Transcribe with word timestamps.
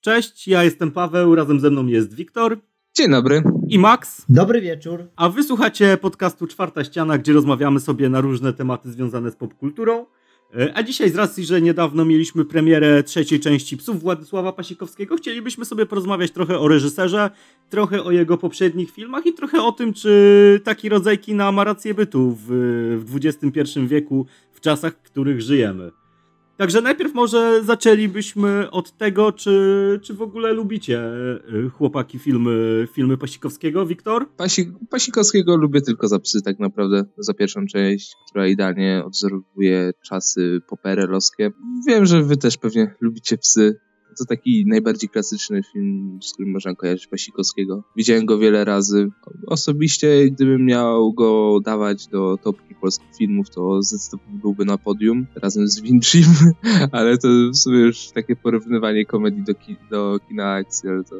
Cześć, 0.00 0.48
ja 0.48 0.64
jestem 0.64 0.90
Paweł, 0.90 1.34
razem 1.34 1.60
ze 1.60 1.70
mną 1.70 1.86
jest 1.86 2.14
Wiktor. 2.14 2.58
Dzień 2.94 3.10
dobry. 3.10 3.42
I 3.68 3.78
Max. 3.78 4.24
Dobry 4.28 4.60
wieczór. 4.60 5.04
A 5.16 5.28
wysłuchacie 5.28 5.96
podcastu 5.96 6.46
Czwarta 6.46 6.84
Ściana, 6.84 7.18
gdzie 7.18 7.32
rozmawiamy 7.32 7.80
sobie 7.80 8.08
na 8.08 8.20
różne 8.20 8.52
tematy 8.52 8.90
związane 8.90 9.30
z 9.30 9.36
popkulturą. 9.36 10.06
E, 10.56 10.72
a 10.76 10.82
dzisiaj 10.82 11.10
z 11.10 11.16
racji, 11.16 11.44
że 11.44 11.62
niedawno 11.62 12.04
mieliśmy 12.04 12.44
premierę 12.44 13.02
trzeciej 13.02 13.40
części 13.40 13.76
Psów 13.76 14.00
Władysława 14.00 14.52
Pasikowskiego, 14.52 15.16
chcielibyśmy 15.16 15.64
sobie 15.64 15.86
porozmawiać 15.86 16.30
trochę 16.30 16.58
o 16.58 16.68
reżyserze, 16.68 17.30
trochę 17.70 18.04
o 18.04 18.10
jego 18.10 18.38
poprzednich 18.38 18.90
filmach 18.90 19.26
i 19.26 19.32
trochę 19.32 19.62
o 19.62 19.72
tym, 19.72 19.92
czy 19.92 20.60
taki 20.64 20.88
rodzaj 20.88 21.18
kina 21.18 21.52
ma 21.52 21.64
rację 21.64 21.94
bytu 21.94 22.36
w, 22.38 22.46
w 23.04 23.16
XXI 23.16 23.86
wieku, 23.86 24.26
w 24.52 24.60
czasach, 24.60 24.92
w 24.92 25.10
których 25.10 25.42
żyjemy. 25.42 25.90
Także 26.58 26.80
najpierw 26.80 27.14
może 27.14 27.64
zaczęlibyśmy 27.64 28.70
od 28.70 28.96
tego, 28.96 29.32
czy, 29.32 30.00
czy 30.02 30.14
w 30.14 30.22
ogóle 30.22 30.52
lubicie 30.52 31.02
y, 31.66 31.70
chłopaki 31.70 32.18
filmy, 32.18 32.86
filmy 32.92 33.16
Pasikowskiego, 33.16 33.86
Wiktor? 33.86 34.28
Pasi, 34.36 34.72
Pasikowskiego 34.90 35.56
lubię 35.56 35.80
tylko 35.80 36.08
za 36.08 36.18
psy 36.18 36.42
tak 36.42 36.58
naprawdę, 36.58 37.04
za 37.18 37.34
pierwszą 37.34 37.66
część, 37.66 38.16
która 38.26 38.46
idealnie 38.46 39.02
odwzorowuje 39.06 39.92
czasy 40.04 40.60
poperelowskie. 40.68 41.50
Wiem, 41.88 42.06
że 42.06 42.22
wy 42.22 42.36
też 42.36 42.56
pewnie 42.56 42.94
lubicie 43.00 43.38
psy, 43.38 43.80
to 44.18 44.24
taki 44.24 44.64
najbardziej 44.66 45.08
klasyczny 45.08 45.62
film, 45.72 46.18
z 46.22 46.32
którym 46.32 46.52
można 46.52 46.74
kojarzyć 46.74 47.06
Pasikowskiego. 47.06 47.82
Widziałem 47.96 48.26
go 48.26 48.38
wiele 48.38 48.64
razy. 48.64 49.10
Osobiście, 49.46 50.30
gdybym 50.30 50.64
miał 50.64 51.12
go 51.12 51.60
dawać 51.64 52.06
do 52.06 52.38
topki 52.42 52.74
polskich 52.74 53.16
filmów, 53.18 53.50
to 53.50 53.82
zdecydowanie 53.82 54.38
byłby 54.38 54.64
na 54.64 54.78
podium 54.78 55.26
razem 55.42 55.68
z 55.68 55.80
Vinci, 55.80 56.22
ale 56.92 57.18
to 57.18 57.28
w 57.52 57.56
sumie 57.56 57.78
już 57.78 58.08
takie 58.08 58.36
porównywanie 58.36 59.04
komedii 59.06 59.42
do, 59.44 59.54
ki 59.54 59.76
do 59.90 60.18
kina 60.28 60.52
akcji, 60.52 60.88
ale 60.88 61.04
to 61.04 61.16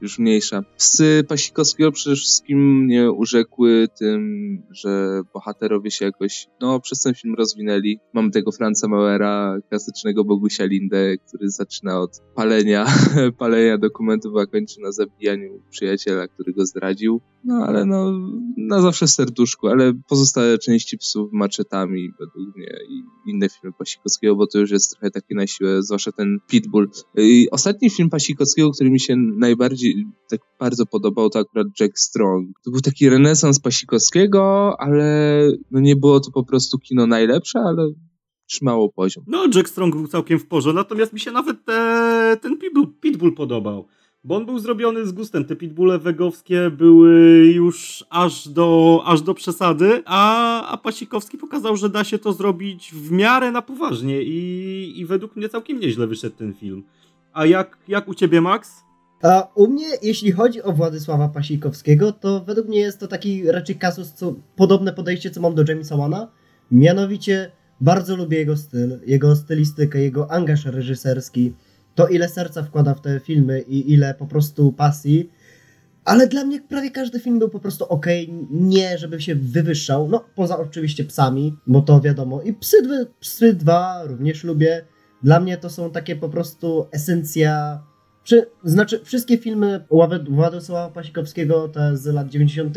już 0.00 0.18
mniejsza. 0.18 0.62
Psy 0.76 1.24
Pasikowskiego 1.28 1.92
przede 1.92 2.16
wszystkim 2.16 2.84
mnie 2.84 3.12
urzekły 3.12 3.88
tym, 3.98 4.62
że 4.70 5.22
bohaterowie 5.34 5.90
się 5.90 6.04
jakoś, 6.04 6.46
no, 6.60 6.80
przez 6.80 7.02
ten 7.02 7.14
film 7.14 7.34
rozwinęli. 7.34 8.00
Mam 8.12 8.30
tego 8.30 8.52
Franza 8.52 8.88
Mauera, 8.88 9.58
klasycznego 9.68 10.24
Bogusia 10.24 10.64
Lindę, 10.64 11.18
który 11.18 11.50
zaczyna 11.50 12.00
od 12.00 12.22
palenia, 12.34 12.86
palenia 13.38 13.78
dokumentów, 13.78 14.36
a 14.36 14.46
kończy 14.46 14.80
na 14.80 14.92
zabijaniu 14.92 15.62
przyjaciela, 15.70 16.28
który 16.28 16.52
go 16.52 16.66
zdradził. 16.66 17.20
No, 17.44 17.54
ale 17.66 17.84
no, 17.84 18.12
na 18.68 18.82
zawsze 18.82 19.08
serduszku, 19.08 19.68
ale 19.68 19.92
pozostałe 20.08 20.58
części 20.58 20.98
psów 20.98 21.32
maczetami 21.32 22.10
według 22.20 22.56
mnie 22.56 22.78
i 22.88 23.02
inne 23.30 23.48
filmy 23.48 23.74
Pasikowskiego, 23.78 24.36
bo 24.36 24.46
to 24.46 24.58
już 24.58 24.70
jest 24.70 24.90
trochę 24.90 25.10
takie 25.10 25.34
na 25.34 25.46
siłę, 25.46 25.82
zwłaszcza 25.82 26.12
ten 26.12 26.38
Pitbull. 26.48 26.90
I 27.16 27.48
ostatni 27.50 27.90
film 27.90 28.10
Pasikowskiego, 28.10 28.70
który 28.70 28.90
mi 28.90 29.00
się 29.00 29.16
najbardziej 29.16 30.06
tak 30.30 30.40
bardzo 30.60 30.86
podobał, 30.86 31.30
to 31.30 31.38
akurat 31.38 31.66
Jack 31.80 31.98
Strong. 31.98 32.48
To 32.64 32.70
był 32.70 32.80
taki 32.80 33.08
renesans 33.08 33.60
Pasikowskiego, 33.60 34.74
ale 34.78 35.40
no 35.70 35.80
nie 35.80 35.96
było 35.96 36.20
to 36.20 36.30
po 36.30 36.44
prostu 36.44 36.78
kino 36.78 37.06
najlepsze, 37.06 37.58
ale 37.60 37.88
trzymało 38.46 38.92
poziom. 38.92 39.24
No, 39.26 39.46
Jack 39.54 39.68
Strong 39.68 39.96
był 39.96 40.08
całkiem 40.08 40.38
w 40.38 40.46
porze, 40.46 40.72
natomiast 40.72 41.12
mi 41.12 41.20
się 41.20 41.30
nawet 41.30 41.64
te, 41.64 42.36
ten 42.42 42.58
Pitbull, 42.58 42.86
Pitbull 43.00 43.34
podobał. 43.34 43.86
Bo 44.24 44.36
on 44.36 44.46
był 44.46 44.58
zrobiony 44.58 45.06
z 45.06 45.12
gustem. 45.12 45.44
Te 45.44 45.56
pitbulle 45.56 45.98
wegowskie 45.98 46.70
były 46.70 47.12
już 47.54 48.04
aż 48.10 48.48
do, 48.48 49.02
aż 49.06 49.22
do 49.22 49.34
przesady, 49.34 50.02
a, 50.04 50.68
a 50.68 50.76
Pasikowski 50.76 51.38
pokazał, 51.38 51.76
że 51.76 51.88
da 51.88 52.04
się 52.04 52.18
to 52.18 52.32
zrobić 52.32 52.92
w 52.94 53.10
miarę 53.12 53.52
na 53.52 53.62
poważnie 53.62 54.22
i, 54.22 55.00
i 55.00 55.06
według 55.06 55.36
mnie 55.36 55.48
całkiem 55.48 55.80
nieźle 55.80 56.06
wyszedł 56.06 56.36
ten 56.36 56.54
film. 56.54 56.84
A 57.32 57.46
jak, 57.46 57.78
jak 57.88 58.08
u 58.08 58.14
ciebie, 58.14 58.40
Max? 58.40 58.70
A 59.22 59.48
u 59.54 59.68
mnie, 59.68 59.86
jeśli 60.02 60.32
chodzi 60.32 60.62
o 60.62 60.72
Władysława 60.72 61.28
Pasikowskiego, 61.28 62.12
to 62.12 62.40
według 62.40 62.68
mnie 62.68 62.80
jest 62.80 63.00
to 63.00 63.06
taki 63.06 63.52
raczej 63.52 63.76
kasus, 63.76 64.12
co 64.12 64.34
podobne 64.56 64.92
podejście, 64.92 65.30
co 65.30 65.40
mam 65.40 65.54
do 65.54 65.64
Jamesa 65.68 65.96
Wana. 65.96 66.28
Mianowicie 66.70 67.50
bardzo 67.80 68.16
lubię 68.16 68.38
jego 68.38 68.56
styl, 68.56 69.00
jego 69.06 69.36
stylistykę, 69.36 70.00
jego 70.00 70.30
angaż 70.30 70.64
reżyserski, 70.64 71.52
to 71.98 72.08
ile 72.08 72.28
serca 72.28 72.62
wkłada 72.62 72.94
w 72.94 73.00
te 73.00 73.20
filmy 73.20 73.60
i 73.60 73.92
ile 73.92 74.14
po 74.14 74.26
prostu 74.26 74.72
pasji. 74.72 75.30
Ale 76.04 76.26
dla 76.26 76.44
mnie 76.44 76.60
prawie 76.60 76.90
każdy 76.90 77.20
film 77.20 77.38
był 77.38 77.48
po 77.48 77.60
prostu 77.60 77.84
ok, 77.84 78.06
nie 78.50 78.98
żeby 78.98 79.20
się 79.20 79.34
wywyższał, 79.34 80.08
no 80.08 80.24
poza 80.34 80.58
oczywiście 80.58 81.04
psami, 81.04 81.56
bo 81.66 81.82
to 81.82 82.00
wiadomo. 82.00 82.42
I 82.42 82.52
Psy, 82.52 82.76
psy 83.20 83.54
2 83.54 84.04
również 84.04 84.44
lubię. 84.44 84.84
Dla 85.22 85.40
mnie 85.40 85.56
to 85.56 85.70
są 85.70 85.90
takie 85.90 86.16
po 86.16 86.28
prostu 86.28 86.86
esencja 86.92 87.82
czy, 88.24 88.46
znaczy, 88.64 89.00
wszystkie 89.04 89.38
filmy 89.38 89.84
Władysława 90.28 90.90
Pasikowskiego, 90.90 91.68
te 91.68 91.96
z 91.96 92.06
lat 92.06 92.28
90., 92.28 92.74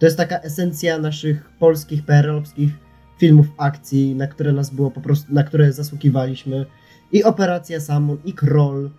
to 0.00 0.06
jest 0.06 0.16
taka 0.16 0.38
esencja 0.38 0.98
naszych 0.98 1.50
polskich, 1.58 2.04
PRL-owskich 2.04 2.70
filmów 3.18 3.46
akcji, 3.56 4.14
na 4.14 4.26
które 4.26 4.52
nas 4.52 4.70
było 4.70 4.90
po 4.90 5.00
prostu, 5.00 5.34
na 5.34 5.42
które 5.42 5.72
zasługiwaliśmy. 5.72 6.66
I 7.12 7.24
Operacja 7.24 7.80
Samun, 7.80 8.18
i 8.24 8.32
Kroll, 8.32 8.90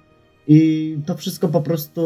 i 0.48 0.98
to 1.06 1.16
wszystko 1.16 1.48
po 1.48 1.62
prostu 1.62 2.02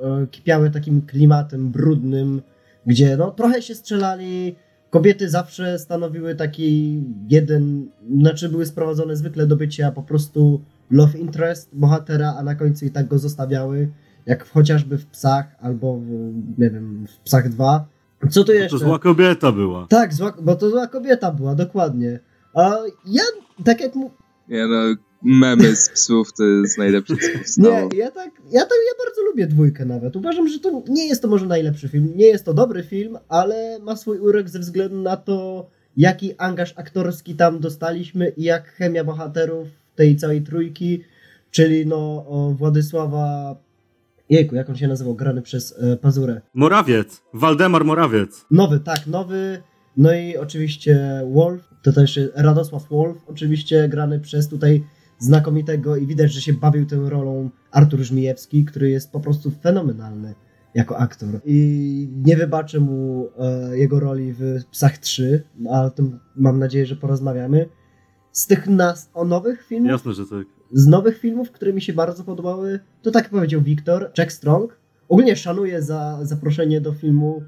e, 0.00 0.26
kipiały 0.26 0.70
takim 0.70 1.02
klimatem 1.02 1.70
brudnym, 1.70 2.42
gdzie 2.86 3.16
no 3.16 3.30
trochę 3.30 3.62
się 3.62 3.74
strzelali, 3.74 4.56
kobiety 4.90 5.30
zawsze 5.30 5.78
stanowiły 5.78 6.34
taki 6.34 7.02
jeden, 7.28 7.88
znaczy 8.20 8.48
były 8.48 8.66
sprowadzone 8.66 9.16
zwykle 9.16 9.46
do 9.46 9.56
bycia 9.56 9.92
po 9.92 10.02
prostu 10.02 10.60
love 10.90 11.18
interest 11.18 11.68
bohatera, 11.72 12.34
a 12.38 12.42
na 12.42 12.54
końcu 12.54 12.84
i 12.84 12.90
tak 12.90 13.08
go 13.08 13.18
zostawiały, 13.18 13.88
jak 14.26 14.48
chociażby 14.48 14.98
w 14.98 15.06
Psach 15.06 15.56
albo 15.60 15.96
w, 15.96 16.08
nie 16.58 16.70
wiem, 16.70 17.06
w 17.06 17.20
Psach 17.20 17.48
2. 17.48 17.86
Co 18.30 18.44
tu 18.44 18.52
jeszcze? 18.52 18.78
To 18.78 18.84
zła 18.84 18.98
kobieta 18.98 19.52
była. 19.52 19.86
Tak, 19.88 20.14
zła, 20.14 20.32
bo 20.42 20.56
to 20.56 20.70
zła 20.70 20.86
kobieta 20.86 21.32
była, 21.32 21.54
dokładnie. 21.54 22.20
A 22.54 22.76
ja, 23.06 23.22
tak 23.64 23.80
jak. 23.80 23.92
Nie 24.52 24.66
no, 24.66 24.76
memy 25.22 25.76
z 25.76 25.88
psów 25.88 26.32
to 26.32 26.44
jest 26.44 26.78
najlepsze, 26.78 27.14
co 27.16 27.38
powstało. 27.38 27.88
Nie, 27.92 27.98
ja 27.98 28.10
tak, 28.10 28.30
ja 28.50 28.60
tak, 28.60 28.78
ja 28.88 29.04
bardzo 29.04 29.22
lubię 29.22 29.46
dwójkę 29.46 29.84
nawet. 29.84 30.16
Uważam, 30.16 30.48
że 30.48 30.58
to 30.58 30.82
nie 30.88 31.08
jest 31.08 31.22
to 31.22 31.28
może 31.28 31.46
najlepszy 31.46 31.88
film, 31.88 32.12
nie 32.16 32.26
jest 32.26 32.44
to 32.44 32.54
dobry 32.54 32.82
film, 32.82 33.18
ale 33.28 33.78
ma 33.82 33.96
swój 33.96 34.18
urok 34.18 34.48
ze 34.48 34.58
względu 34.58 35.02
na 35.02 35.16
to, 35.16 35.70
jaki 35.96 36.38
angaż 36.38 36.74
aktorski 36.76 37.34
tam 37.34 37.60
dostaliśmy 37.60 38.28
i 38.28 38.42
jak 38.42 38.68
chemia 38.68 39.04
bohaterów 39.04 39.68
tej 39.94 40.16
całej 40.16 40.42
trójki, 40.42 41.04
czyli 41.50 41.86
no 41.86 42.26
Władysława 42.58 43.56
Jejku, 44.30 44.54
jak 44.54 44.70
on 44.70 44.76
się 44.76 44.88
nazywał, 44.88 45.14
grany 45.14 45.42
przez 45.42 45.74
e, 45.78 45.96
Pazurę. 45.96 46.40
Morawiec, 46.54 47.22
Waldemar 47.34 47.84
Morawiec. 47.84 48.46
Nowy, 48.50 48.80
tak, 48.80 49.06
nowy. 49.06 49.62
No 49.96 50.14
i 50.14 50.36
oczywiście 50.36 51.22
Wolf, 51.32 51.71
to 51.82 51.92
też 51.92 52.20
Radosław 52.34 52.88
Wolf, 52.88 53.24
oczywiście 53.26 53.88
grany 53.88 54.20
przez 54.20 54.48
tutaj 54.48 54.84
znakomitego 55.18 55.96
i 55.96 56.06
widać, 56.06 56.32
że 56.32 56.40
się 56.40 56.52
bawił 56.52 56.86
tą 56.86 57.10
rolą 57.10 57.50
Artur 57.70 58.00
Żmijewski, 58.00 58.64
który 58.64 58.90
jest 58.90 59.12
po 59.12 59.20
prostu 59.20 59.50
fenomenalny 59.50 60.34
jako 60.74 60.98
aktor. 60.98 61.40
I 61.44 62.08
nie 62.24 62.36
wybaczę 62.36 62.80
mu 62.80 63.28
e, 63.38 63.78
jego 63.78 64.00
roli 64.00 64.32
w 64.32 64.64
Psach 64.70 64.98
3, 64.98 65.42
ale 65.70 65.86
o 65.86 65.90
tym 65.90 66.18
mam 66.36 66.58
nadzieję, 66.58 66.86
że 66.86 66.96
porozmawiamy 66.96 67.68
z 68.32 68.46
tych 68.46 68.66
nas 68.66 69.10
o 69.14 69.24
nowych 69.24 69.66
filmów. 69.66 69.90
Jasne, 69.90 70.12
że 70.12 70.26
tak. 70.26 70.46
Z 70.72 70.86
nowych 70.86 71.18
filmów, 71.18 71.50
które 71.50 71.72
mi 71.72 71.82
się 71.82 71.92
bardzo 71.92 72.24
podobały, 72.24 72.80
to 73.02 73.10
tak 73.10 73.30
powiedział 73.30 73.60
Wiktor, 73.60 74.10
Jack 74.18 74.32
Strong. 74.32 74.76
Ogólnie 75.08 75.36
szanuję 75.36 75.82
za 75.82 76.18
zaproszenie 76.22 76.80
do 76.80 76.92
filmu 76.92 77.42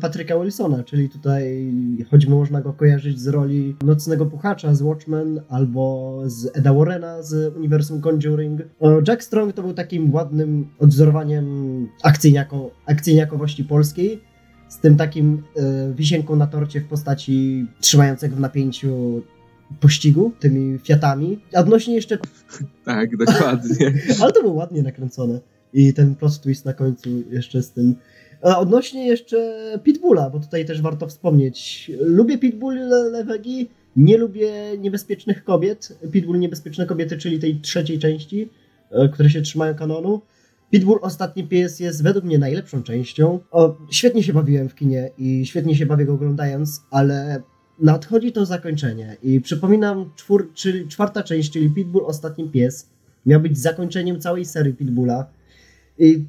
Patryka 0.00 0.38
Wilsona, 0.38 0.84
czyli 0.84 1.08
tutaj 1.08 1.72
choćby 2.10 2.32
można 2.32 2.60
go 2.60 2.72
kojarzyć 2.72 3.20
z 3.20 3.26
roli 3.26 3.76
Nocnego 3.84 4.26
Puchacza 4.26 4.74
z 4.74 4.82
Watchmen 4.82 5.40
albo 5.48 6.22
z 6.26 6.56
Eda 6.56 6.74
Warrena 6.74 7.22
z 7.22 7.56
uniwersum 7.56 8.00
Conjuring. 8.00 8.60
Jack 9.08 9.22
Strong 9.22 9.52
to 9.52 9.62
był 9.62 9.74
takim 9.74 10.14
ładnym 10.14 10.68
odwzorowaniem 10.78 11.88
akcyjniako, 12.02 12.70
akcyjniakowości 12.86 13.64
polskiej, 13.64 14.20
z 14.68 14.78
tym 14.78 14.96
takim 14.96 15.42
y, 15.90 15.94
wisienką 15.94 16.36
na 16.36 16.46
torcie 16.46 16.80
w 16.80 16.84
postaci 16.84 17.66
trzymającego 17.80 18.36
w 18.36 18.40
napięciu 18.40 19.22
pościgu 19.80 20.32
tymi 20.40 20.78
Fiatami. 20.78 21.38
Odnośnie 21.54 21.94
jeszcze... 21.94 22.18
tak, 22.84 23.16
dokładnie. 23.16 23.92
Ale 24.22 24.32
to 24.32 24.42
było 24.42 24.54
ładnie 24.54 24.82
nakręcone. 24.82 25.40
I 25.72 25.94
ten 25.94 26.14
plot 26.14 26.40
twist 26.40 26.64
na 26.64 26.72
końcu 26.72 27.10
jeszcze 27.30 27.62
z 27.62 27.72
tym. 27.72 27.94
A 28.42 28.58
odnośnie 28.58 29.06
jeszcze 29.06 29.54
Pitbulla, 29.84 30.30
bo 30.30 30.40
tutaj 30.40 30.64
też 30.66 30.82
warto 30.82 31.06
wspomnieć. 31.06 31.90
Lubię 32.00 32.38
Pitbull 32.38 32.88
Lewegi, 33.12 33.68
nie 33.96 34.18
lubię 34.18 34.78
niebezpiecznych 34.78 35.44
kobiet. 35.44 35.98
Pitbull 36.12 36.38
Niebezpieczne 36.38 36.86
Kobiety, 36.86 37.18
czyli 37.18 37.38
tej 37.38 37.60
trzeciej 37.60 37.98
części, 37.98 38.48
e, 38.90 39.08
które 39.08 39.30
się 39.30 39.42
trzymają 39.42 39.74
kanonu. 39.74 40.20
Pitbull 40.70 40.98
Ostatni 41.02 41.44
Pies 41.44 41.80
jest 41.80 42.02
według 42.02 42.24
mnie 42.24 42.38
najlepszą 42.38 42.82
częścią. 42.82 43.38
O, 43.50 43.76
świetnie 43.90 44.22
się 44.22 44.32
bawiłem 44.32 44.68
w 44.68 44.74
kinie 44.74 45.10
i 45.18 45.46
świetnie 45.46 45.76
się 45.76 45.86
bawię 45.86 46.04
go 46.04 46.12
oglądając, 46.14 46.82
ale 46.90 47.42
nadchodzi 47.80 48.32
to 48.32 48.46
zakończenie 48.46 49.16
i 49.22 49.40
przypominam, 49.40 50.10
czwór, 50.16 50.50
czyli 50.54 50.88
czwarta 50.88 51.22
część, 51.22 51.52
czyli 51.52 51.70
Pitbull 51.70 52.04
Ostatni 52.04 52.48
Pies, 52.48 52.88
miał 53.26 53.40
być 53.40 53.58
zakończeniem 53.58 54.20
całej 54.20 54.44
serii 54.44 54.74
Pitbulla. 54.74 55.26
I 55.98 56.24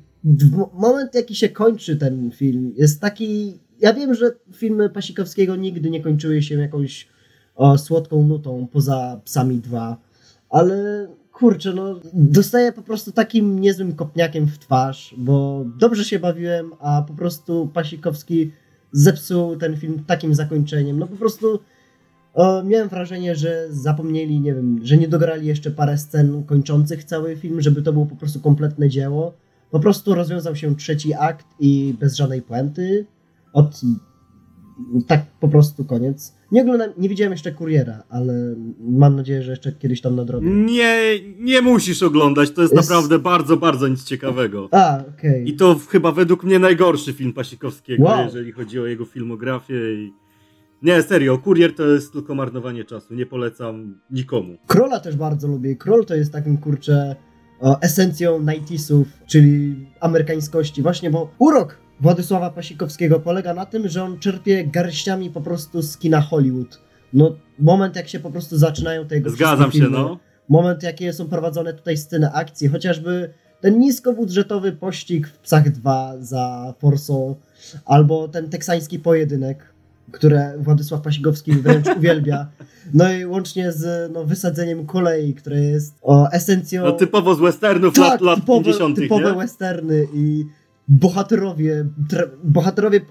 moment, 0.74 1.16
jaki 1.16 1.36
się 1.36 1.50
kończy 1.50 1.98
ten 1.98 2.32
film, 2.32 2.74
jest 2.78 3.02
taki. 3.02 3.60
Ja 3.80 3.94
wiem, 3.94 4.14
że 4.14 4.32
filmy 4.54 4.90
Pasikowskiego 4.90 5.56
nigdy 5.56 5.90
nie 5.90 6.02
kończyły 6.02 6.42
się 6.42 6.56
jakąś 6.56 7.08
o, 7.56 7.78
słodką 7.78 8.28
nutą 8.28 8.68
poza 8.72 9.22
Psami 9.26 9.58
2, 9.58 9.98
ale 10.50 11.08
kurczę, 11.32 11.74
no 11.74 12.00
dostaję 12.14 12.72
po 12.72 12.82
prostu 12.82 13.12
takim 13.12 13.60
niezłym 13.60 13.96
kopniakiem 13.96 14.48
w 14.48 14.58
twarz, 14.58 15.16
bo 15.18 15.66
dobrze 15.78 16.04
się 16.04 16.20
bawiłem, 16.20 16.72
a 16.80 17.04
po 17.08 17.14
prostu 17.14 17.70
Pasikowski 17.74 18.52
zepsuł 18.92 19.56
ten 19.56 19.78
film 19.78 20.04
takim 20.08 20.36
zakończeniem. 20.36 21.00
No 21.00 21.08
po 21.08 21.16
prostu 21.16 21.60
o, 22.34 22.64
miałem 22.64 22.90
wrażenie, 22.90 23.36
że 23.36 23.68
zapomnieli, 23.70 24.40
nie 24.40 24.54
wiem, 24.54 24.80
że 24.84 24.98
nie 24.98 25.08
dograli 25.08 25.48
jeszcze 25.48 25.72
parę 25.72 25.98
scen 25.98 26.44
kończących 26.44 27.04
cały 27.04 27.36
film, 27.36 27.62
żeby 27.62 27.82
to 27.82 27.94
było 27.94 28.06
po 28.06 28.16
prostu 28.16 28.40
kompletne 28.40 28.90
dzieło. 28.90 29.34
Po 29.72 29.80
prostu 29.80 30.16
rozwiązał 30.16 30.56
się 30.56 30.76
trzeci 30.76 31.14
akt 31.14 31.46
i 31.60 31.94
bez 32.00 32.16
żadnej 32.16 32.42
puenty. 32.42 33.06
Od 33.54 33.82
tak 35.08 35.26
po 35.40 35.48
prostu 35.48 35.86
koniec. 35.86 36.36
Nie 36.52 36.62
oglądam, 36.62 36.90
nie 36.98 37.10
widziałem 37.10 37.32
jeszcze 37.32 37.52
Kuriera, 37.52 38.04
ale 38.10 38.56
mam 38.80 39.16
nadzieję, 39.16 39.44
że 39.44 39.52
jeszcze 39.52 39.72
kiedyś 39.72 40.02
tam 40.02 40.16
nadrobię. 40.16 40.50
Nie, 40.50 41.00
nie 41.40 41.62
musisz 41.62 42.04
oglądać, 42.04 42.52
to 42.52 42.62
jest, 42.62 42.74
Jest- 42.74 42.90
naprawdę 42.90 43.20
bardzo, 43.20 43.58
bardzo 43.58 43.88
nic 43.88 44.04
ciekawego. 44.04 44.68
A, 44.72 45.04
okej. 45.18 45.50
I 45.50 45.54
to 45.56 45.80
chyba 45.90 46.12
według 46.12 46.44
mnie 46.44 46.60
najgorszy 46.60 47.14
film 47.14 47.34
Pasikowskiego, 47.34 48.04
Wow. 48.04 48.26
jeżeli 48.26 48.52
chodzi 48.52 48.80
o 48.80 48.86
jego 48.86 49.06
filmografię 49.06 49.94
i... 49.94 50.14
Nie, 50.82 51.02
serio, 51.02 51.38
Kurier 51.38 51.76
to 51.76 51.86
jest 51.86 52.14
tylko 52.14 52.36
marnowanie 52.36 52.84
czasu, 52.84 53.14
nie 53.14 53.26
polecam 53.26 54.00
nikomu. 54.12 54.58
Krola 54.68 55.00
też 55.00 55.16
bardzo 55.16 55.48
lubię. 55.48 55.76
Kroll 55.76 56.06
to 56.06 56.16
jest 56.16 56.32
takim, 56.32 56.58
kurczę, 56.58 57.16
esencją 57.82 58.46
90sów, 58.46 59.04
czyli 59.28 59.86
amerykańskości. 60.00 60.82
Właśnie, 60.82 61.10
bo 61.12 61.32
urok 61.40 61.78
Władysława 62.02 62.50
Pasikowskiego 62.50 63.20
polega 63.20 63.54
na 63.54 63.66
tym, 63.66 63.90
że 63.90 64.04
on 64.04 64.20
czerpie 64.20 64.68
garściami 64.68 65.30
po 65.30 65.42
prostu 65.42 65.82
z 65.82 65.98
kina 65.98 66.22
Hollywood. 66.22 66.82
No, 67.14 67.36
moment 67.60 67.96
jak 67.96 68.08
się 68.08 68.20
po 68.20 68.32
prostu 68.32 68.58
zaczynają 68.58 69.08
te 69.08 69.16
jego 69.16 69.30
Zgadzam 69.30 69.58
wszystkie 69.58 69.78
się, 69.78 69.84
filmy, 69.84 69.98
no. 69.98 70.20
moment 70.50 70.84
jakie 70.84 71.14
są 71.14 71.28
prowadzone 71.28 71.74
tutaj 71.74 71.98
sceny 71.98 72.32
akcji, 72.32 72.68
chociażby 72.68 73.34
ten 73.62 73.80
niskobudżetowy 73.80 74.72
pościg 74.72 75.28
w 75.28 75.38
Psach 75.40 75.70
2 75.70 76.14
za 76.20 76.74
Forsą, 76.80 77.36
albo 77.86 78.28
ten 78.28 78.50
teksański 78.50 79.00
pojedynek, 79.00 79.74
które 80.12 80.54
Władysław 80.58 81.02
Pasikowski 81.02 81.52
wręcz 81.52 81.88
uwielbia. 81.98 82.48
No 82.94 83.14
i 83.14 83.26
łącznie 83.26 83.72
z 83.72 84.12
no, 84.14 84.26
wysadzeniem 84.26 84.86
kolei, 84.86 85.34
które 85.34 85.60
jest 85.60 85.96
o, 86.02 86.32
esencją... 86.32 86.84
No 86.84 86.92
typowo 86.92 87.36
z 87.36 87.40
westernów 87.40 87.94
tak, 87.94 88.04
lat, 88.04 88.22
lat 88.22 88.40
typowe, 88.40 88.64
50 88.64 88.96
typowe 88.96 89.32
nie? 89.32 89.38
westerny 89.38 90.08
i 90.14 90.46
bohaterowie, 90.88 91.86
tra- 92.12 92.30
bohaterowie 92.44 93.02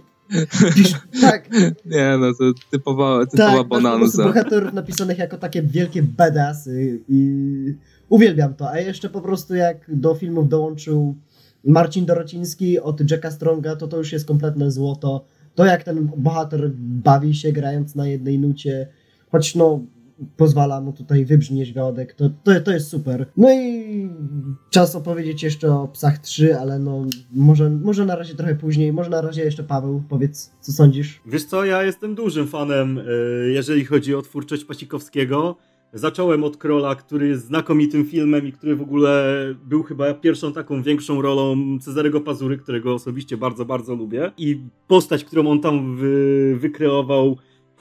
pisz, 0.74 0.92
tak, 1.20 1.48
Nie, 1.84 2.16
no 2.20 2.32
to 2.34 2.44
typowa, 2.70 3.26
typowa 3.26 3.50
tak, 3.50 3.56
po 3.56 3.64
prostu 3.64 3.68
bonanza. 3.68 4.24
bohaterów 4.24 4.72
napisanych 4.72 5.18
jako 5.18 5.38
takie 5.38 5.62
wielkie 5.62 6.02
badassy 6.02 7.00
i 7.08 7.74
uwielbiam 8.08 8.54
to. 8.54 8.70
A 8.70 8.78
jeszcze 8.78 9.08
po 9.08 9.20
prostu 9.20 9.54
jak 9.54 9.76
do 9.88 10.14
filmów 10.14 10.48
dołączył 10.48 11.16
Marcin 11.64 12.06
Dorociński 12.06 12.80
od 12.80 13.10
Jacka 13.10 13.30
Stronga, 13.30 13.76
to 13.76 13.88
to 13.88 13.96
już 13.96 14.12
jest 14.12 14.26
kompletne 14.26 14.70
złoto. 14.70 15.24
To 15.58 15.64
jak 15.64 15.84
ten 15.84 16.10
bohater 16.16 16.70
bawi 16.78 17.34
się 17.34 17.52
grając 17.52 17.94
na 17.94 18.06
jednej 18.06 18.38
nucie, 18.38 18.88
choć 19.30 19.54
no 19.54 19.84
pozwala 20.36 20.80
mu 20.80 20.92
tutaj 20.92 21.24
wybrzmieć 21.24 21.72
wiodek, 21.72 22.14
to, 22.14 22.30
to, 22.44 22.60
to 22.60 22.72
jest 22.72 22.88
super. 22.88 23.26
No 23.36 23.52
i 23.52 24.10
czas 24.70 24.94
opowiedzieć 24.94 25.42
jeszcze 25.42 25.72
o 25.72 25.88
Psach 25.88 26.18
3, 26.18 26.56
ale 26.58 26.78
no 26.78 27.04
może, 27.32 27.70
może 27.70 28.06
na 28.06 28.16
razie 28.16 28.34
trochę 28.34 28.54
później, 28.54 28.92
może 28.92 29.10
na 29.10 29.20
razie 29.20 29.44
jeszcze 29.44 29.64
Paweł, 29.64 30.02
powiedz 30.08 30.52
co 30.60 30.72
sądzisz. 30.72 31.20
Wiesz 31.26 31.44
co, 31.44 31.64
ja 31.64 31.82
jestem 31.82 32.14
dużym 32.14 32.46
fanem, 32.46 32.98
e, 32.98 33.02
jeżeli 33.48 33.84
chodzi 33.84 34.14
o 34.14 34.22
twórczość 34.22 34.64
Pasikowskiego. 34.64 35.56
Zacząłem 35.92 36.44
od 36.44 36.56
Krola, 36.56 36.94
który 36.94 37.28
jest 37.28 37.46
znakomitym 37.46 38.04
filmem 38.04 38.46
i 38.46 38.52
który 38.52 38.76
w 38.76 38.82
ogóle 38.82 39.34
był 39.64 39.82
chyba 39.82 40.14
pierwszą 40.14 40.52
taką 40.52 40.82
większą 40.82 41.22
rolą 41.22 41.78
Cezarego 41.80 42.20
Pazury, 42.20 42.58
którego 42.58 42.94
osobiście 42.94 43.36
bardzo, 43.36 43.64
bardzo 43.64 43.94
lubię. 43.94 44.32
I 44.38 44.60
postać, 44.86 45.24
którą 45.24 45.46
on 45.50 45.60
tam 45.60 45.96
wy, 45.96 46.56
wykreował, 46.58 47.36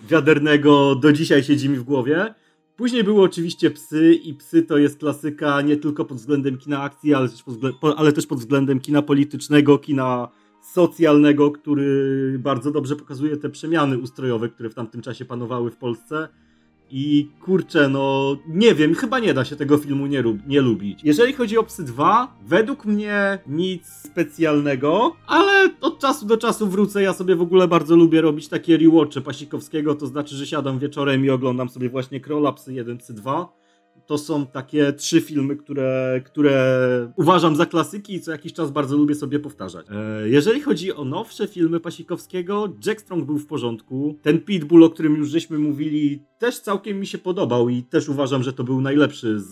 wiadernego, 0.10 0.96
do 0.96 1.14
dzisiaj 1.14 1.44
siedzi 1.44 1.70
mi 1.70 1.78
w 1.78 1.84
głowie. 1.84 2.34
Później 2.76 3.04
były 3.04 3.22
oczywiście 3.22 3.72
psy 3.72 4.14
i 4.14 4.34
psy 4.34 4.64
to 4.64 4.78
jest 4.78 5.00
klasyka 5.00 5.62
nie 5.62 5.78
tylko 5.78 6.06
pod 6.06 6.18
względem 6.18 6.58
kina 6.58 6.82
akcji, 6.82 7.14
ale 7.14 7.30
też 7.30 7.44
pod, 7.44 8.00
ale 8.00 8.14
też 8.14 8.28
pod 8.28 8.40
względem 8.40 8.80
kina 8.80 9.02
politycznego, 9.02 9.78
kina 9.78 10.28
socjalnego, 10.74 11.52
który 11.52 12.40
bardzo 12.40 12.72
dobrze 12.72 12.96
pokazuje 12.96 13.38
te 13.38 13.50
przemiany 13.50 13.98
ustrojowe, 13.98 14.50
które 14.50 14.70
w 14.70 14.74
tamtym 14.74 15.02
czasie 15.02 15.26
panowały 15.26 15.72
w 15.72 15.78
Polsce. 15.78 16.28
I 16.92 17.30
kurczę, 17.42 17.90
no 17.90 18.36
nie 18.48 18.76
wiem, 18.76 18.96
chyba 18.96 19.20
nie 19.20 19.34
da 19.34 19.46
się 19.46 19.56
tego 19.56 19.78
filmu 19.78 20.08
nie, 20.08 20.24
nie 20.48 20.62
lubić. 20.62 21.00
Jeżeli 21.04 21.34
chodzi 21.34 21.58
o 21.58 21.64
Psy 21.64 21.84
2, 21.84 22.36
według 22.46 22.86
mnie 22.86 23.40
nic 23.48 23.88
specjalnego, 23.88 25.16
ale 25.28 25.70
od 25.82 26.00
czasu 26.00 26.26
do 26.26 26.38
czasu 26.38 26.68
wrócę. 26.68 27.04
Ja 27.04 27.14
sobie 27.14 27.36
w 27.36 27.42
ogóle 27.42 27.68
bardzo 27.68 27.96
lubię 27.96 28.22
robić 28.22 28.48
takie 28.48 28.78
rewatche 28.78 29.22
Pasikowskiego, 29.22 29.96
to 29.96 30.08
znaczy, 30.08 30.36
że 30.36 30.48
siadam 30.48 30.80
wieczorem 30.80 31.26
i 31.26 31.30
oglądam 31.30 31.70
sobie 31.70 31.90
właśnie 31.90 32.20
Krola, 32.20 32.52
Psy 32.52 32.74
1, 32.74 32.98
Psy 32.98 33.14
2 33.14 33.67
to 34.08 34.18
są 34.18 34.46
takie 34.46 34.94
trzy 34.94 35.22
filmy, 35.22 35.56
które, 35.56 36.22
które 36.26 37.12
uważam 37.16 37.56
za 37.56 37.66
klasyki 37.66 38.16
i 38.16 38.22
co 38.22 38.32
jakiś 38.32 38.54
czas 38.54 38.72
bardzo 38.72 38.98
lubię 38.98 39.16
sobie 39.16 39.40
powtarzać. 39.40 39.88
E, 39.90 40.30
jeżeli 40.30 40.62
chodzi 40.62 40.94
o 40.94 41.06
nowsze 41.06 41.48
filmy 41.48 41.80
Pasikowskiego, 41.80 42.74
Jack 42.86 43.02
Strong 43.02 43.26
był 43.26 43.38
w 43.38 43.46
porządku. 43.46 44.20
Ten 44.22 44.42
Pitbull, 44.42 44.84
o 44.84 44.90
którym 44.90 45.16
już 45.16 45.30
żeśmy 45.30 45.60
mówili, 45.60 46.24
też 46.40 46.60
całkiem 46.60 47.00
mi 47.00 47.08
się 47.08 47.18
podobał 47.18 47.70
i 47.70 47.84
też 47.84 48.10
uważam, 48.10 48.44
że 48.44 48.54
to 48.54 48.64
był 48.64 48.82
najlepszy 48.82 49.40
z, 49.40 49.50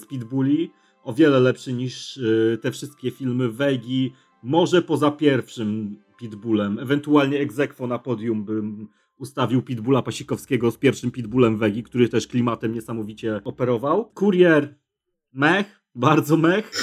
z 0.00 0.06
Pitbulli. 0.06 0.70
O 1.04 1.12
wiele 1.12 1.40
lepszy 1.40 1.72
niż 1.72 2.18
e, 2.18 2.58
te 2.58 2.72
wszystkie 2.72 3.10
filmy 3.10 3.48
Wegi, 3.48 4.12
może 4.42 4.82
poza 4.82 5.10
pierwszym 5.10 5.96
Pitbullem, 6.18 6.78
ewentualnie 6.78 7.40
egzekwo 7.40 7.86
na 7.86 7.98
podium 7.98 8.44
bym 8.44 8.88
ustawił 9.18 9.62
Pitbulla 9.62 10.02
Pasikowskiego 10.02 10.70
z 10.70 10.76
pierwszym 10.76 11.10
Pitbullem 11.10 11.58
Wegi, 11.58 11.82
który 11.82 12.08
też 12.08 12.26
klimatem 12.26 12.74
niesamowicie 12.74 13.40
operował. 13.44 14.04
Kurier 14.04 14.74
mech, 15.32 15.80
bardzo 15.94 16.36
mech. 16.36 16.72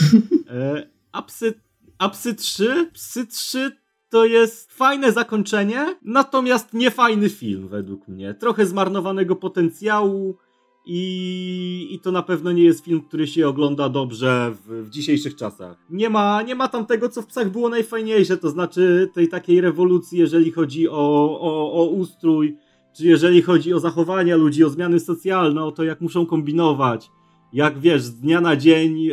E, 0.49 0.89
a, 1.11 1.21
psy, 1.21 1.53
a 1.97 2.09
Psy 2.09 2.35
3? 2.35 2.91
Psy 2.93 3.27
3 3.27 3.71
to 4.09 4.25
jest 4.25 4.73
fajne 4.73 5.11
zakończenie, 5.11 5.95
natomiast 6.01 6.73
nie 6.73 6.91
fajny 6.91 7.29
film 7.29 7.67
według 7.67 8.07
mnie. 8.07 8.33
Trochę 8.33 8.65
zmarnowanego 8.65 9.35
potencjału 9.35 10.37
i, 10.85 11.87
i 11.91 11.99
to 11.99 12.11
na 12.11 12.23
pewno 12.23 12.51
nie 12.51 12.63
jest 12.63 12.85
film, 12.85 13.01
który 13.01 13.27
się 13.27 13.47
ogląda 13.47 13.89
dobrze 13.89 14.55
w, 14.65 14.87
w 14.87 14.89
dzisiejszych 14.89 15.35
czasach. 15.35 15.77
Nie 15.89 16.09
ma, 16.09 16.41
nie 16.41 16.55
ma 16.55 16.67
tam 16.67 16.85
tego, 16.85 17.09
co 17.09 17.21
w 17.21 17.25
psach 17.25 17.51
było 17.51 17.69
najfajniejsze, 17.69 18.37
to 18.37 18.49
znaczy 18.49 19.09
tej 19.13 19.27
takiej 19.27 19.61
rewolucji, 19.61 20.19
jeżeli 20.19 20.51
chodzi 20.51 20.89
o, 20.89 21.39
o, 21.41 21.73
o 21.73 21.85
ustrój, 21.85 22.57
czy 22.97 23.05
jeżeli 23.05 23.41
chodzi 23.41 23.73
o 23.73 23.79
zachowania 23.79 24.35
ludzi, 24.35 24.63
o 24.63 24.69
zmiany 24.69 24.99
socjalne, 24.99 25.63
o 25.63 25.71
to, 25.71 25.83
jak 25.83 26.01
muszą 26.01 26.25
kombinować. 26.25 27.09
Jak 27.53 27.79
wiesz, 27.79 28.01
z 28.01 28.15
dnia 28.15 28.41
na 28.41 28.55
dzień 28.55 29.09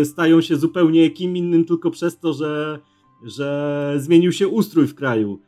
e, 0.00 0.04
stają 0.04 0.40
się 0.40 0.56
zupełnie 0.56 1.10
kim 1.10 1.36
innym 1.36 1.64
tylko 1.64 1.90
przez 1.90 2.18
to, 2.18 2.32
że, 2.32 2.78
że 3.22 3.94
zmienił 3.96 4.32
się 4.32 4.48
ustrój 4.48 4.86
w 4.86 4.94
kraju. 4.94 5.40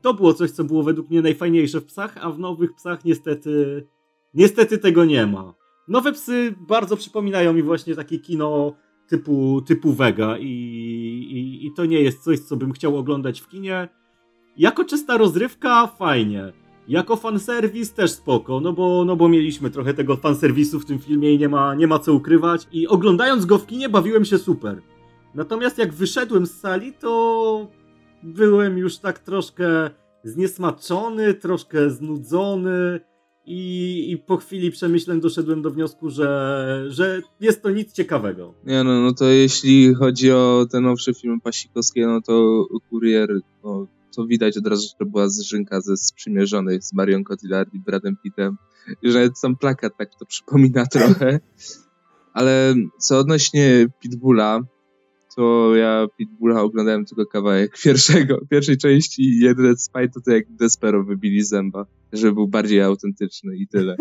To 0.00 0.14
było 0.14 0.34
coś, 0.34 0.50
co 0.50 0.64
było 0.64 0.82
według 0.82 1.10
mnie 1.10 1.22
najfajniejsze 1.22 1.80
w 1.80 1.84
psach, 1.84 2.16
a 2.20 2.30
w 2.30 2.38
nowych 2.38 2.74
psach 2.74 3.04
niestety, 3.04 3.86
niestety 4.34 4.78
tego 4.78 5.04
nie 5.04 5.26
ma. 5.26 5.54
Nowe 5.88 6.12
psy 6.12 6.54
bardzo 6.68 6.96
przypominają 6.96 7.52
mi 7.52 7.62
właśnie 7.62 7.94
takie 7.94 8.18
kino 8.18 8.72
typu, 9.08 9.62
typu 9.62 9.92
Vega 9.92 10.38
i, 10.38 10.46
i, 11.30 11.66
i 11.66 11.72
to 11.72 11.84
nie 11.84 12.00
jest 12.00 12.24
coś, 12.24 12.38
co 12.38 12.56
bym 12.56 12.72
chciał 12.72 12.96
oglądać 12.98 13.40
w 13.40 13.48
kinie. 13.48 13.88
Jako 14.56 14.84
czysta 14.84 15.16
rozrywka, 15.16 15.86
fajnie. 15.86 16.52
Jako 16.88 17.16
fanserwis 17.16 17.92
też 17.92 18.10
spoko, 18.10 18.60
no 18.60 18.72
bo, 18.72 19.04
no 19.04 19.16
bo 19.16 19.28
mieliśmy 19.28 19.70
trochę 19.70 19.94
tego 19.94 20.16
fanserwisu 20.16 20.80
w 20.80 20.84
tym 20.84 20.98
filmie 20.98 21.32
i 21.32 21.38
nie 21.38 21.48
ma, 21.48 21.74
nie 21.74 21.86
ma 21.86 21.98
co 21.98 22.12
ukrywać. 22.12 22.68
I 22.72 22.88
oglądając 22.88 23.46
go 23.46 23.58
w 23.58 23.66
kinie 23.66 23.88
bawiłem 23.88 24.24
się 24.24 24.38
super. 24.38 24.82
Natomiast 25.34 25.78
jak 25.78 25.94
wyszedłem 25.94 26.46
z 26.46 26.60
sali, 26.60 26.92
to 26.92 27.68
byłem 28.22 28.78
już 28.78 28.98
tak 28.98 29.18
troszkę 29.18 29.90
zniesmaczony, 30.24 31.34
troszkę 31.34 31.90
znudzony 31.90 33.00
i, 33.46 34.10
i 34.10 34.18
po 34.18 34.36
chwili 34.36 34.70
przemyśleń 34.70 35.20
doszedłem 35.20 35.62
do 35.62 35.70
wniosku, 35.70 36.10
że, 36.10 36.84
że 36.88 37.22
jest 37.40 37.62
to 37.62 37.70
nic 37.70 37.92
ciekawego. 37.92 38.54
Nie 38.64 38.84
no, 38.84 39.00
no 39.00 39.12
to 39.12 39.24
jeśli 39.24 39.94
chodzi 39.94 40.32
o 40.32 40.66
te 40.70 40.80
nowsze 40.80 41.14
filmy 41.14 41.40
Pasikowskiego, 41.40 42.12
no 42.12 42.20
to 42.20 42.66
Kurier, 42.90 43.40
no 43.64 43.86
to 44.16 44.26
widać 44.26 44.58
od 44.58 44.66
razu, 44.66 44.88
że 44.88 44.94
to 44.98 45.04
była 45.04 45.28
zżynka 45.28 45.80
ze 45.80 45.96
sprzymierzonych 45.96 46.84
z 46.84 46.92
Marion 46.92 47.24
Cotillard 47.24 47.74
i 47.74 47.80
Bradem 47.80 48.16
Pittem. 48.16 48.56
Już 49.02 49.14
nawet 49.14 49.38
sam 49.38 49.56
plakat 49.56 49.96
tak 49.98 50.14
to 50.18 50.26
przypomina 50.26 50.86
trochę. 50.92 51.40
Ale 52.32 52.74
co 52.98 53.18
odnośnie 53.18 53.86
Pitbulla, 54.00 54.60
to 55.36 55.76
ja 55.76 56.06
Pitbulla 56.18 56.62
oglądałem 56.62 57.04
tylko 57.04 57.26
kawałek 57.26 57.78
pierwszego, 57.84 58.40
pierwszej 58.50 58.76
części 58.76 59.22
i 59.22 59.38
jedyne 59.38 59.76
z 59.76 59.90
to, 60.14 60.20
to 60.24 60.30
jak 60.30 60.44
Despero 60.50 61.04
wybili 61.04 61.44
zęba, 61.44 61.86
żeby 62.12 62.34
był 62.34 62.48
bardziej 62.48 62.82
autentyczny 62.82 63.56
i 63.56 63.68
tyle. 63.68 63.96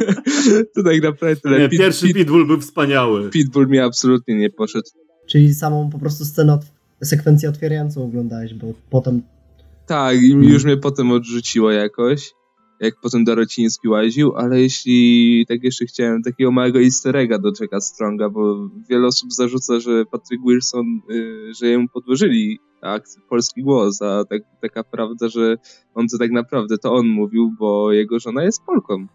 to 0.74 0.82
tak 0.82 1.02
naprawdę 1.02 1.36
tyle. 1.36 1.58
Nie, 1.60 1.68
Pit, 1.68 1.80
pierwszy 1.80 2.06
Pit, 2.06 2.16
Pitbull 2.16 2.46
był 2.46 2.60
wspaniały. 2.60 3.30
Pitbull 3.30 3.68
mi 3.68 3.78
absolutnie 3.78 4.34
nie 4.34 4.50
poszedł. 4.50 4.88
Czyli 5.26 5.54
samą 5.54 5.90
po 5.90 5.98
prostu 5.98 6.24
scenę, 6.24 6.58
sekwencję 7.02 7.48
otwierającą 7.48 8.04
oglądałeś, 8.04 8.54
bo 8.54 8.66
potem... 8.90 9.22
Tak, 9.86 10.22
i 10.22 10.28
już 10.28 10.64
mnie 10.64 10.76
potem 10.76 11.10
odrzuciło 11.10 11.70
jakoś 11.70 12.35
jak 12.80 12.94
potem 13.02 13.24
Dorociński 13.24 13.88
łaził, 13.88 14.36
ale 14.36 14.60
jeśli 14.60 15.44
tak 15.48 15.64
jeszcze 15.64 15.86
chciałem 15.86 16.22
takiego 16.22 16.52
małego 16.52 16.80
easter 16.80 17.16
egga 17.16 17.38
do 17.38 17.52
Jacka 17.60 17.80
Stronga, 17.80 18.30
bo 18.30 18.68
wiele 18.90 19.06
osób 19.06 19.32
zarzuca, 19.32 19.80
że 19.80 20.04
Patrick 20.04 20.44
Wilson, 20.44 21.00
y, 21.10 21.54
że 21.54 21.66
jemu 21.66 21.88
podłożyli 21.88 22.58
akcję, 22.82 23.22
polski 23.28 23.62
głos, 23.62 24.02
a 24.02 24.24
tak, 24.24 24.42
taka 24.62 24.84
prawda, 24.84 25.28
że 25.28 25.56
on 25.94 26.08
to 26.08 26.18
tak 26.18 26.30
naprawdę 26.30 26.78
to 26.78 26.94
on 26.94 27.06
mówił, 27.06 27.54
bo 27.58 27.92
jego 27.92 28.18
żona 28.18 28.44
jest 28.44 28.62
Polką. 28.66 29.06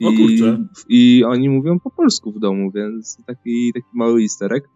I, 0.00 0.06
o 0.06 0.12
kurczę. 0.12 0.64
I 0.88 1.24
oni 1.26 1.48
mówią 1.48 1.80
po 1.80 1.90
polsku 1.90 2.32
w 2.32 2.40
domu, 2.40 2.70
więc 2.70 3.18
taki, 3.26 3.72
taki 3.74 3.88
mały 3.94 4.20
easter 4.20 4.54
egg. 4.54 4.68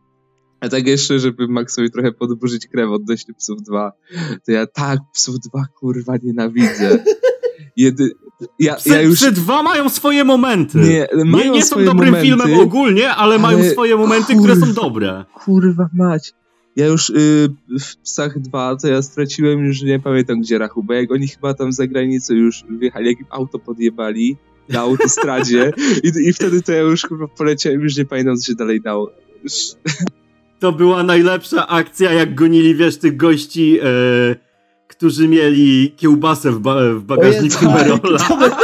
A 0.61 0.69
tak 0.69 0.87
jeszcze, 0.87 1.19
żeby 1.19 1.49
Maxowi 1.49 1.91
trochę 1.91 2.13
podburzyć 2.13 2.67
krew 2.67 2.91
odnośnie 2.91 3.35
Psów 3.35 3.63
2, 3.63 3.93
to 4.47 4.53
ja 4.53 4.67
tak 4.67 4.99
Psów 5.13 5.35
2 5.41 5.65
kurwa 5.81 6.17
nienawidzę. 6.23 7.05
Jedy... 7.77 8.11
Ja, 8.59 8.75
psy, 8.75 8.89
ja 8.89 9.03
już... 9.03 9.19
psy 9.19 9.33
dwa 9.33 9.63
mają 9.63 9.89
swoje 9.89 10.25
momenty. 10.25 10.79
Nie, 10.79 11.09
mają 11.25 11.45
nie, 11.45 11.51
nie 11.51 11.65
są 11.65 11.85
dobrym 11.85 11.97
momenty, 11.97 12.27
filmem 12.27 12.61
ogólnie, 12.61 13.11
ale, 13.11 13.35
ale, 13.35 13.39
mają 13.39 13.65
swoje 13.65 13.97
momenty, 13.97 14.35
kurwa, 14.35 14.55
które 14.55 14.67
są 14.67 14.73
dobre. 14.73 15.25
Kurwa 15.35 15.89
mać. 15.95 16.33
Ja 16.77 16.87
już 16.87 17.11
y, 17.11 17.49
w 17.81 17.97
Psach 17.97 18.39
2 18.39 18.77
to 18.77 18.89
ja 18.89 19.03
straciłem 19.03 19.65
już 19.65 19.83
nie 19.83 20.01
pamiętam 20.01 20.41
gdzie 20.41 20.59
rachu, 20.59 20.83
bo 20.83 20.93
jak 20.93 21.13
oni 21.13 21.29
chyba 21.29 21.55
tam 21.55 21.73
za 21.73 21.87
granicę 21.87 22.35
już 22.35 22.65
wjechali, 22.71 23.07
jak 23.07 23.21
im 23.21 23.27
auto 23.31 23.59
podjebali 23.59 24.37
na 24.69 24.81
autostradzie 24.81 25.73
i, 26.05 26.29
i 26.29 26.33
wtedy 26.33 26.63
to 26.63 26.73
ja 26.73 26.81
już 26.81 27.03
chyba 27.03 27.29
poleciałem, 27.29 27.81
już 27.81 27.97
nie 27.97 28.05
pamiętam 28.05 28.37
co 28.37 28.47
się 28.47 28.55
dalej 28.55 28.81
dało. 28.81 29.11
To 30.59 30.73
była 30.73 31.03
najlepsza 31.03 31.67
akcja, 31.67 32.13
jak 32.13 32.35
gonili, 32.35 32.75
wiesz, 32.75 32.97
tych 32.97 33.17
gości... 33.17 33.73
Yy 33.73 34.46
którzy 34.89 35.29
mieli 35.29 35.95
kiełbasę 35.97 36.51
w, 36.53 36.59
ba 36.59 36.95
w 36.95 37.03
bagażniku 37.03 37.65
Merola. 37.65 38.19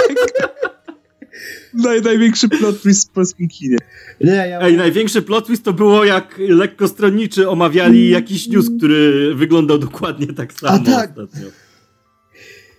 Naj, 1.74 2.02
największy 2.02 2.48
plot 2.48 2.82
twist 2.82 3.08
w 3.08 3.12
polskim 3.12 3.48
kinie. 3.48 3.76
Nie, 4.20 4.32
ja... 4.32 4.60
Ej, 4.60 4.76
największy 4.76 5.22
plot 5.22 5.46
twist 5.46 5.64
to 5.64 5.72
było 5.72 6.04
jak 6.04 6.38
lekko 6.48 6.88
stronniczy 6.88 7.48
omawiali 7.48 8.00
mm. 8.00 8.12
jakiś 8.12 8.48
news, 8.48 8.70
który 8.78 9.34
wyglądał 9.34 9.78
dokładnie 9.78 10.26
tak 10.26 10.52
samo 10.52 10.72
A, 10.72 10.78
tak. 10.78 11.10
ostatnio. 11.10 11.48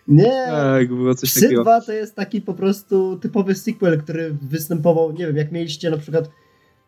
Nie, 0.08 0.46
tak, 0.48 0.88
było 0.88 1.16
coś 1.16 1.30
Psy 1.30 1.42
takiego. 1.42 1.62
2 1.62 1.82
to 1.82 1.92
jest 1.92 2.16
taki 2.16 2.42
po 2.42 2.54
prostu 2.54 3.20
typowy 3.22 3.56
sequel, 3.56 4.02
który 4.02 4.38
występował, 4.42 5.12
nie 5.12 5.28
wiem, 5.28 5.36
jak 5.36 5.52
mieliście 5.52 5.90
na 5.90 5.98
przykład 5.98 6.30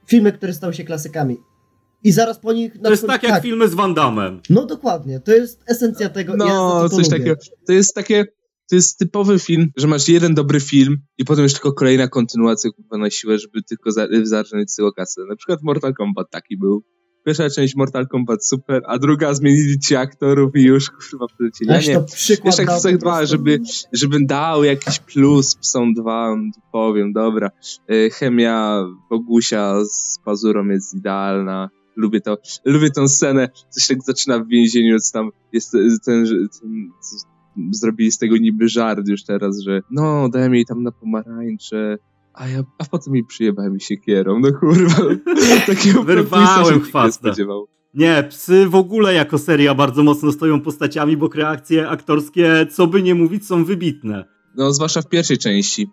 filmy, 0.06 0.32
które 0.32 0.54
stały 0.54 0.74
się 0.74 0.84
klasykami. 0.84 1.38
I 2.06 2.12
zaraz 2.12 2.40
po 2.40 2.54
nich... 2.54 2.74
To 2.84 2.90
jest 2.90 3.08
tak 3.08 3.24
jak 3.24 3.32
tak. 3.32 3.44
filmy 3.44 3.68
z 3.68 3.74
Van 3.74 3.94
Damme. 3.94 4.40
No 4.50 4.66
dokładnie, 4.66 5.20
to 5.20 5.34
jest 5.34 5.64
esencja 5.68 6.10
tego. 6.10 6.38
No, 6.38 6.46
ja 6.84 6.90
coś 6.90 7.10
takiego. 7.10 7.36
To 7.68 7.74
jest 7.74 7.96
takie... 7.96 8.26
To 8.70 8.76
jest 8.76 8.98
typowy 8.98 9.40
film, 9.40 9.72
że 9.78 9.88
masz 9.88 10.10
jeden 10.10 10.36
dobry 10.36 10.60
film 10.60 10.98
i 11.18 11.26
potem 11.26 11.44
już 11.44 11.54
tylko 11.54 11.74
kolejna 11.74 12.08
kontynuacja 12.08 12.72
kurwa 12.72 12.98
na 12.98 13.10
siłę, 13.10 13.40
żeby 13.40 13.64
tylko 13.64 13.92
za, 13.92 14.08
zarządzić 14.24 14.74
całą 14.74 14.92
kasę. 14.92 15.22
Na 15.30 15.36
przykład 15.36 15.60
Mortal 15.64 15.94
Kombat 15.94 16.28
taki 16.32 16.58
był. 16.58 16.84
Pierwsza 17.26 17.50
część 17.50 17.76
Mortal 17.76 18.08
Kombat 18.08 18.48
super, 18.48 18.82
a 18.86 19.00
druga 19.00 19.34
zmienili 19.34 19.80
ci 19.80 19.96
aktorów 19.96 20.56
i 20.56 20.64
już 20.64 20.90
kurwa 20.90 21.26
polecieli. 21.38 21.72
Ja 21.72 21.78
nie, 21.78 22.06
wiesz 22.46 22.60
jak 22.60 22.72
w 22.72 22.98
dwa, 22.98 23.26
żeby, 23.26 23.60
żeby 23.94 24.18
dał 24.26 24.64
jakiś 24.64 25.00
plus 25.00 25.56
Psom 25.56 25.94
2, 25.94 26.36
powiem, 26.72 27.14
dobra. 27.14 27.52
E, 27.90 28.10
chemia 28.10 28.86
Bogusia 29.10 29.86
z 29.86 30.20
Pazurą 30.26 30.68
jest 30.68 30.94
idealna 30.94 31.70
lubię 31.96 32.22
to, 32.22 32.38
lubię 32.66 32.92
tą 32.92 33.08
scenę, 33.08 33.50
coś 33.70 33.88
tak 33.88 34.04
zaczyna 34.04 34.40
w 34.40 34.48
więzieniu, 34.48 35.00
co 35.00 35.14
tam 35.14 35.30
jest 35.54 35.72
ten, 35.72 35.98
ten, 36.06 36.26
ten 36.62 36.90
zrobili 37.72 38.12
z 38.12 38.18
tego 38.18 38.38
niby 38.38 38.70
żart 38.70 39.08
już 39.08 39.24
teraz, 39.24 39.60
że 39.60 39.82
no, 39.92 40.30
dałem 40.30 40.56
jej 40.56 40.66
tam 40.66 40.84
na 40.84 40.92
pomarańcze, 40.92 41.98
a 42.34 42.48
ja, 42.48 42.64
a 42.78 42.86
potem 42.86 43.14
mi 43.14 43.24
przyjebałem 43.24 43.80
się 43.80 43.98
kierą, 43.98 44.40
no 44.40 44.52
kurwa. 44.60 44.96
Takiego 45.68 46.04
Wyrwałem 46.04 46.82
chwastę. 46.82 47.34
Nie, 47.94 48.28
psy 48.30 48.68
w 48.70 48.76
ogóle 48.76 49.14
jako 49.14 49.38
seria 49.38 49.76
bardzo 49.76 50.04
mocno 50.04 50.32
stoją 50.32 50.62
postaciami, 50.62 51.18
bo 51.18 51.30
kreacje 51.30 51.90
aktorskie, 51.90 52.68
co 52.72 52.88
by 52.88 53.04
nie 53.04 53.16
mówić, 53.16 53.46
są 53.46 53.66
wybitne. 53.66 54.26
No, 54.56 54.74
zwłaszcza 54.74 55.02
w 55.02 55.10
pierwszej 55.10 55.38
części. 55.38 55.88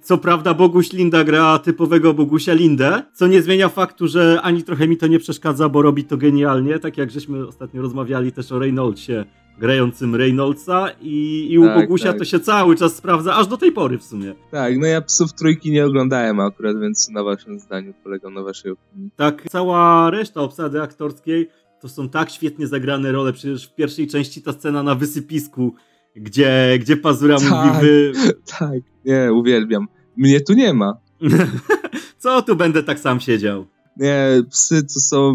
Co 0.00 0.18
prawda 0.18 0.54
Boguś 0.54 0.92
Linda 0.92 1.24
gra 1.24 1.58
typowego 1.58 2.14
Bogusia 2.14 2.52
Lindę, 2.52 3.02
co 3.12 3.26
nie 3.26 3.42
zmienia 3.42 3.68
faktu, 3.68 4.08
że 4.08 4.40
ani 4.42 4.62
trochę 4.62 4.88
mi 4.88 4.96
to 4.96 5.06
nie 5.06 5.18
przeszkadza, 5.18 5.68
bo 5.68 5.82
robi 5.82 6.04
to 6.04 6.16
genialnie, 6.16 6.78
tak 6.78 6.98
jak 6.98 7.10
żeśmy 7.10 7.46
ostatnio 7.46 7.82
rozmawiali 7.82 8.32
też 8.32 8.52
o 8.52 8.58
Reynoldsie, 8.58 9.12
grającym 9.58 10.14
Reynoldsa 10.14 10.88
i, 11.00 11.46
i 11.50 11.58
u 11.58 11.64
tak, 11.64 11.80
Bogusia 11.80 12.08
tak. 12.08 12.18
to 12.18 12.24
się 12.24 12.40
cały 12.40 12.76
czas 12.76 12.96
sprawdza, 12.96 13.36
aż 13.36 13.46
do 13.46 13.56
tej 13.56 13.72
pory 13.72 13.98
w 13.98 14.04
sumie. 14.04 14.34
Tak, 14.50 14.78
no 14.78 14.86
ja 14.86 15.00
Psów 15.00 15.32
Trójki 15.32 15.70
nie 15.70 15.86
oglądałem 15.86 16.40
akurat, 16.40 16.80
więc 16.80 17.08
na 17.08 17.22
waszym 17.22 17.60
zdaniu 17.60 17.94
polegam 18.04 18.34
na 18.34 18.42
waszej 18.42 18.72
opinii. 18.72 19.10
Tak, 19.16 19.44
cała 19.50 20.10
reszta 20.10 20.40
obsady 20.40 20.82
aktorskiej 20.82 21.48
to 21.80 21.88
są 21.88 22.08
tak 22.08 22.30
świetnie 22.30 22.66
zagrane 22.66 23.12
role, 23.12 23.32
przecież 23.32 23.66
w 23.66 23.74
pierwszej 23.74 24.06
części 24.06 24.42
ta 24.42 24.52
scena 24.52 24.82
na 24.82 24.94
wysypisku, 24.94 25.74
gdzie, 26.16 26.78
gdzie 26.80 26.96
Pazura 26.96 27.38
tak, 27.38 27.50
mówi 27.50 27.80
wy... 27.80 28.12
Tak, 28.58 28.78
nie, 29.04 29.32
uwielbiam. 29.32 29.88
Mnie 30.16 30.40
tu 30.40 30.52
nie 30.52 30.74
ma. 30.74 30.98
Co 32.18 32.42
tu 32.42 32.56
będę 32.56 32.82
tak 32.82 32.98
sam 32.98 33.20
siedział? 33.20 33.66
Nie, 33.96 34.42
psy 34.50 34.82
to 34.82 35.00
są... 35.00 35.34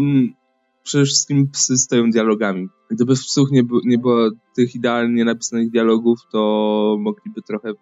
Przede 0.82 1.04
wszystkim 1.04 1.50
psy 1.50 1.78
stoją 1.78 2.10
dialogami. 2.10 2.68
Gdyby 2.90 3.16
w 3.16 3.20
psów 3.20 3.50
nie, 3.50 3.62
nie 3.84 3.98
było 3.98 4.30
tych 4.56 4.74
idealnie 4.74 5.24
napisanych 5.24 5.70
dialogów, 5.70 6.18
to 6.32 6.96
mogliby 7.00 7.42
trochę 7.42 7.72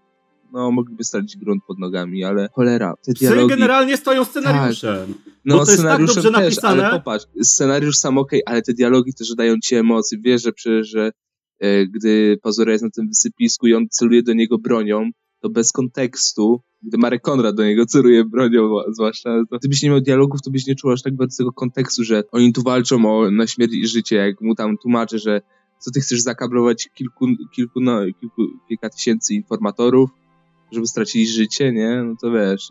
no, 0.54 0.70
mogliby 0.70 1.04
stracić 1.04 1.36
grunt 1.36 1.62
pod 1.66 1.78
nogami, 1.78 2.24
ale 2.24 2.48
cholera, 2.52 2.94
te 3.02 3.12
dialogi... 3.12 3.48
Psy 3.48 3.56
generalnie 3.56 3.96
stoją 3.96 4.24
scenariuszem. 4.24 5.06
Tak. 5.06 5.16
No, 5.44 5.56
bo 5.56 5.64
to 5.64 5.70
jest 5.70 5.82
tak 5.82 6.06
dobrze 6.06 6.22
też, 6.22 6.32
napisane. 6.32 6.88
ale 6.88 6.98
popatrz, 6.98 7.26
scenariusz 7.42 7.96
sam 7.96 8.18
ok, 8.18 8.30
ale 8.46 8.62
te 8.62 8.72
dialogi 8.72 9.14
też 9.14 9.34
dają 9.34 9.54
ci 9.62 9.74
emocje. 9.74 10.18
Wiesz, 10.18 10.42
że 10.42 10.52
przecież, 10.52 10.88
że 10.88 11.12
gdy 11.94 12.38
Pazura 12.42 12.72
jest 12.72 12.84
na 12.84 12.90
tym 12.90 13.08
wysypisku 13.08 13.66
i 13.66 13.74
on 13.74 13.86
celuje 13.90 14.22
do 14.22 14.32
niego 14.32 14.58
bronią, 14.58 15.10
to 15.40 15.50
bez 15.50 15.72
kontekstu, 15.72 16.60
gdy 16.82 16.98
Marek 16.98 17.22
Konrad 17.22 17.56
do 17.56 17.64
niego 17.64 17.86
celuje 17.86 18.24
bronią, 18.24 18.70
zwłaszcza, 18.92 19.30
to 19.50 19.58
gdybyś 19.58 19.82
nie 19.82 19.90
miał 19.90 20.00
dialogów, 20.00 20.42
to 20.42 20.50
byś 20.50 20.66
nie 20.66 20.74
czuł 20.74 20.90
aż 20.92 21.02
tak 21.02 21.16
bardzo 21.16 21.36
tego 21.36 21.52
kontekstu, 21.52 22.04
że 22.04 22.22
oni 22.32 22.52
tu 22.52 22.62
walczą 22.62 23.18
o, 23.18 23.30
na 23.30 23.46
śmierć 23.46 23.72
i 23.72 23.86
życie, 23.86 24.16
jak 24.16 24.40
mu 24.40 24.54
tam 24.54 24.76
tłumaczy, 24.78 25.18
że 25.18 25.40
co 25.78 25.90
ty 25.90 26.00
chcesz 26.00 26.20
zakablować 26.20 26.88
kilku, 26.94 27.26
kilku, 27.54 27.80
no, 27.80 28.00
kilku, 28.20 28.42
kilka 28.68 28.90
tysięcy 28.90 29.34
informatorów, 29.34 30.10
żeby 30.72 30.86
stracili 30.86 31.26
życie, 31.26 31.72
nie? 31.72 32.02
No 32.04 32.14
to 32.20 32.32
wiesz, 32.32 32.68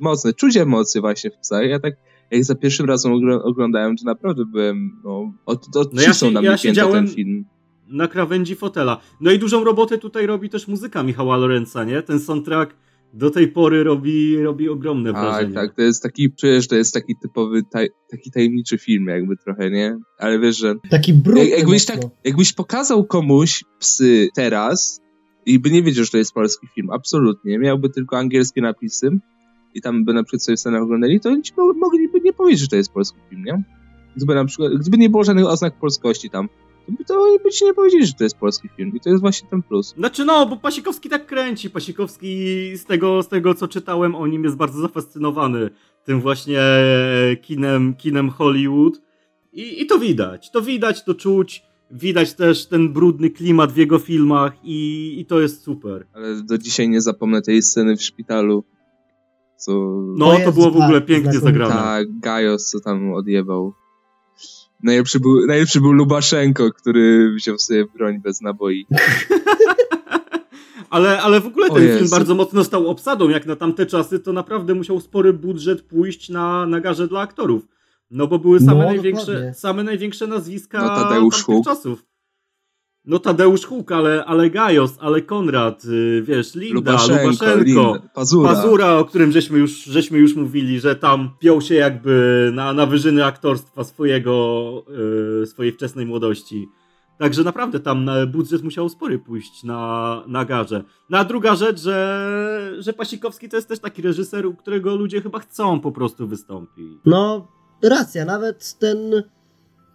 mocne. 0.00 0.32
Czuć 0.32 0.56
emocje 0.56 1.00
właśnie 1.00 1.30
w 1.30 1.38
psach. 1.38 1.68
Ja 1.68 1.80
tak, 1.80 1.94
jak 2.30 2.44
za 2.44 2.54
pierwszym 2.54 2.86
razem 2.86 3.12
oglądałem, 3.42 3.96
to 3.96 4.04
naprawdę 4.04 4.44
byłem, 4.44 5.00
no, 5.04 5.32
od, 5.46 5.76
od 5.76 5.94
no 5.94 6.02
ja 6.02 6.14
się, 6.14 6.30
na 6.30 6.40
mnie 6.40 6.56
ja 6.74 6.88
ten 6.88 7.08
film 7.08 7.44
na 7.88 8.08
krawędzi 8.08 8.54
fotela. 8.56 9.00
No 9.20 9.30
i 9.30 9.38
dużą 9.38 9.64
robotę 9.64 9.98
tutaj 9.98 10.26
robi 10.26 10.48
też 10.48 10.68
muzyka 10.68 11.02
Michała 11.02 11.36
Lorenza, 11.36 11.84
nie? 11.84 12.02
Ten 12.02 12.20
soundtrack 12.20 12.76
do 13.14 13.30
tej 13.30 13.48
pory 13.48 13.84
robi, 13.84 14.42
robi 14.42 14.68
ogromne 14.68 15.12
tak, 15.12 15.22
wrażenie. 15.22 15.54
Tak, 15.54 15.66
tak, 15.66 15.76
to 15.76 15.82
jest 15.82 16.02
taki, 16.02 16.30
przecież 16.30 16.68
to 16.68 16.76
jest 16.76 16.94
taki 16.94 17.14
typowy, 17.22 17.62
taj, 17.70 17.88
taki 18.10 18.30
tajemniczy 18.30 18.78
film 18.78 19.06
jakby 19.06 19.36
trochę, 19.36 19.70
nie? 19.70 19.98
Ale 20.18 20.38
wiesz, 20.38 20.58
że... 20.58 20.74
Taki 20.90 21.14
brudny. 21.14 21.46
Jak, 21.46 21.58
jakbyś, 21.58 21.84
tak, 21.84 22.00
jakbyś 22.24 22.52
pokazał 22.52 23.04
komuś 23.04 23.64
psy 23.78 24.28
teraz 24.34 25.00
i 25.46 25.58
by 25.58 25.70
nie 25.70 25.82
wiedział, 25.82 26.04
że 26.04 26.10
to 26.10 26.18
jest 26.18 26.32
polski 26.32 26.66
film, 26.74 26.90
absolutnie, 26.90 27.58
miałby 27.58 27.90
tylko 27.90 28.18
angielskie 28.18 28.60
napisy 28.60 29.10
i 29.74 29.80
tam 29.80 30.04
by 30.04 30.12
na 30.12 30.22
przykład 30.22 30.42
sobie 30.42 30.56
scenę 30.56 30.80
oglądali, 30.80 31.20
to 31.20 31.28
oni 31.28 31.42
mogliby 31.76 32.20
nie 32.20 32.32
powiedzieć, 32.32 32.60
że 32.60 32.68
to 32.68 32.76
jest 32.76 32.92
polski 32.92 33.18
film, 33.30 33.44
nie? 33.44 33.62
Gdyby 34.16 34.34
na 34.34 34.44
przykład, 34.44 34.72
gdyby 34.72 34.98
nie 34.98 35.10
było 35.10 35.24
żadnych 35.24 35.46
oznak 35.46 35.78
polskości 35.78 36.30
tam, 36.30 36.48
to 37.06 37.38
by 37.44 37.50
ci 37.50 37.64
nie 37.64 37.74
powiedzieli, 37.74 38.06
że 38.06 38.12
to 38.12 38.24
jest 38.24 38.36
polski 38.36 38.68
film 38.76 38.92
i 38.94 39.00
to 39.00 39.10
jest 39.10 39.20
właśnie 39.20 39.48
ten 39.48 39.62
plus. 39.62 39.94
Znaczy 39.96 40.24
no, 40.24 40.46
bo 40.46 40.56
Pasikowski 40.56 41.08
tak 41.08 41.26
kręci. 41.26 41.70
Pasikowski 41.70 42.26
z 42.76 42.84
tego, 42.84 43.22
z 43.22 43.28
tego 43.28 43.54
co 43.54 43.68
czytałem 43.68 44.14
o 44.14 44.26
nim 44.26 44.44
jest 44.44 44.56
bardzo 44.56 44.80
zafascynowany 44.80 45.70
tym 46.04 46.20
właśnie 46.20 46.60
kinem, 47.42 47.94
kinem 47.94 48.30
Hollywood 48.30 49.00
I, 49.52 49.82
i 49.82 49.86
to 49.86 49.98
widać, 49.98 50.50
to 50.50 50.62
widać, 50.62 51.04
to 51.04 51.14
czuć. 51.14 51.62
Widać 51.90 52.34
też 52.34 52.66
ten 52.66 52.92
brudny 52.92 53.30
klimat 53.30 53.72
w 53.72 53.76
jego 53.76 53.98
filmach 53.98 54.52
i, 54.64 55.14
i 55.20 55.26
to 55.26 55.40
jest 55.40 55.62
super. 55.62 56.06
Ale 56.12 56.42
do 56.42 56.58
dzisiaj 56.58 56.88
nie 56.88 57.00
zapomnę 57.00 57.42
tej 57.42 57.62
sceny 57.62 57.96
w 57.96 58.02
szpitalu, 58.02 58.64
co... 59.56 59.72
No, 60.16 60.38
To 60.38 60.44
to 60.44 60.52
było 60.52 60.70
w 60.70 60.76
ogóle 60.76 61.00
pięknie 61.00 61.40
zagrane. 61.40 61.74
Tak, 61.74 62.18
Gajos, 62.18 62.64
co 62.70 62.80
tam 62.80 63.12
odjebał. 63.12 63.74
Najlepszy 64.84 65.20
był, 65.20 65.46
najlepszy 65.46 65.80
był 65.80 65.92
Lubaszenko, 65.92 66.72
który 66.72 67.34
wziął 67.36 67.58
sobie 67.58 67.84
broń 67.96 68.20
bez 68.20 68.40
naboi. 68.40 68.86
Ale, 70.90 71.22
ale 71.22 71.40
w 71.40 71.46
ogóle 71.46 71.68
ten 71.68 71.76
film 71.76 71.88
Jezu. 71.88 72.10
bardzo 72.10 72.34
mocno 72.34 72.64
stał 72.64 72.88
obsadą, 72.88 73.28
jak 73.28 73.46
na 73.46 73.56
tamte 73.56 73.86
czasy, 73.86 74.18
to 74.18 74.32
naprawdę 74.32 74.74
musiał 74.74 75.00
spory 75.00 75.32
budżet 75.32 75.82
pójść 75.82 76.28
na, 76.28 76.66
na 76.66 76.80
garze 76.80 77.08
dla 77.08 77.20
aktorów. 77.20 77.68
No 78.10 78.26
bo 78.26 78.38
były 78.38 78.60
same, 78.60 78.78
No, 78.78 78.84
największe, 78.84 79.26
dokładnie. 79.26 79.54
same 79.54 79.84
największe 79.84 80.26
nazwiska 80.26 80.78
No, 80.82 80.88
Tadeusz 80.88 81.46
tamtych 81.46 81.64
czasów. 81.64 82.04
No 83.06 83.18
Tadeusz 83.18 83.64
Huk, 83.66 83.92
ale, 83.92 84.24
ale 84.24 84.50
Gajos, 84.50 84.96
ale 85.00 85.22
Konrad, 85.22 85.84
y, 85.84 86.22
wiesz, 86.22 86.54
Linda, 86.54 86.74
Lubaszenko, 86.74 87.22
Lubaszenko, 87.22 87.64
Linda, 87.64 88.08
Pazura. 88.14 88.54
Pazura, 88.54 88.98
o 88.98 89.04
którym 89.04 89.32
żeśmy 89.32 89.58
już, 89.58 89.84
żeśmy 89.84 90.18
już 90.18 90.36
mówili, 90.36 90.80
że 90.80 90.96
tam 90.96 91.30
piął 91.38 91.60
się 91.60 91.74
jakby 91.74 92.50
na, 92.54 92.72
na 92.72 92.86
wyżyny 92.86 93.24
aktorstwa 93.24 93.84
swojego, 93.84 94.84
y, 95.42 95.46
swojej 95.46 95.72
wczesnej 95.72 96.06
młodości. 96.06 96.68
Także 97.18 97.42
naprawdę 97.44 97.80
tam 97.80 98.04
na 98.04 98.26
budżet 98.26 98.62
musiał 98.62 98.88
spory 98.88 99.18
pójść 99.18 99.64
na, 99.64 100.22
na 100.26 100.44
garze. 100.44 100.84
No 101.10 101.18
a 101.18 101.24
druga 101.24 101.56
rzecz, 101.56 101.80
że, 101.80 102.76
że 102.78 102.92
Pasikowski 102.92 103.48
to 103.48 103.56
jest 103.56 103.68
też 103.68 103.78
taki 103.78 104.02
reżyser, 104.02 104.46
u 104.46 104.54
którego 104.54 104.96
ludzie 104.96 105.22
chyba 105.22 105.38
chcą 105.38 105.80
po 105.80 105.92
prostu 105.92 106.28
wystąpić. 106.28 107.00
No, 107.06 107.48
racja, 107.82 108.24
nawet 108.24 108.78
ten 108.78 109.22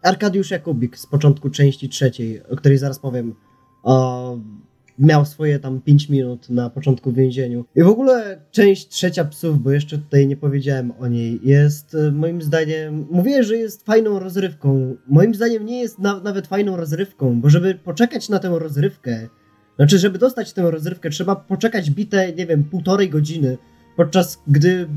Arkadiusz 0.02 0.52
Jakubik 0.52 0.98
z 0.98 1.06
początku 1.06 1.50
części 1.50 1.90
trzeciej, 1.90 2.44
o 2.44 2.56
której 2.56 2.78
zaraz 2.78 3.00
powiem, 3.00 3.36
o, 3.84 4.38
miał 5.00 5.26
swoje 5.26 5.60
tam 5.60 5.82
5 5.82 6.10
minut 6.10 6.50
na 6.50 6.70
początku 6.70 7.12
w 7.12 7.16
więzieniu. 7.16 7.66
I 7.76 7.84
w 7.84 7.88
ogóle 7.88 8.42
część 8.52 8.88
trzecia 8.88 9.26
psów, 9.26 9.64
bo 9.64 9.72
jeszcze 9.72 9.98
tutaj 9.98 10.28
nie 10.28 10.38
powiedziałem 10.38 10.94
o 11.00 11.08
niej, 11.08 11.40
jest 11.44 11.96
e, 11.96 12.12
moim 12.12 12.42
zdaniem, 12.42 13.08
mówię, 13.12 13.44
że 13.44 13.58
jest 13.58 13.86
fajną 13.86 14.20
rozrywką. 14.20 14.96
Moim 15.08 15.36
zdaniem 15.36 15.66
nie 15.66 15.82
jest 15.82 16.00
na, 16.00 16.20
nawet 16.20 16.48
fajną 16.48 16.78
rozrywką, 16.78 17.42
bo 17.42 17.50
żeby 17.50 17.76
poczekać 17.76 18.30
na 18.30 18.40
tę 18.40 18.60
rozrywkę, 18.60 19.28
znaczy, 19.76 20.00
żeby 20.00 20.18
dostać 20.18 20.54
tę 20.54 20.72
rozrywkę, 20.72 21.10
trzeba 21.10 21.36
poczekać 21.36 21.92
bite, 21.92 22.34
nie 22.34 22.46
wiem, 22.46 22.64
półtorej 22.64 23.10
godziny, 23.10 23.58
podczas 23.96 24.40
gdy 24.48 24.88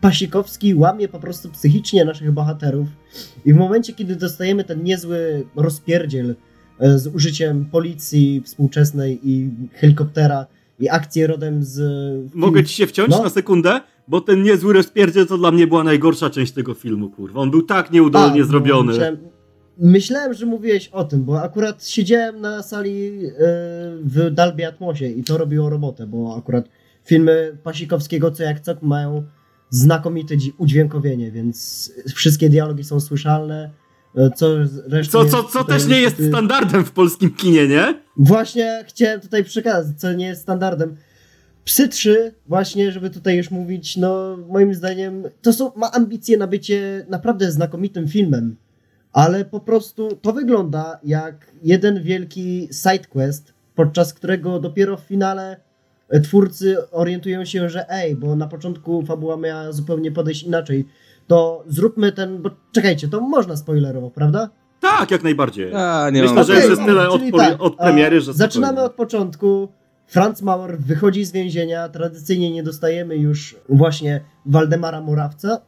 Pasikowski 0.00 0.74
łamie 0.74 1.08
po 1.08 1.20
prostu 1.20 1.48
psychicznie 1.48 2.04
naszych 2.04 2.32
bohaterów 2.32 2.88
i 3.44 3.52
w 3.52 3.56
momencie, 3.56 3.92
kiedy 3.92 4.16
dostajemy 4.16 4.64
ten 4.64 4.82
niezły 4.84 5.46
rozpierdziel 5.56 6.34
e, 6.78 6.98
z 6.98 7.06
użyciem 7.06 7.64
policji 7.64 8.42
współczesnej 8.44 9.20
i 9.22 9.50
helikoptera 9.72 10.46
i 10.78 10.88
akcję 10.88 11.26
rodem 11.26 11.62
z... 11.64 11.80
Mogę 12.34 12.64
ci 12.64 12.74
się 12.74 12.86
wciąć 12.86 13.10
No. 13.10 13.22
na 13.22 13.30
sekundę? 13.30 13.80
Bo 14.08 14.20
ten 14.20 14.42
niezły 14.42 14.72
rozpierdziel 14.72 15.26
to 15.26 15.38
dla 15.38 15.50
mnie 15.50 15.66
była 15.66 15.84
najgorsza 15.84 16.30
część 16.30 16.52
tego 16.52 16.74
filmu, 16.74 17.08
kurwa. 17.10 17.40
On 17.40 17.50
był 17.50 17.62
tak 17.62 17.90
nieudolnie 17.90 18.40
A, 18.40 18.44
no, 18.44 18.44
zrobiony. 18.44 18.92
Myślałem, 18.92 19.18
myślałem, 19.78 20.34
że 20.34 20.46
mówiłeś 20.46 20.88
o 20.88 21.04
tym, 21.04 21.24
bo 21.24 21.42
akurat 21.42 21.86
siedziałem 21.86 22.40
na 22.40 22.62
sali 22.62 23.26
e, 23.26 23.32
w 24.04 24.30
Dalby 24.32 24.66
Atmosie 24.66 25.06
i 25.06 25.24
to 25.24 25.38
robiło 25.38 25.70
robotę, 25.70 26.06
bo 26.06 26.36
akurat 26.38 26.68
filmy 27.04 27.56
Pasikowskiego 27.62 28.30
co 28.30 28.42
jak 28.42 28.60
co 28.60 28.74
mają 28.82 29.24
znakomite 29.70 30.34
udźwiękowienie, 30.58 31.30
więc 31.32 31.92
wszystkie 32.14 32.48
dialogi 32.48 32.84
są 32.84 33.00
słyszalne. 33.00 33.70
e, 34.16 34.30
Co, 34.36 34.46
Co, 35.10 35.24
co, 35.24 35.44
co 35.44 35.64
też 35.64 35.86
nie 35.86 36.00
jest 36.00 36.18
niestety- 36.18 36.28
standardem 36.28 36.84
w 36.84 36.92
polskim 36.92 37.34
kinie, 37.34 37.68
nie? 37.68 37.94
Właśnie 38.16 38.84
chciałem 38.88 39.20
tutaj 39.20 39.44
przekazać, 39.44 40.00
co 40.00 40.12
nie 40.12 40.26
jest 40.26 40.42
standardem. 40.42 40.96
Psy 41.64 41.88
3, 41.88 42.34
właśnie, 42.46 42.92
żeby 42.92 43.10
tutaj 43.10 43.36
już 43.36 43.50
mówić, 43.50 43.96
no 43.96 44.36
moim 44.48 44.74
zdaniem 44.74 45.22
to 45.42 45.52
są, 45.52 45.72
ma 45.76 45.92
ambicje 45.92 46.36
na 46.38 46.46
bycie 46.46 47.06
naprawdę 47.08 47.52
znakomitym 47.52 48.08
filmem, 48.08 48.56
ale 49.12 49.44
po 49.44 49.60
prostu 49.60 50.16
to 50.22 50.32
wygląda 50.32 51.00
jak 51.04 51.52
jeden 51.62 52.02
wielki 52.02 52.68
sidequest, 52.72 53.52
podczas 53.74 54.14
którego 54.14 54.60
dopiero 54.60 54.96
w 54.96 55.00
finale 55.00 55.56
twórcy 56.22 56.90
orientują 56.90 57.44
się, 57.44 57.68
że 57.68 57.90
ej, 57.90 58.16
bo 58.16 58.36
na 58.36 58.46
początku 58.46 59.02
fabuła 59.06 59.36
miała 59.36 59.72
zupełnie 59.72 60.12
podejść 60.12 60.42
inaczej, 60.42 60.88
to 61.26 61.64
zróbmy 61.68 62.12
ten, 62.12 62.42
bo 62.42 62.50
czekajcie, 62.72 63.08
to 63.08 63.20
można 63.20 63.56
spoilerowo, 63.56 64.10
prawda? 64.10 64.50
Tak, 64.80 65.10
jak 65.10 65.22
najbardziej. 65.22 65.74
A, 65.74 66.10
nie 66.10 66.20
Myślę, 66.22 66.34
mam 66.36 66.44
że 66.44 66.52
już 66.54 66.64
Okej, 66.64 66.70
jest 66.70 66.84
tyle 66.86 67.08
od, 67.08 67.22
tak, 67.36 67.62
od 67.62 67.76
premiery, 67.76 68.20
że 68.20 68.32
Zaczynamy 68.32 68.72
spokojnie. 68.72 68.86
od 68.90 68.94
początku. 68.96 69.68
Franz 70.06 70.42
Mauer 70.42 70.78
wychodzi 70.78 71.24
z 71.24 71.32
więzienia. 71.32 71.88
Tradycyjnie 71.88 72.50
nie 72.50 72.62
dostajemy 72.62 73.16
już 73.16 73.56
właśnie 73.68 74.20
Waldemara 74.46 75.00
Morawca, 75.00 75.60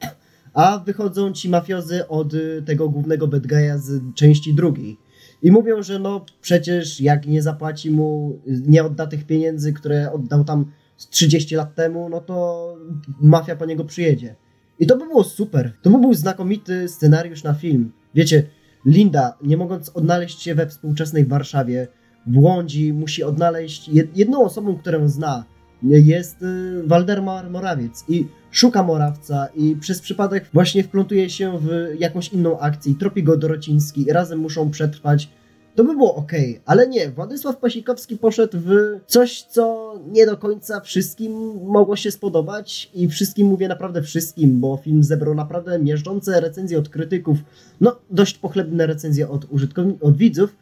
a 0.54 0.78
wychodzą 0.78 1.32
ci 1.32 1.48
mafiozy 1.48 2.08
od 2.08 2.32
tego 2.66 2.88
głównego 2.88 3.26
bad 3.28 3.42
guy'a 3.42 3.78
z 3.78 4.14
części 4.14 4.54
drugiej. 4.54 4.98
I 5.42 5.52
mówią, 5.52 5.82
że 5.82 5.98
no 5.98 6.24
przecież 6.40 7.00
jak 7.00 7.26
nie 7.26 7.42
zapłaci 7.42 7.90
mu, 7.90 8.38
nie 8.46 8.84
odda 8.84 9.06
tych 9.06 9.26
pieniędzy, 9.26 9.72
które 9.72 10.12
oddał 10.12 10.44
tam 10.44 10.72
z 10.96 11.08
30 11.08 11.54
lat 11.56 11.74
temu, 11.74 12.08
no 12.08 12.20
to 12.20 12.76
mafia 13.20 13.56
po 13.56 13.66
niego 13.66 13.84
przyjedzie. 13.84 14.34
I 14.78 14.86
to 14.86 14.96
by 14.96 15.06
było 15.06 15.24
super. 15.24 15.72
To 15.82 15.90
by 15.90 15.98
był 15.98 16.14
znakomity 16.14 16.88
scenariusz 16.88 17.44
na 17.44 17.54
film. 17.54 17.92
Wiecie, 18.14 18.46
Linda, 18.86 19.38
nie 19.42 19.56
mogąc 19.56 19.88
odnaleźć 19.88 20.42
się 20.42 20.54
we 20.54 20.66
współczesnej 20.66 21.26
Warszawie, 21.26 21.88
błądzi, 22.26 22.92
musi 22.92 23.22
odnaleźć 23.22 23.90
jed- 23.90 24.08
jedną 24.14 24.44
osobą, 24.44 24.76
którą 24.76 25.08
zna. 25.08 25.44
Jest 25.82 26.42
y, 26.42 26.82
Waldemar 26.86 27.50
Morawiec. 27.50 28.04
I 28.08 28.26
szuka 28.50 28.82
Morawca 28.82 29.48
i 29.54 29.76
przez 29.80 30.00
przypadek 30.00 30.46
właśnie 30.52 30.84
wplątuje 30.84 31.30
się 31.30 31.58
w 31.58 31.94
jakąś 31.98 32.28
inną 32.28 32.58
akcję. 32.58 32.94
Tropi 32.94 33.22
go 33.22 33.36
Dorociński 33.36 34.02
i 34.08 34.12
razem 34.12 34.38
muszą 34.38 34.70
przetrwać. 34.70 35.28
To 35.74 35.84
by 35.84 35.92
było 35.92 36.14
ok, 36.14 36.32
ale 36.66 36.88
nie. 36.88 37.10
Władysław 37.10 37.56
Pasikowski 37.56 38.16
poszedł 38.16 38.58
w 38.58 38.70
coś, 39.06 39.42
co 39.42 39.94
nie 40.12 40.26
do 40.26 40.36
końca 40.36 40.80
wszystkim 40.80 41.32
mogło 41.64 41.96
się 41.96 42.10
spodobać. 42.10 42.90
I 42.94 43.08
wszystkim 43.08 43.46
mówię 43.46 43.68
naprawdę 43.68 44.02
wszystkim, 44.02 44.60
bo 44.60 44.76
film 44.76 45.04
zebrał 45.04 45.34
naprawdę 45.34 45.78
miażdżące 45.78 46.40
recenzje 46.40 46.78
od 46.78 46.88
krytyków, 46.88 47.38
no 47.80 47.96
dość 48.10 48.38
pochlebne 48.38 48.86
recenzje 48.86 49.28
od 49.28 49.44
użytkowników, 49.50 50.02
od 50.02 50.16
widzów, 50.16 50.56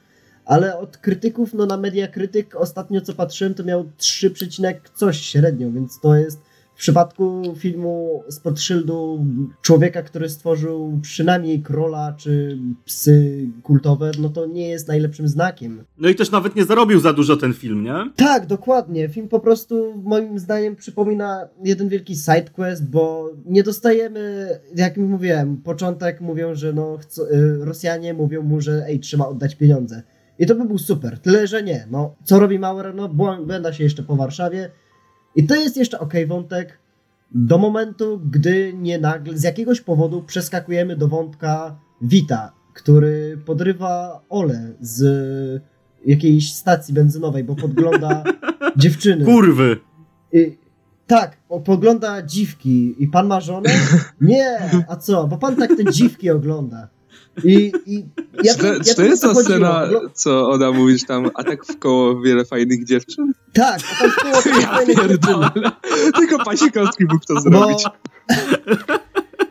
ale 0.44 0.78
od 0.78 0.96
krytyków, 0.96 1.54
no 1.54 1.66
na 1.66 1.76
Media 1.76 2.08
Krytyk 2.08 2.56
ostatnio 2.56 3.00
co 3.00 3.14
patrzyłem, 3.14 3.54
to 3.54 3.64
miał 3.64 3.90
3, 3.96 4.30
przecinek 4.30 4.90
coś 4.94 5.20
średnio, 5.20 5.70
więc 5.70 6.00
to 6.00 6.14
jest 6.14 6.40
w 6.80 6.82
przypadku 6.82 7.42
filmu 7.56 8.22
spod 8.28 8.60
szyldu 8.60 9.26
człowieka, 9.62 10.02
który 10.02 10.28
stworzył 10.28 10.98
przynajmniej 11.02 11.62
Krola 11.62 12.14
czy 12.16 12.58
psy 12.84 13.46
kultowe, 13.62 14.10
no 14.18 14.28
to 14.28 14.46
nie 14.46 14.68
jest 14.68 14.88
najlepszym 14.88 15.28
znakiem. 15.28 15.84
No 15.98 16.08
i 16.08 16.14
też 16.14 16.30
nawet 16.30 16.56
nie 16.56 16.64
zarobił 16.64 17.00
za 17.00 17.12
dużo 17.12 17.36
ten 17.36 17.54
film, 17.54 17.82
nie? 17.82 18.10
Tak, 18.16 18.46
dokładnie. 18.46 19.08
Film 19.08 19.28
po 19.28 19.40
prostu 19.40 20.02
moim 20.04 20.38
zdaniem 20.38 20.76
przypomina 20.76 21.48
jeden 21.64 21.88
wielki 21.88 22.16
sidequest, 22.16 22.86
bo 22.86 23.30
nie 23.46 23.62
dostajemy, 23.62 24.48
jak 24.76 24.96
mówiłem, 24.96 25.56
początek 25.56 26.20
mówią, 26.20 26.54
że 26.54 26.72
no 26.72 26.98
y, 27.32 27.64
Rosjanie 27.64 28.14
mówią 28.14 28.42
mu, 28.42 28.60
że 28.60 28.84
ej, 28.86 29.00
trzeba 29.00 29.26
oddać 29.26 29.54
pieniądze. 29.54 30.02
I 30.40 30.46
to 30.46 30.54
by 30.54 30.64
był 30.64 30.78
super, 30.78 31.18
tyle 31.18 31.46
że 31.46 31.62
nie. 31.62 31.86
No, 31.90 32.14
co 32.24 32.40
robi 32.40 32.58
Maurer? 32.58 32.94
No, 32.94 33.08
błęda 33.08 33.72
się 33.72 33.84
jeszcze 33.84 34.02
po 34.02 34.16
Warszawie. 34.16 34.70
I 35.36 35.46
to 35.46 35.54
jest 35.54 35.76
jeszcze 35.76 35.98
ok 35.98 36.12
wątek 36.26 36.78
do 37.32 37.58
momentu, 37.58 38.20
gdy 38.30 38.72
nie 38.72 38.98
nagle, 38.98 39.38
z 39.38 39.42
jakiegoś 39.42 39.80
powodu 39.80 40.22
przeskakujemy 40.22 40.96
do 40.96 41.08
wątka 41.08 41.78
Wita, 42.02 42.52
który 42.74 43.38
podrywa 43.46 44.22
Ole 44.28 44.72
z 44.80 45.62
jakiejś 46.06 46.52
stacji 46.52 46.94
benzynowej, 46.94 47.44
bo 47.44 47.56
podgląda 47.56 48.24
dziewczyny. 48.76 49.24
Kurwy. 49.24 49.76
I, 50.32 50.58
tak, 51.06 51.36
o, 51.48 51.60
pogląda 51.60 52.22
dziwki. 52.22 52.94
I 52.98 53.08
pan 53.08 53.26
ma 53.26 53.40
żonę? 53.40 53.70
Nie, 54.20 54.58
a 54.88 54.96
co? 54.96 55.26
Bo 55.26 55.36
pan 55.36 55.56
tak 55.56 55.76
te 55.76 55.92
dziwki 55.92 56.30
ogląda. 56.30 56.88
I, 57.44 57.72
i 57.86 58.04
ja 58.44 58.54
czy 58.54 58.60
to, 58.60 58.66
ja 58.66 58.80
czy 58.80 58.94
to 58.94 59.02
wiem, 59.02 59.10
o 59.10 59.10
jest 59.10 59.22
ta 59.22 59.34
scena, 59.34 59.86
Oglo- 59.86 60.10
co 60.14 60.50
ona 60.50 60.72
mówisz 60.72 61.04
tam, 61.04 61.30
a 61.34 61.44
tak 61.44 61.66
w 61.66 61.78
koło 61.78 62.20
wiele 62.20 62.44
fajnych 62.44 62.84
dziewczyn? 62.84 63.32
Tak, 63.52 63.80
a 63.92 64.02
tam 64.02 64.10
w 64.10 64.16
koło 64.16 64.60
Ja 64.60 64.86
pierdolę. 64.86 65.50
Tylko 66.14 66.44
Pasikowski 66.44 67.04
mógł 67.04 67.24
to 67.26 67.34
Bo... 67.34 67.40
zrobić. 67.40 67.84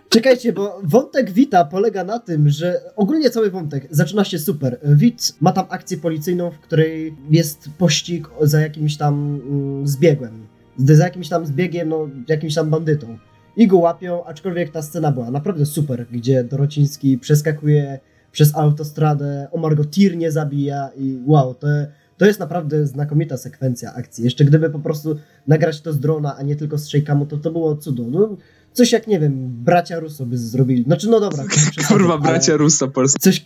Czekajcie, 0.09 0.53
bo 0.53 0.79
wątek 0.83 1.31
Wita 1.31 1.65
polega 1.65 2.03
na 2.03 2.19
tym, 2.19 2.49
że 2.49 2.81
ogólnie 2.95 3.29
cały 3.29 3.49
wątek 3.49 3.87
zaczyna 3.89 4.23
się 4.23 4.39
super. 4.39 4.79
Wit 4.83 5.35
ma 5.41 5.51
tam 5.51 5.65
akcję 5.69 5.97
policyjną, 5.97 6.51
w 6.51 6.59
której 6.59 7.15
jest 7.31 7.69
pościg 7.77 8.27
za 8.41 8.61
jakimś 8.61 8.97
tam 8.97 9.41
mm, 9.47 9.87
zbiegłem. 9.87 10.47
Za 10.77 11.03
jakimś 11.03 11.29
tam 11.29 11.45
zbiegiem, 11.45 11.89
no 11.89 12.09
jakimś 12.27 12.55
tam 12.55 12.69
bandytą. 12.69 13.17
I 13.59 13.67
go 13.67 13.77
łapią, 13.77 14.23
aczkolwiek 14.25 14.71
ta 14.71 14.81
scena 14.81 15.11
była 15.11 15.31
naprawdę 15.31 15.65
super, 15.65 16.05
gdzie 16.11 16.43
Dorociński 16.43 17.17
przeskakuje 17.17 17.99
przez 18.31 18.55
autostradę, 18.55 19.47
Omar 19.51 19.75
go 19.75 19.85
tir 19.85 20.17
nie 20.17 20.31
zabija 20.31 20.89
i 20.97 21.19
wow, 21.25 21.53
te, 21.53 21.91
To 22.17 22.25
jest 22.25 22.39
naprawdę 22.39 22.87
znakomita 22.87 23.37
sekwencja 23.37 23.93
akcji. 23.93 24.23
Jeszcze 24.23 24.45
gdyby 24.45 24.69
po 24.69 24.79
prostu 24.79 25.19
nagrać 25.47 25.81
to 25.81 25.93
z 25.93 25.99
drona, 25.99 26.37
a 26.37 26.43
nie 26.43 26.55
tylko 26.55 26.77
z 26.77 26.89
shake'amu, 26.89 27.27
to 27.27 27.37
to 27.37 27.51
było 27.51 27.75
cudo. 27.75 28.03
No, 28.11 28.37
coś 28.73 28.91
jak, 28.91 29.07
nie 29.07 29.19
wiem, 29.19 29.63
bracia 29.63 29.99
Russo 29.99 30.25
by 30.25 30.37
zrobili. 30.37 30.83
Znaczy, 30.83 31.09
no 31.09 31.19
dobra. 31.19 31.43
Kurwa, 31.87 32.17
bracia 32.17 32.57
Russo 32.57 32.87
polscy. 32.87 33.19
Coś, 33.19 33.45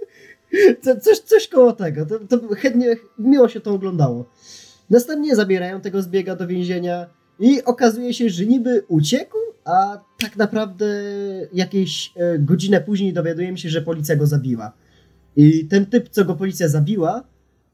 co, 0.82 1.00
coś, 1.00 1.18
coś 1.18 1.48
koło 1.48 1.72
tego. 1.72 2.06
To, 2.06 2.18
to 2.18 2.54
chętnie, 2.54 2.96
miło 3.18 3.48
się 3.48 3.60
to 3.60 3.70
oglądało. 3.70 4.30
Następnie 4.90 5.36
zabierają 5.36 5.80
tego 5.80 6.02
zbiega 6.02 6.36
do 6.36 6.46
więzienia 6.46 7.06
i 7.40 7.64
okazuje 7.64 8.14
się, 8.14 8.30
że 8.30 8.46
niby 8.46 8.84
uciekł, 8.88 9.38
a 9.64 10.00
tak 10.18 10.36
naprawdę 10.36 10.86
jakieś 11.52 12.12
e, 12.16 12.38
godzinę 12.38 12.80
później 12.80 13.12
dowiadujemy 13.12 13.58
się, 13.58 13.68
że 13.68 13.82
policja 13.82 14.16
go 14.16 14.26
zabiła. 14.26 14.72
I 15.36 15.66
ten 15.66 15.86
typ, 15.86 16.08
co 16.08 16.24
go 16.24 16.34
policja 16.34 16.68
zabiła, 16.68 17.24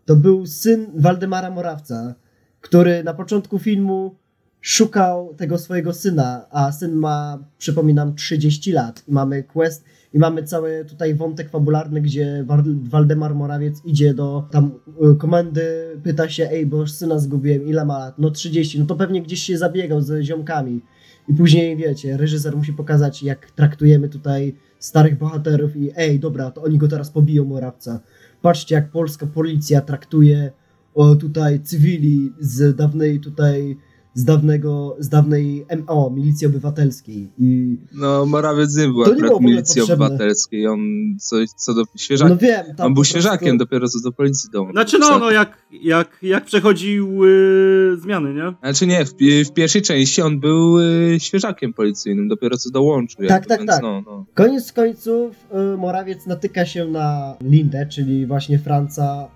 to 0.04 0.16
był 0.16 0.46
syn 0.46 0.86
Waldemara 0.94 1.50
Morawca, 1.50 2.14
który 2.60 3.04
na 3.04 3.14
początku 3.14 3.58
filmu 3.58 4.14
szukał 4.60 5.34
tego 5.34 5.58
swojego 5.58 5.92
syna, 5.92 6.46
a 6.50 6.72
syn 6.72 6.92
ma, 6.92 7.38
przypominam, 7.58 8.14
30 8.14 8.72
lat. 8.72 9.04
Mamy 9.08 9.42
quest, 9.42 9.84
i 10.12 10.18
mamy 10.18 10.42
cały 10.42 10.84
tutaj 10.84 11.14
wątek 11.14 11.50
fabularny, 11.50 12.00
gdzie 12.00 12.44
Waldemar 12.82 13.34
Morawiec 13.34 13.84
idzie 13.84 14.14
do 14.14 14.48
tam 14.50 14.70
y, 15.12 15.16
komendy, 15.16 15.62
pyta 16.02 16.28
się, 16.28 16.48
ej, 16.50 16.66
bo 16.66 16.86
syna 16.86 17.18
zgubiłem, 17.18 17.66
ile 17.66 17.84
ma 17.84 17.98
lat? 17.98 18.18
No 18.18 18.30
30, 18.30 18.80
no 18.80 18.86
to 18.86 18.96
pewnie 18.96 19.22
gdzieś 19.22 19.42
się 19.42 19.58
zabiegał 19.58 20.00
ze 20.00 20.24
ziomkami. 20.24 20.80
I 21.28 21.34
później, 21.34 21.76
wiecie, 21.76 22.16
reżyser 22.16 22.56
musi 22.56 22.72
pokazać, 22.72 23.22
jak 23.22 23.50
traktujemy 23.50 24.08
tutaj 24.08 24.54
starych 24.78 25.18
bohaterów 25.18 25.76
i 25.76 25.90
ej, 25.96 26.20
dobra, 26.20 26.50
to 26.50 26.62
oni 26.62 26.78
go 26.78 26.88
teraz 26.88 27.10
pobiją, 27.10 27.44
Morawca. 27.44 28.00
Patrzcie, 28.42 28.74
jak 28.74 28.90
polska 28.90 29.26
policja 29.26 29.80
traktuje 29.80 30.52
o, 30.94 31.16
tutaj 31.16 31.60
cywili 31.60 32.32
z 32.40 32.76
dawnej 32.76 33.20
tutaj 33.20 33.76
z 34.14 34.24
dawnego, 34.24 34.96
z 34.98 35.08
dawnej 35.08 35.66
MO, 35.86 36.10
Milicji 36.10 36.46
Obywatelskiej. 36.46 37.28
I 37.38 37.76
no, 37.92 38.26
Morawiec 38.26 38.76
nie 38.76 38.88
był 38.88 39.02
akurat 39.02 39.40
Milicji 39.40 39.80
potrzebne. 39.80 40.06
Obywatelskiej, 40.06 40.66
on 40.66 40.80
coś 41.20 41.50
co 41.50 41.74
do 41.74 41.82
świeżaka. 41.96 42.30
No 42.30 42.36
wiem, 42.36 42.66
on 42.78 42.94
był 42.94 43.04
świeżakiem, 43.04 43.38
prostu... 43.38 43.58
dopiero 43.58 43.88
co 43.88 44.00
do 44.00 44.12
policji 44.12 44.50
dołączył. 44.50 44.72
Znaczy 44.72 44.98
no, 44.98 45.18
no 45.18 45.30
jak, 45.30 45.58
jak, 45.82 46.18
jak 46.22 46.44
przechodził 46.44 47.24
yy, 47.24 47.96
zmiany, 48.02 48.34
nie? 48.34 48.54
Znaczy 48.62 48.86
nie, 48.86 49.04
w, 49.04 49.14
w, 49.48 49.52
pierwszej 49.52 49.82
części 49.82 50.22
on 50.22 50.40
był 50.40 50.80
yy, 50.80 51.20
świeżakiem 51.20 51.72
policyjnym, 51.72 52.28
dopiero 52.28 52.56
co 52.56 52.70
dołączył. 52.70 53.26
Tak, 53.28 53.46
tak, 53.46 53.66
tak. 53.66 53.82
No, 53.82 54.02
no. 54.06 54.24
Koniec 54.34 54.72
końców 54.72 55.36
yy, 55.52 55.76
Morawiec 55.76 56.26
natyka 56.26 56.66
się 56.66 56.86
na 56.86 57.36
Lindę, 57.42 57.86
czyli 57.86 58.26
właśnie 58.26 58.58
Franca. 58.58 59.28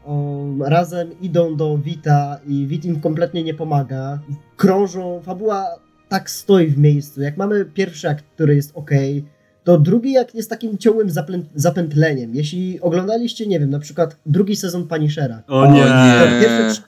razem 0.61 1.09
idą 1.21 1.57
do 1.57 1.79
Wita 1.79 2.41
i 2.47 2.67
Wit 2.67 2.85
im 2.85 3.01
kompletnie 3.01 3.45
nie 3.45 3.55
pomaga 3.55 4.19
krążą, 4.67 5.21
fabuła 5.25 5.67
tak 6.09 6.31
stoi 6.31 6.67
w 6.67 6.79
miejscu. 6.79 7.23
Jak 7.23 7.37
mamy 7.37 7.65
pierwszy 7.65 8.09
akt, 8.09 8.25
który 8.35 8.57
jest 8.57 8.73
ok, 8.75 8.91
to 9.65 9.79
drugi 9.79 10.19
akt 10.19 10.35
jest 10.35 10.51
takim 10.51 10.79
ciągłym 10.79 11.09
zapętleniem. 11.55 12.35
Jeśli 12.35 12.81
oglądaliście, 12.81 13.47
nie 13.47 13.61
wiem, 13.61 13.71
na 13.71 13.79
przykład 13.79 14.17
drugi 14.27 14.57
sezon 14.57 14.89
Punishera. 14.89 15.43
O 15.47 15.73
nie! 15.73 15.83
To, 15.83 16.41
pierwsze, 16.41 16.83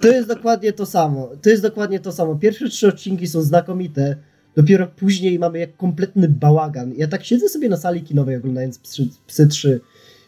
to 0.00 0.08
jest 0.08 0.28
dokładnie 0.28 0.72
to 0.72 0.86
samo. 0.86 1.30
To 1.42 1.50
jest 1.50 1.62
dokładnie 1.62 2.00
to 2.00 2.12
samo. 2.12 2.36
Pierwsze 2.36 2.68
trzy 2.68 2.88
odcinki 2.88 3.26
są 3.26 3.42
znakomite, 3.42 4.16
dopiero 4.56 4.86
później 4.86 5.38
mamy 5.38 5.58
jak 5.58 5.76
kompletny 5.76 6.28
bałagan. 6.28 6.92
Ja 6.96 7.08
tak 7.08 7.24
siedzę 7.24 7.48
sobie 7.48 7.68
na 7.68 7.76
sali 7.76 8.02
kinowej 8.02 8.36
oglądając 8.36 8.78
Psy, 8.78 9.08
Psy 9.26 9.46
3 9.46 9.80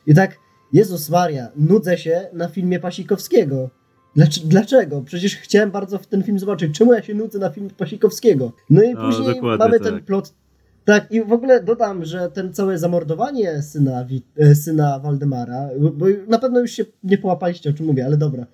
i 0.06 0.14
tak, 0.14 0.38
Jezus 0.72 1.10
Maria, 1.10 1.48
nudzę 1.56 1.98
się 1.98 2.28
na 2.32 2.48
filmie 2.48 2.80
Pasikowskiego. 2.80 3.70
Dlaczego? 4.44 5.02
Przecież 5.02 5.36
chciałem 5.36 5.70
bardzo 5.70 5.98
w 5.98 6.06
ten 6.06 6.22
film 6.22 6.38
zobaczyć. 6.38 6.78
Czemu 6.78 6.92
ja 6.92 7.02
się 7.02 7.14
nudzę 7.14 7.38
na 7.38 7.50
film 7.50 7.70
Pasikowskiego? 7.70 8.52
No 8.70 8.82
i 8.82 8.94
no, 8.94 9.00
później 9.00 9.42
mamy 9.42 9.80
tak. 9.80 9.82
ten 9.82 10.02
plot. 10.02 10.32
Tak, 10.84 11.12
i 11.12 11.22
w 11.22 11.32
ogóle 11.32 11.62
dodam, 11.62 12.04
że 12.04 12.30
ten 12.30 12.52
całe 12.52 12.78
zamordowanie 12.78 13.62
syna, 13.62 14.06
e, 14.38 14.54
syna 14.54 14.98
Waldemara, 14.98 15.68
bo 15.94 16.06
na 16.28 16.38
pewno 16.38 16.60
już 16.60 16.70
się 16.70 16.84
nie 17.04 17.18
połapaliście, 17.18 17.70
o 17.70 17.72
czym 17.72 17.86
mówię, 17.86 18.06
ale 18.06 18.16
dobra, 18.16 18.46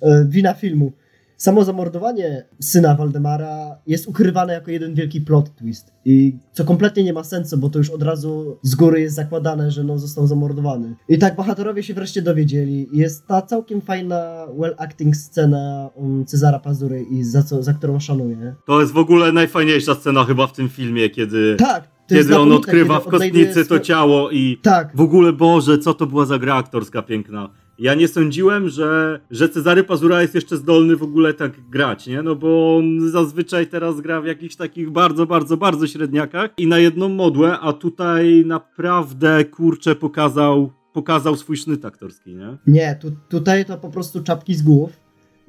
e, 0.00 0.26
wina 0.28 0.54
filmu 0.54 0.92
samo 1.38 1.64
zamordowanie 1.64 2.44
syna 2.60 2.94
Waldemara 2.94 3.76
jest 3.86 4.08
ukrywane 4.08 4.52
jako 4.52 4.70
jeden 4.70 4.94
wielki 4.94 5.20
plot 5.20 5.54
twist. 5.56 5.92
I 6.04 6.36
co 6.52 6.64
kompletnie 6.64 7.04
nie 7.04 7.12
ma 7.12 7.24
sensu, 7.24 7.58
bo 7.58 7.68
to 7.68 7.78
już 7.78 7.90
od 7.90 8.02
razu 8.02 8.58
z 8.62 8.74
góry 8.74 9.00
jest 9.00 9.16
zakładane, 9.16 9.70
że 9.70 9.84
no 9.84 9.98
został 9.98 10.26
zamordowany. 10.26 10.94
I 11.08 11.18
tak 11.18 11.36
bohaterowie 11.36 11.82
się 11.82 11.94
wreszcie 11.94 12.22
dowiedzieli. 12.22 12.88
Jest 12.92 13.26
ta 13.26 13.42
całkiem 13.42 13.80
fajna 13.80 14.46
well 14.58 14.74
acting 14.78 15.16
scena 15.16 15.90
um, 15.94 16.24
Cezara 16.26 16.58
Pazury 16.58 17.02
i 17.10 17.24
za, 17.24 17.42
co, 17.42 17.62
za 17.62 17.74
którą 17.74 18.00
szanuję. 18.00 18.54
To 18.66 18.80
jest 18.80 18.92
w 18.92 18.98
ogóle 18.98 19.32
najfajniejsza 19.32 19.94
scena 19.94 20.24
chyba 20.24 20.46
w 20.46 20.52
tym 20.52 20.68
filmie, 20.68 21.10
kiedy... 21.10 21.56
Tak, 21.58 21.88
kiedy 22.08 22.38
on 22.38 22.52
odkrywa 22.52 22.94
kiedy 22.98 23.08
w 23.08 23.10
kostnicy 23.10 23.66
to 23.66 23.80
ciało 23.80 24.30
i 24.30 24.58
tak. 24.62 24.96
w 24.96 25.00
ogóle, 25.00 25.32
Boże, 25.32 25.78
co 25.78 25.94
to 25.94 26.06
była 26.06 26.26
za 26.26 26.38
gra 26.38 26.54
aktorska 26.54 27.02
piękna. 27.02 27.48
Ja 27.78 27.94
nie 27.94 28.08
sądziłem, 28.08 28.68
że, 28.68 29.20
że 29.30 29.48
Cezary 29.48 29.84
Pazura 29.84 30.22
jest 30.22 30.34
jeszcze 30.34 30.56
zdolny 30.56 30.96
w 30.96 31.02
ogóle 31.02 31.34
tak 31.34 31.68
grać, 31.70 32.06
nie? 32.06 32.22
No 32.22 32.34
bo 32.34 32.76
on 32.76 33.10
zazwyczaj 33.10 33.66
teraz 33.66 34.00
gra 34.00 34.20
w 34.20 34.26
jakichś 34.26 34.56
takich 34.56 34.90
bardzo, 34.90 35.26
bardzo, 35.26 35.56
bardzo 35.56 35.86
średniakach 35.86 36.50
i 36.58 36.66
na 36.66 36.78
jedną 36.78 37.08
modłę, 37.08 37.58
a 37.58 37.72
tutaj 37.72 38.42
naprawdę, 38.46 39.44
kurczę, 39.44 39.94
pokazał, 39.94 40.70
pokazał 40.92 41.36
swój 41.36 41.56
sznyt 41.56 41.84
aktorski, 41.84 42.34
nie? 42.34 42.56
Nie, 42.66 42.98
tu, 43.00 43.10
tutaj 43.28 43.64
to 43.64 43.78
po 43.78 43.88
prostu 43.88 44.22
czapki 44.22 44.54
z 44.54 44.62
głów 44.62 44.90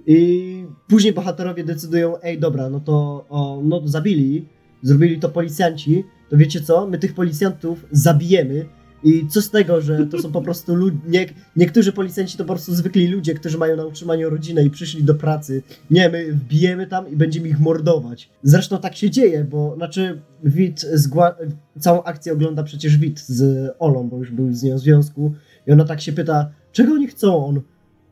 i 0.07 0.65
później 0.87 1.13
bohaterowie 1.13 1.63
decydują, 1.63 2.21
ej 2.21 2.39
dobra, 2.39 2.69
no 2.69 2.79
to 2.79 3.25
o, 3.29 3.61
no 3.63 3.81
zabili, 3.85 4.45
zrobili 4.81 5.19
to 5.19 5.29
policjanci, 5.29 6.03
to 6.29 6.37
wiecie 6.37 6.61
co, 6.61 6.87
my 6.87 6.97
tych 6.97 7.13
policjantów 7.13 7.85
zabijemy, 7.91 8.65
i 9.03 9.27
co 9.27 9.41
z 9.41 9.49
tego, 9.49 9.81
że 9.81 10.05
to 10.05 10.21
są 10.21 10.31
po 10.31 10.41
prostu 10.41 10.75
ludzie. 10.75 10.97
Nie, 11.07 11.25
niektórzy 11.55 11.91
policjanci 11.91 12.37
to 12.37 12.43
po 12.45 12.53
prostu 12.53 12.75
zwykli 12.75 13.07
ludzie, 13.07 13.33
którzy 13.33 13.57
mają 13.57 13.77
na 13.77 13.85
utrzymaniu 13.85 14.29
rodzinę 14.29 14.63
i 14.63 14.69
przyszli 14.69 15.03
do 15.03 15.15
pracy. 15.15 15.63
Nie, 15.91 16.09
my 16.09 16.33
wbijemy 16.33 16.87
tam 16.87 17.09
i 17.11 17.15
będziemy 17.15 17.47
ich 17.47 17.59
mordować. 17.59 18.29
Zresztą 18.43 18.77
tak 18.77 18.95
się 18.95 19.09
dzieje, 19.09 19.43
bo 19.43 19.75
znaczy 19.75 20.21
Wit 20.43 20.85
zgła- 20.95 21.35
całą 21.79 22.03
akcję 22.03 22.33
ogląda 22.33 22.63
przecież 22.63 22.97
Wit 22.97 23.19
z 23.19 23.69
Olą, 23.79 24.09
bo 24.09 24.17
już 24.17 24.31
był 24.31 24.53
z 24.53 24.63
nią 24.63 24.75
w 24.75 24.79
związku. 24.79 25.33
I 25.67 25.71
ona 25.71 25.85
tak 25.85 26.01
się 26.01 26.11
pyta, 26.11 26.49
czego 26.71 26.93
oni 26.93 27.07
chcą? 27.07 27.45
On, 27.45 27.61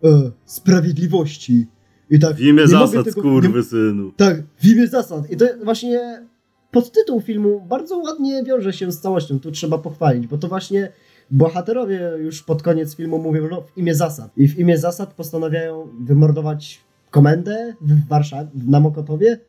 e, 0.04 0.32
sprawiedliwości. 0.45 1.67
I 2.10 2.19
tak, 2.19 2.36
w 2.36 2.41
imię 2.41 2.67
zasad, 2.67 3.06
tego, 3.06 3.21
kurwy 3.21 3.63
synu. 3.63 4.12
Tak, 4.17 4.43
w 4.58 4.67
imię 4.67 4.88
zasad. 4.88 5.32
I 5.32 5.38
to 5.38 5.45
właśnie 5.63 6.21
podtytuł 6.72 7.22
filmu 7.22 7.62
bardzo 7.70 7.98
ładnie 7.98 8.44
wiąże 8.44 8.74
się 8.74 8.92
z 8.92 9.02
całością, 9.02 9.40
tu 9.40 9.52
trzeba 9.52 9.78
pochwalić, 9.78 10.28
bo 10.28 10.38
to 10.38 10.48
właśnie 10.48 10.92
bohaterowie 11.32 12.12
już 12.20 12.44
pod 12.44 12.64
koniec 12.64 12.96
filmu 12.96 13.20
mówią 13.20 13.48
no, 13.52 13.62
w 13.62 13.78
imię 13.78 13.96
zasad. 13.96 14.32
I 14.38 14.48
w 14.48 14.60
imię 14.60 14.78
zasad 14.78 15.14
postanawiają 15.14 15.88
wymordować 16.00 16.82
komendę 17.12 17.74
w 17.82 18.08
Warszawie, 18.08 18.50
na 18.68 18.80
Mokotowie. 18.80 19.40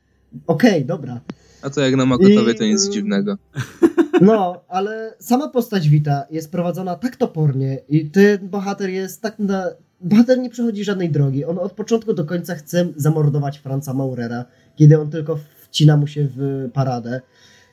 Okej, 0.46 0.70
okay, 0.70 0.84
dobra. 0.84 1.20
A 1.62 1.70
to 1.70 1.80
jak 1.80 1.96
na 1.96 2.06
Mokotowie 2.06 2.52
I... 2.52 2.58
to 2.58 2.64
nic 2.64 2.88
dziwnego. 2.88 3.36
No, 4.20 4.64
ale 4.68 5.14
sama 5.18 5.48
postać 5.48 5.88
Wita 5.88 6.26
jest 6.30 6.52
prowadzona 6.52 6.96
tak 6.96 7.16
topornie 7.16 7.78
i 7.88 8.10
ten 8.10 8.48
bohater 8.48 8.90
jest 8.90 9.22
tak 9.22 9.38
na... 9.38 9.70
Bohater 10.00 10.38
nie 10.38 10.50
przechodzi 10.50 10.84
żadnej 10.84 11.10
drogi. 11.10 11.44
On 11.44 11.58
od 11.58 11.72
początku 11.72 12.14
do 12.14 12.24
końca 12.24 12.54
chce 12.54 12.88
zamordować 12.96 13.58
Franza 13.58 13.94
Maurera, 13.94 14.44
kiedy 14.76 15.00
on 15.00 15.10
tylko 15.10 15.38
wcina 15.70 15.96
mu 15.96 16.06
się 16.06 16.28
w 16.36 16.70
paradę. 16.72 17.20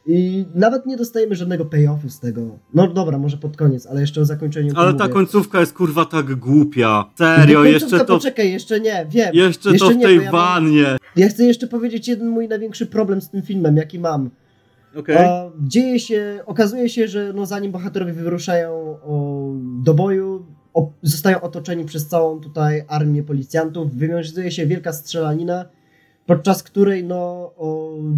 I 0.08 0.46
nawet 0.56 0.86
nie 0.86 0.98
dostajemy 0.98 1.36
żadnego 1.36 1.66
payoffu 1.66 2.10
z 2.10 2.20
tego. 2.20 2.42
No 2.74 2.88
dobra, 2.88 3.18
może 3.18 3.38
pod 3.38 3.58
koniec, 3.58 3.86
ale 3.86 4.02
jeszcze 4.02 4.22
o 4.22 4.26
zakończeniu. 4.26 4.74
Ale 4.76 4.94
ta 4.94 5.04
mówię. 5.04 5.14
końcówka 5.14 5.60
jest 5.60 5.74
kurwa 5.74 6.06
tak 6.06 6.36
głupia. 6.36 7.06
Serio, 7.18 7.64
jeszcze 7.64 8.00
to. 8.00 8.06
Poczekaj, 8.06 8.52
jeszcze 8.52 8.80
nie, 8.80 9.06
wiem. 9.10 9.30
Jeszcze, 9.34 9.72
jeszcze 9.72 9.88
to 9.88 9.94
w 9.94 9.98
nie, 9.98 10.06
tej 10.06 10.18
ja 10.18 10.32
wannie. 10.32 10.84
Mam... 10.84 10.98
Ja 11.16 11.30
chcę 11.30 11.44
jeszcze 11.44 11.68
powiedzieć 11.68 12.08
jeden 12.08 12.30
mój 12.30 12.48
największy 12.48 12.86
problem 12.86 13.22
z 13.22 13.30
tym 13.30 13.42
filmem, 13.42 13.78
jaki 13.78 14.00
mam. 14.00 14.30
Okay. 14.96 15.28
dzieje 15.60 16.00
się, 16.00 16.40
okazuje 16.46 16.90
się, 16.90 17.08
że 17.08 17.34
no 17.36 17.46
zanim 17.46 17.72
bohaterowie 17.72 18.14
wyruszają 18.14 18.72
o, 19.04 19.52
do 19.84 19.94
boju, 19.94 20.46
o, 20.74 20.92
zostają 21.02 21.42
otoczeni 21.42 21.86
przez 21.86 22.08
całą 22.08 22.40
tutaj 22.40 22.84
armię 22.88 23.24
policjantów, 23.24 23.96
wywiązuje 23.96 24.52
się 24.52 24.66
wielka 24.66 24.94
strzelanina 24.94 25.66
podczas 26.26 26.64
której 26.64 27.04
no, 27.04 27.52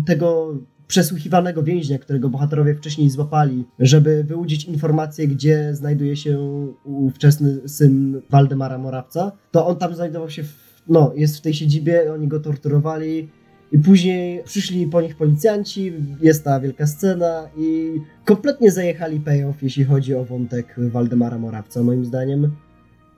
tego 0.06 0.56
przesłuchiwanego 0.88 1.63
więźnia, 1.63 2.00
którego 2.00 2.30
bohaterowie 2.30 2.76
wcześniej 2.76 3.10
złapali, 3.10 3.65
żeby 3.80 4.24
wyłudzić 4.24 4.65
informację, 4.65 5.28
gdzie 5.28 5.76
znajduje 5.76 6.15
się 6.15 6.39
ówczesny 6.84 7.70
syn 7.70 8.22
Waldemara 8.30 8.78
Morawca, 8.78 9.32
to 9.52 9.67
on 9.67 9.76
tam 9.76 9.96
znajdował 9.96 10.30
się, 10.30 10.43
w, 10.43 10.84
no, 10.88 11.12
jest 11.15 11.38
w 11.38 11.41
tej 11.41 11.54
siedzibie, 11.54 12.13
oni 12.13 12.28
go 12.28 12.39
torturowali 12.39 13.30
i 13.72 13.80
później 13.80 14.43
przyszli 14.43 14.88
po 14.88 15.02
nich 15.02 15.17
policjanci, 15.17 15.93
jest 16.22 16.43
ta 16.43 16.60
wielka 16.60 16.88
scena 16.88 17.50
i 17.58 18.00
kompletnie 18.26 18.72
zajechali 18.72 19.20
payoff, 19.20 19.63
jeśli 19.63 19.84
chodzi 19.84 20.15
o 20.15 20.26
wątek 20.26 20.76
Waldemara 20.78 21.38
Morawca, 21.38 21.84
moim 21.84 22.06
zdaniem. 22.06 22.52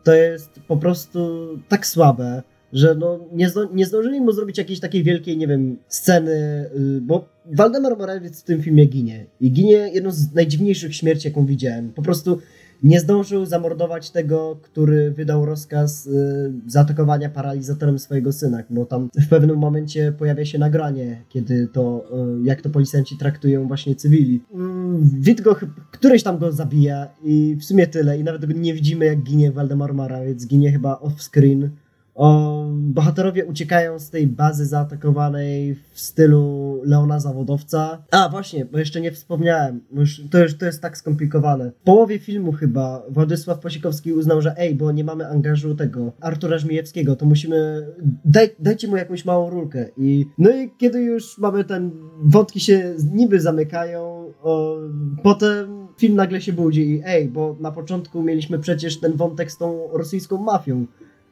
to 0.03 0.13
jest 0.13 0.59
po 0.67 0.77
prostu 0.77 1.47
tak 1.67 1.87
słabe, 1.87 2.43
że 2.73 2.95
no 2.95 3.19
nie, 3.33 3.49
zdo, 3.49 3.69
nie 3.73 3.85
zdążyli 3.85 4.21
mu 4.21 4.31
zrobić 4.31 4.57
jakiejś 4.57 4.79
takiej 4.79 5.03
wielkiej, 5.03 5.37
nie 5.37 5.47
wiem, 5.47 5.77
sceny, 5.87 6.31
y, 6.97 7.01
bo 7.01 7.29
Waldemar 7.45 7.97
Morawiec 7.97 8.41
w 8.41 8.43
tym 8.43 8.61
filmie 8.61 8.85
ginie. 8.85 9.25
I 9.41 9.51
ginie 9.51 9.71
jedną 9.93 10.11
z 10.11 10.33
najdziwniejszych 10.33 10.95
śmierci, 10.95 11.27
jaką 11.27 11.45
widziałem. 11.45 11.93
Po 11.93 12.01
prostu 12.01 12.39
nie 12.83 12.99
zdążył 12.99 13.45
zamordować 13.45 14.11
tego, 14.11 14.59
który 14.61 15.11
wydał 15.11 15.45
rozkaz 15.45 16.07
y, 16.07 16.53
zaatakowania 16.67 17.29
paralizatorem 17.29 17.99
swojego 17.99 18.31
syna, 18.33 18.63
bo 18.69 18.85
tam 18.85 19.09
w 19.15 19.27
pewnym 19.27 19.57
momencie 19.57 20.11
pojawia 20.11 20.45
się 20.45 20.59
nagranie, 20.59 21.21
kiedy 21.29 21.67
to, 21.67 22.05
y, 22.39 22.43
jak 22.43 22.61
to 22.61 22.69
policjanci 22.69 23.17
traktują 23.17 23.67
właśnie 23.67 23.95
cywili. 23.95 24.41
Mm, 24.53 25.09
Wit 25.19 25.41
go, 25.41 25.55
któryś 25.91 26.23
tam 26.23 26.37
go 26.37 26.51
zabija 26.51 27.07
i 27.23 27.57
w 27.59 27.63
sumie 27.63 27.87
tyle 27.87 28.19
i 28.19 28.23
nawet 28.23 28.57
nie 28.57 28.73
widzimy 28.73 29.05
jak 29.05 29.23
ginie 29.23 29.51
Waldemar 29.51 29.93
Morawiec, 29.93 30.47
ginie 30.47 30.71
chyba 30.71 30.93
off-screen. 30.93 31.69
O, 32.15 32.58
bohaterowie 32.89 33.45
uciekają 33.45 33.99
z 33.99 34.09
tej 34.09 34.27
bazy 34.27 34.65
zaatakowanej 34.65 35.75
w 35.75 35.99
stylu 35.99 36.81
Leona 36.85 37.19
Zawodowca. 37.19 38.03
A, 38.11 38.29
właśnie, 38.29 38.65
bo 38.65 38.79
jeszcze 38.79 39.01
nie 39.01 39.11
wspomniałem. 39.11 39.81
Już, 39.91 40.21
to, 40.31 40.39
już, 40.39 40.57
to 40.57 40.65
jest 40.65 40.81
tak 40.81 40.97
skomplikowane. 40.97 41.71
W 41.71 41.83
połowie 41.83 42.19
filmu 42.19 42.51
chyba 42.51 43.03
Władysław 43.09 43.59
Pasikowski 43.59 44.13
uznał, 44.13 44.41
że 44.41 44.57
ej, 44.57 44.75
bo 44.75 44.91
nie 44.91 45.03
mamy 45.03 45.27
angażu 45.27 45.75
tego 45.75 46.11
Artura 46.19 46.57
Żmijewskiego, 46.57 47.15
to 47.15 47.25
musimy... 47.25 47.87
Daj, 48.25 48.49
dajcie 48.59 48.87
mu 48.87 48.97
jakąś 48.97 49.25
małą 49.25 49.49
rulkę. 49.49 49.85
I, 49.97 50.25
no 50.37 50.49
i 50.49 50.71
kiedy 50.77 51.01
już 51.01 51.37
mamy 51.37 51.63
ten... 51.63 51.91
Wątki 52.23 52.59
się 52.59 52.95
niby 53.13 53.41
zamykają, 53.41 54.33
o, 54.41 54.77
potem 55.23 55.87
film 55.97 56.15
nagle 56.15 56.41
się 56.41 56.53
budzi 56.53 56.89
i 56.89 57.01
ej, 57.05 57.27
bo 57.27 57.57
na 57.59 57.71
początku 57.71 58.23
mieliśmy 58.23 58.59
przecież 58.59 58.99
ten 58.99 59.13
wątek 59.13 59.51
z 59.51 59.57
tą 59.57 59.87
rosyjską 59.93 60.37
mafią. 60.37 60.85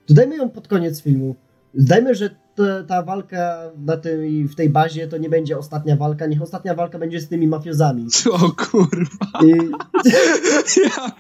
Dodajmy 0.10 0.36
ją 0.36 0.50
pod 0.50 0.68
koniec 0.68 1.02
filmu. 1.02 1.36
Zdajmy, 1.78 2.16
że 2.16 2.30
ta, 2.56 2.84
ta 2.84 3.04
walka 3.04 3.72
na 3.86 3.98
tej, 3.98 4.44
w 4.44 4.56
tej 4.56 4.70
bazie 4.70 5.08
to 5.08 5.18
nie 5.18 5.30
będzie 5.30 5.58
ostatnia 5.58 5.96
walka, 5.96 6.28
niech 6.28 6.42
ostatnia 6.42 6.76
walka 6.76 7.00
będzie 7.00 7.22
z 7.22 7.28
tymi 7.28 7.48
mafiozami. 7.48 8.08
O 8.32 8.52
kurwa, 8.52 9.46
I, 9.46 9.52
ja. 10.84 11.12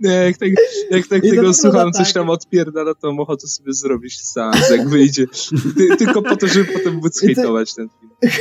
Nie, 0.00 0.10
jak, 0.10 0.38
tak, 0.38 0.48
jak 0.90 1.06
tak 1.06 1.22
tego 1.22 1.54
słucham, 1.54 1.92
coś 1.92 2.06
tak. 2.06 2.14
tam 2.14 2.30
odpierdala, 2.30 2.94
to 2.94 3.06
mam 3.06 3.20
ochotę 3.20 3.46
sobie 3.48 3.72
zrobić 3.72 4.20
seans, 4.20 4.70
jak 4.70 4.88
wyjdzie. 4.96 5.26
Ty, 5.76 5.96
tylko 5.96 6.22
po 6.22 6.36
to, 6.36 6.46
żeby 6.46 6.72
potem 6.72 6.94
móc 6.94 7.20
hejtować 7.20 7.74
ten 7.74 7.88
film. 8.00 8.32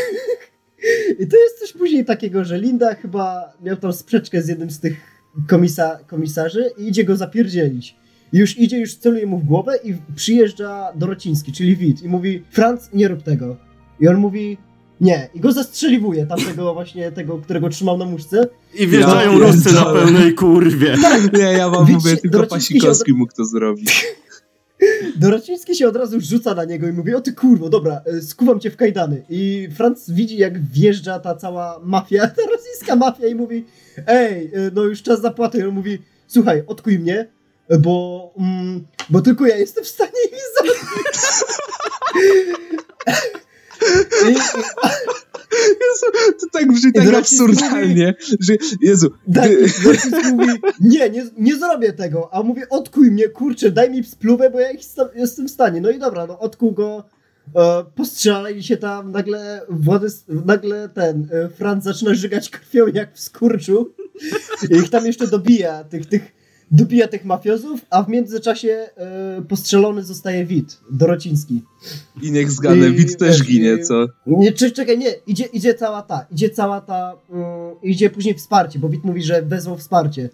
I 1.19 1.28
to 1.28 1.38
jest 1.38 1.60
coś 1.60 1.74
później 1.74 2.06
takiego, 2.06 2.45
że 2.45 2.58
Linda 2.58 2.95
chyba 2.95 3.54
miał 3.62 3.78
tam 3.78 3.93
sprzeczkę 3.93 4.41
z 4.41 4.48
jednym 4.48 4.71
z 4.71 4.80
tych 4.80 4.98
komisa, 5.48 6.00
komisarzy 6.08 6.69
i 6.78 6.88
idzie 6.88 7.04
go 7.04 7.15
zapierdzielić. 7.15 7.95
Już 8.33 8.59
idzie, 8.59 8.79
już 8.79 8.95
celuje 8.95 9.25
mu 9.25 9.39
w 9.39 9.45
głowę 9.45 9.79
i 9.83 9.93
przyjeżdża 10.15 10.91
Dorociński, 10.95 11.51
czyli 11.51 11.75
Wit 11.75 12.03
i 12.03 12.09
mówi 12.09 12.43
Franz, 12.51 12.89
nie 12.93 13.07
rób 13.07 13.23
tego. 13.23 13.57
I 13.99 14.07
on 14.07 14.17
mówi 14.17 14.57
nie. 15.01 15.29
I 15.33 15.39
go 15.39 15.51
zastrzeliwuje, 15.51 16.25
tamtego 16.25 16.73
właśnie, 16.73 17.11
tego, 17.11 17.38
którego 17.38 17.69
trzymał 17.69 17.97
na 17.97 18.05
muszce. 18.05 18.47
I 18.73 18.88
wjeżdżają 18.88 19.39
Ja 19.39 19.47
Ruscy 19.47 19.73
na 19.73 19.85
pełnej 19.85 20.33
kurwie. 20.33 20.95
Nie, 21.33 21.43
ja 21.43 21.69
wam 21.69 21.85
Widzicie, 21.85 22.09
mówię, 22.09 22.21
tylko 22.21 22.47
Pasikowski 22.47 23.13
mógł 23.13 23.33
to 23.33 23.45
zrobić. 23.45 24.05
Dorociński 25.15 25.75
się 25.75 25.88
od 25.88 25.95
razu 25.95 26.21
rzuca 26.21 26.53
na 26.53 26.65
niego 26.65 26.88
i 26.88 26.93
mówi, 26.93 27.13
o 27.13 27.21
ty 27.21 27.33
kurwo, 27.33 27.69
dobra, 27.69 28.01
e, 28.05 28.21
skuwam 28.21 28.59
cię 28.59 28.71
w 28.71 28.75
kajdany. 28.75 29.23
I 29.29 29.67
Franz 29.75 30.09
widzi, 30.09 30.38
jak 30.38 30.61
wjeżdża 30.71 31.19
ta 31.19 31.35
cała 31.35 31.79
mafia, 31.83 32.27
ta 32.38 32.41
rosyjska 32.51 32.95
mafia 32.95 33.27
i 33.27 33.35
mówi, 33.35 33.65
ej, 34.07 34.51
e, 34.53 34.71
no 34.73 34.83
już 34.83 35.01
czas 35.01 35.21
zapłaty. 35.21 35.59
I 35.59 35.63
on 35.63 35.75
mówi, 35.75 35.97
słuchaj, 36.27 36.63
odkuj 36.67 36.99
mnie, 36.99 37.27
bo, 37.80 38.34
mm, 38.38 38.88
bo 39.10 39.21
tylko 39.21 39.45
ja 39.45 39.58
jestem 39.58 39.84
w 39.84 39.88
stanie 39.88 40.12
ich 40.32 40.43
zabić. 40.58 40.75
I, 44.30 44.36
Jezu, 45.82 46.06
to 46.39 46.60
tak 46.60 46.67
brzmi 46.73 46.93
tak 46.93 47.13
absurdalnie, 47.13 48.13
że 48.39 48.54
Jezu, 48.82 49.12
Tak, 49.34 49.49
mówi, 50.34 50.51
nie, 50.82 51.10
nie, 51.10 51.25
nie 51.38 51.56
zrobię 51.56 51.93
tego, 51.93 52.34
a 52.34 52.43
mówię, 52.43 52.69
odkuj 52.69 53.12
mnie, 53.12 53.30
kurczę, 53.30 53.71
daj 53.71 53.91
mi 53.91 54.04
spluwę, 54.04 54.49
bo 54.49 54.60
ja 54.60 54.71
ich 54.71 54.82
jestem 55.15 55.47
w 55.47 55.51
stanie. 55.51 55.82
No 55.82 55.89
i 55.89 55.99
dobra, 55.99 56.28
no 56.28 56.39
odkuł 56.39 56.71
go, 56.71 57.04
e, 57.56 57.84
postrzelali 57.95 58.63
się 58.63 58.78
tam, 58.78 59.12
nagle 59.12 59.62
Władys, 59.69 60.25
nagle 60.28 60.89
ten, 60.89 61.28
e, 61.32 61.49
Franz 61.49 61.84
zaczyna 61.84 62.13
żygać 62.13 62.49
krwią 62.49 62.88
jak 62.88 63.13
w 63.13 63.19
skurczu 63.19 63.93
i 64.71 64.75
ich 64.75 64.89
tam 64.89 65.06
jeszcze 65.06 65.28
dobija, 65.28 65.84
tych, 65.84 66.06
tych, 66.06 66.32
dobija 66.71 67.08
tych 67.08 67.25
mafiozów, 67.25 67.86
a 67.89 68.04
w 68.04 68.10
międzyczasie 68.10 68.69
e, 68.97 69.41
postrzelony 69.49 70.04
zostaje 70.04 70.45
Wit, 70.45 70.80
Dorociński. 70.91 71.62
i 72.21 72.32
niech 72.32 72.51
zgadnę, 72.51 72.88
I- 72.89 72.93
Wit 72.93 73.17
też 73.17 73.43
ginie, 73.43 73.80
co? 73.84 74.06
Nie, 74.28 74.51
czy, 74.51 74.71
czekaj, 74.71 74.97
nie, 74.97 75.10
idzie, 75.28 75.45
idzie 75.45 75.73
cała 75.73 76.01
ta, 76.01 76.25
idzie 76.32 76.49
cała 76.49 76.82
ta, 76.82 77.17
mm, 77.30 77.45
idzie 77.84 78.10
później 78.10 78.36
wsparcie, 78.36 78.80
bo 78.80 78.89
Wit 78.89 79.04
mówi, 79.04 79.23
że 79.23 79.41
wezwał 79.41 79.78
wsparcie. 79.78 80.30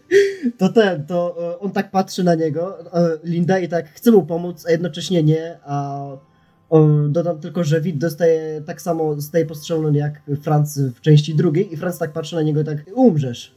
To 0.58 0.70
ten, 0.70 1.06
to 1.06 1.36
e, 1.54 1.60
on 1.60 1.72
tak 1.72 1.92
patrzy 1.92 2.24
na 2.24 2.36
niego, 2.36 2.94
e, 2.94 3.18
Linda 3.24 3.60
i 3.60 3.68
tak 3.68 3.90
chce 3.90 4.12
mu 4.12 4.26
pomóc, 4.26 4.66
a 4.68 4.72
jednocześnie 4.72 5.24
nie, 5.24 5.60
a 5.66 6.08
dodam 7.10 7.40
tylko, 7.40 7.64
że 7.64 7.82
Wit 7.82 7.98
dostaje 7.98 8.62
tak 8.66 8.82
samo, 8.82 9.16
zostaje 9.16 9.46
postrzelony 9.46 9.98
jak 9.98 10.22
Franz 10.42 10.80
w 10.80 11.02
części 11.02 11.36
drugiej 11.36 11.74
i 11.74 11.78
Franz 11.78 11.98
tak 11.98 12.14
patrzy 12.14 12.36
na 12.36 12.42
niego 12.42 12.62
i 12.62 12.66
tak, 12.66 12.78
umrzesz. 12.94 13.56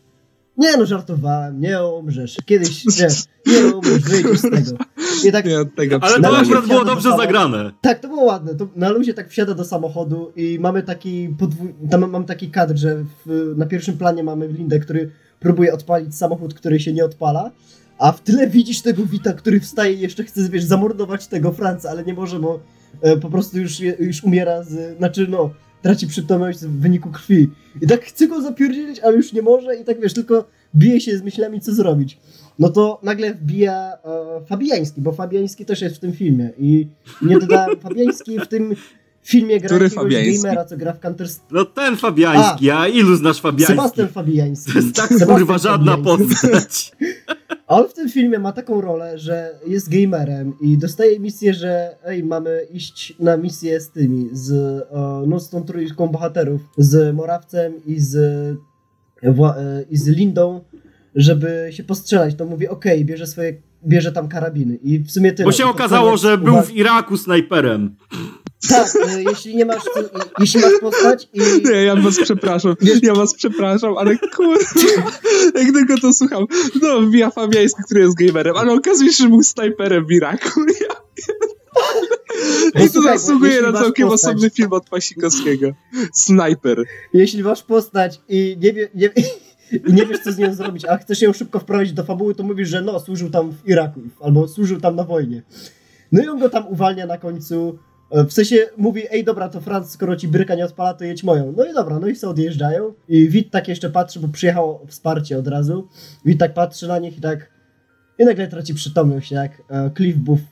Nie 0.58 0.76
no, 0.76 0.86
żartowałem, 0.86 1.60
nie 1.60 1.84
umrzesz. 1.84 2.36
Kiedyś, 2.46 2.84
nie, 3.00 3.08
nie 3.46 3.74
umrzesz, 3.74 4.02
wyjdziesz 4.02 4.38
z 4.38 4.42
tego. 4.42 4.84
I 5.28 5.32
tak, 5.32 5.44
Nie, 5.46 5.60
od 5.60 5.74
tego 5.74 5.98
Ale 6.02 6.20
to 6.20 6.38
akurat 6.38 6.66
było 6.66 6.84
dobrze 6.84 7.10
do 7.10 7.16
zagrane. 7.16 7.72
tak, 7.80 8.00
to 8.00 8.08
było 8.08 8.24
ładne. 8.24 8.54
To 8.54 8.68
na 8.76 8.90
luzie 8.90 9.14
tak 9.14 9.30
wsiada 9.30 9.54
do 9.54 9.64
samochodu 9.64 10.32
i 10.36 10.58
mamy 10.60 10.82
taki 10.82 11.28
podwój... 11.38 11.74
Tam 11.90 12.10
mam 12.10 12.24
taki 12.24 12.50
kadr, 12.50 12.76
że 12.76 13.04
w, 13.26 13.54
na 13.56 13.66
pierwszym 13.66 13.98
planie 13.98 14.24
mamy 14.24 14.48
Lindę, 14.48 14.78
który 14.78 15.10
próbuje 15.40 15.72
odpalić 15.72 16.16
samochód, 16.16 16.54
który 16.54 16.80
się 16.80 16.92
nie 16.92 17.04
odpala, 17.04 17.50
a 17.98 18.12
w 18.12 18.20
tyle 18.20 18.46
widzisz 18.46 18.82
tego 18.82 19.06
Wita, 19.06 19.32
który 19.32 19.60
wstaje 19.60 19.94
i 19.94 20.00
jeszcze 20.00 20.24
chce, 20.24 20.48
wiesz, 20.48 20.64
zamordować 20.64 21.26
tego 21.26 21.52
Franca, 21.52 21.90
ale 21.90 22.04
nie 22.04 22.14
może, 22.14 22.40
bo 22.40 22.60
e, 23.02 23.16
po 23.16 23.30
prostu 23.30 23.58
już, 23.58 23.80
już 23.80 24.24
umiera 24.24 24.62
z... 24.62 24.98
Znaczy, 24.98 25.26
no, 25.30 25.50
traci 25.84 26.06
przytomność 26.06 26.58
w 26.58 26.80
wyniku 26.80 27.10
krwi. 27.10 27.50
I 27.82 27.86
tak 27.86 28.04
chce 28.04 28.28
go 28.28 28.42
zapierdzielić, 28.42 29.00
ale 29.00 29.16
już 29.16 29.32
nie 29.32 29.42
może 29.42 29.76
i 29.76 29.84
tak, 29.84 30.00
wiesz, 30.00 30.14
tylko 30.14 30.44
bije 30.76 31.00
się 31.00 31.18
z 31.18 31.22
myślami, 31.22 31.60
co 31.60 31.74
zrobić. 31.74 32.18
No 32.58 32.68
to 32.68 33.00
nagle 33.02 33.34
wbija 33.34 33.92
e, 34.04 34.44
Fabiański, 34.46 35.00
bo 35.00 35.12
Fabiański 35.12 35.64
też 35.64 35.80
jest 35.82 35.96
w 35.96 35.98
tym 35.98 36.12
filmie 36.12 36.50
i 36.58 36.88
nie 37.22 37.38
dodałem, 37.38 37.80
Fabiański 37.88 38.40
w 38.40 38.46
tym 38.46 38.74
filmie 39.22 39.60
gra 39.60 39.68
Który 39.68 39.84
jakiegoś 39.84 40.04
Fabiański? 40.04 40.42
gamera, 40.42 40.64
co 40.64 40.76
gra 40.76 40.92
w 40.92 41.00
Counter 41.00 41.26
No 41.50 41.64
ten 41.64 41.96
Fabiański, 41.96 42.70
a, 42.70 42.88
ilu 42.88 43.16
znasz 43.16 43.40
Fabiański? 43.40 43.72
Sebastian 43.76 44.08
Fabiański. 44.08 44.72
To 44.72 44.78
jest 44.78 44.96
tak 44.96 45.08
Sebastian 45.08 45.36
kurwa 45.38 45.58
żadna 45.58 45.96
Fabiański. 45.96 46.48
postać. 46.48 46.92
A 47.66 47.76
on 47.76 47.88
w 47.88 47.94
tym 47.94 48.08
filmie 48.08 48.38
ma 48.38 48.52
taką 48.52 48.80
rolę, 48.80 49.18
że 49.18 49.58
jest 49.66 49.88
gamerem 49.88 50.52
i 50.60 50.78
dostaje 50.78 51.20
misję, 51.20 51.54
że 51.54 51.96
ej, 52.04 52.24
mamy 52.24 52.66
iść 52.72 53.14
na 53.20 53.36
misję 53.36 53.80
z 53.80 53.90
tymi, 53.90 54.28
z, 54.32 54.52
e, 54.52 55.26
no, 55.26 55.60
trójką 55.66 56.08
bohaterów, 56.08 56.60
z 56.78 57.14
Morawcem 57.14 57.72
i 57.86 58.00
z, 58.00 58.16
e, 59.22 59.84
i 59.90 59.96
z 59.96 60.08
Lindą, 60.08 60.60
żeby 61.14 61.68
się 61.70 61.84
postrzelać. 61.84 62.34
To 62.34 62.46
mówi, 62.46 62.68
okej, 62.68 63.04
bierze 63.04 63.26
swoje, 63.26 63.62
bierze 63.86 64.12
tam 64.12 64.28
karabiny 64.28 64.76
i 64.76 64.98
w 64.98 65.10
sumie 65.10 65.32
tyle. 65.32 65.46
Bo 65.46 65.52
się 65.52 65.66
okazało, 65.66 66.16
że 66.16 66.38
był 66.38 66.62
w 66.62 66.74
Iraku 66.74 67.16
snajperem. 67.16 67.96
Tak, 68.68 68.88
e, 69.08 69.22
jeśli 69.22 69.56
nie 69.56 69.64
masz, 69.64 69.82
jeśli 70.38 70.60
masz 70.60 70.72
postać 70.80 71.28
i... 71.32 71.40
Nie, 71.64 71.84
ja 71.84 71.96
was 71.96 72.20
przepraszam, 72.22 72.74
ja 73.02 73.14
was 73.14 73.34
przepraszam, 73.34 73.98
ale 73.98 74.18
kurwa, 74.18 74.54
jak 75.54 75.72
tylko 75.72 76.00
to 76.00 76.12
słucham, 76.12 76.46
no 76.82 77.00
wbija 77.00 77.30
Fabiański, 77.30 77.82
który 77.82 78.00
jest 78.00 78.16
gamerem, 78.16 78.56
ale 78.56 78.72
okazuje 78.72 79.12
się, 79.12 79.22
że 79.22 79.28
był 79.28 79.42
snajperem 79.42 80.06
w 80.06 80.12
Iraku, 80.12 80.60
ja 80.80 80.94
I 82.84 82.90
to 82.90 83.02
zasługuje 83.02 83.62
na 83.62 83.72
całkiem 83.72 84.08
postać- 84.08 84.30
osobny 84.30 84.50
film 84.50 84.72
od 84.72 84.88
Pasikowskiego. 84.88 85.72
Snajper. 86.12 86.82
Jeśli 87.14 87.42
masz 87.42 87.62
postać 87.62 88.20
i 88.28 88.56
nie, 88.60 88.72
wie, 88.72 88.88
nie, 88.94 89.10
i 89.88 89.92
nie 89.92 90.06
wiesz, 90.06 90.18
co 90.24 90.32
z 90.32 90.38
nią 90.38 90.54
zrobić, 90.54 90.84
a 90.84 90.96
chcesz 90.96 91.22
ją 91.22 91.32
szybko 91.32 91.58
wprowadzić 91.58 91.92
do 91.92 92.04
fabuły, 92.04 92.34
to 92.34 92.42
mówisz, 92.42 92.68
że 92.68 92.82
no, 92.82 93.00
służył 93.00 93.30
tam 93.30 93.52
w 93.52 93.68
Iraku 93.68 94.00
albo 94.20 94.48
służył 94.48 94.80
tam 94.80 94.96
na 94.96 95.04
wojnie. 95.04 95.42
No 96.12 96.24
i 96.24 96.28
on 96.28 96.38
go 96.38 96.48
tam 96.48 96.68
uwalnia 96.68 97.06
na 97.06 97.18
końcu. 97.18 97.78
E, 98.14 98.24
W 98.24 98.32
sensie 98.32 98.56
mówi, 98.76 99.02
ej 99.10 99.24
dobra, 99.24 99.48
to 99.48 99.60
Franc, 99.60 99.90
skoro 99.90 100.16
ci 100.16 100.28
bryka 100.28 100.54
nie 100.54 100.64
odpala, 100.64 100.94
to 100.94 101.04
jedź 101.04 101.24
moją. 101.24 101.52
No 101.56 101.64
i 101.64 101.74
dobra, 101.74 101.98
no 101.98 102.06
i 102.06 102.16
sobie 102.16 102.30
odjeżdżają. 102.30 102.92
I 103.08 103.28
Wit 103.28 103.50
tak 103.50 103.68
jeszcze 103.68 103.90
patrzy, 103.90 104.20
bo 104.20 104.28
przyjechało 104.28 104.86
wsparcie 104.88 105.38
od 105.38 105.48
razu. 105.48 105.88
Wit 106.24 106.38
tak 106.40 106.54
patrzy 106.54 106.88
na 106.88 106.98
nich 106.98 107.18
i 107.18 107.20
tak... 107.20 107.54
I 108.18 108.24
nagle 108.24 108.48
traci 108.48 108.74
przytomność, 108.74 109.30
jak 109.32 109.62
e, 109.70 109.90
Cliff 109.96 110.16
Booth 110.18 110.42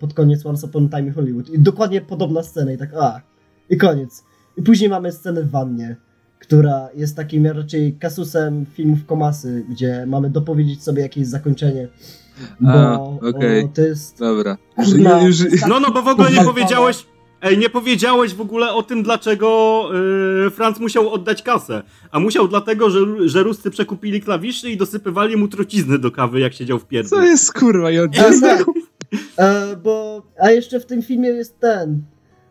pod 0.00 0.14
koniec 0.14 0.46
Once 0.46 0.66
Upon 0.66 0.88
a 0.92 0.96
Time 0.96 1.12
Hollywood. 1.12 1.50
I 1.50 1.58
dokładnie 1.58 2.00
podobna 2.00 2.42
scena 2.42 2.72
i 2.72 2.78
tak, 2.78 2.94
a, 2.94 3.20
i 3.70 3.76
koniec. 3.76 4.22
I 4.56 4.62
później 4.62 4.90
mamy 4.90 5.12
scenę 5.12 5.42
w 5.42 5.50
wannie. 5.50 5.96
która 6.40 6.88
jest 6.94 7.16
takim 7.16 7.46
raczej 7.46 7.92
kasusem 7.92 8.66
filmów 8.66 9.06
komasy, 9.06 9.64
gdzie 9.70 10.06
mamy 10.06 10.30
dopowiedzieć 10.30 10.82
sobie 10.82 11.02
jakieś 11.02 11.26
zakończenie. 11.26 11.88
Bo 12.60 12.70
A, 12.70 12.98
okej. 13.28 13.64
o, 13.64 13.68
to 13.74 13.82
jest... 13.82 14.18
Dobra. 14.18 14.56
Kurna, 14.76 15.22
Już, 15.22 15.36
No, 15.68 15.80
no, 15.80 15.90
bo 15.90 16.02
w 16.02 16.08
ogóle 16.08 16.30
nie 16.30 16.44
powiedziałeś, 16.52 17.06
ej, 17.42 17.58
nie 17.58 17.70
powiedziałeś 17.70 18.34
w 18.34 18.40
ogóle 18.40 18.72
o 18.72 18.82
tym, 18.82 19.02
dlaczego 19.02 19.88
yy, 20.44 20.50
Franz 20.50 20.80
musiał 20.80 21.12
oddać 21.12 21.42
kasę. 21.42 21.82
A 22.10 22.20
musiał 22.20 22.48
dlatego, 22.48 22.90
że, 22.90 23.00
że 23.24 23.42
Ruscy 23.42 23.70
przekupili 23.70 24.20
klawisze 24.20 24.70
i 24.70 24.76
dosypywali 24.76 25.36
mu 25.36 25.48
trucizny 25.48 25.98
do 25.98 26.10
kawy, 26.10 26.40
jak 26.40 26.52
siedział 26.54 26.78
w 26.78 26.82
co 26.82 26.88
pierdol. 26.88 27.22
jest 27.22 27.52
kurwa, 27.52 27.90
ja 27.90 28.02
A, 28.02 28.40
tak. 28.40 28.64
E, 29.36 29.76
bo, 29.76 30.22
a 30.40 30.50
jeszcze 30.50 30.80
w 30.80 30.86
tym 30.86 31.02
filmie 31.02 31.28
jest 31.28 31.60
ten, 31.60 32.02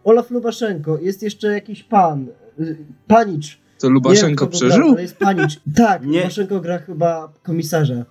Olaf 0.03 0.31
Lubaszenko, 0.31 0.97
jest 1.01 1.23
jeszcze 1.23 1.47
jakiś 1.47 1.83
pan, 1.83 2.27
y, 2.59 2.77
panicz. 3.07 3.59
To 3.79 3.89
Lubaszenko 3.89 4.47
przeżył? 4.47 4.91
ale 4.91 5.01
jest 5.01 5.17
panicz. 5.17 5.59
Tak, 5.75 6.05
Nie. 6.05 6.17
Lubaszenko 6.17 6.59
gra 6.59 6.79
chyba 6.79 7.33
komisarza. 7.43 8.05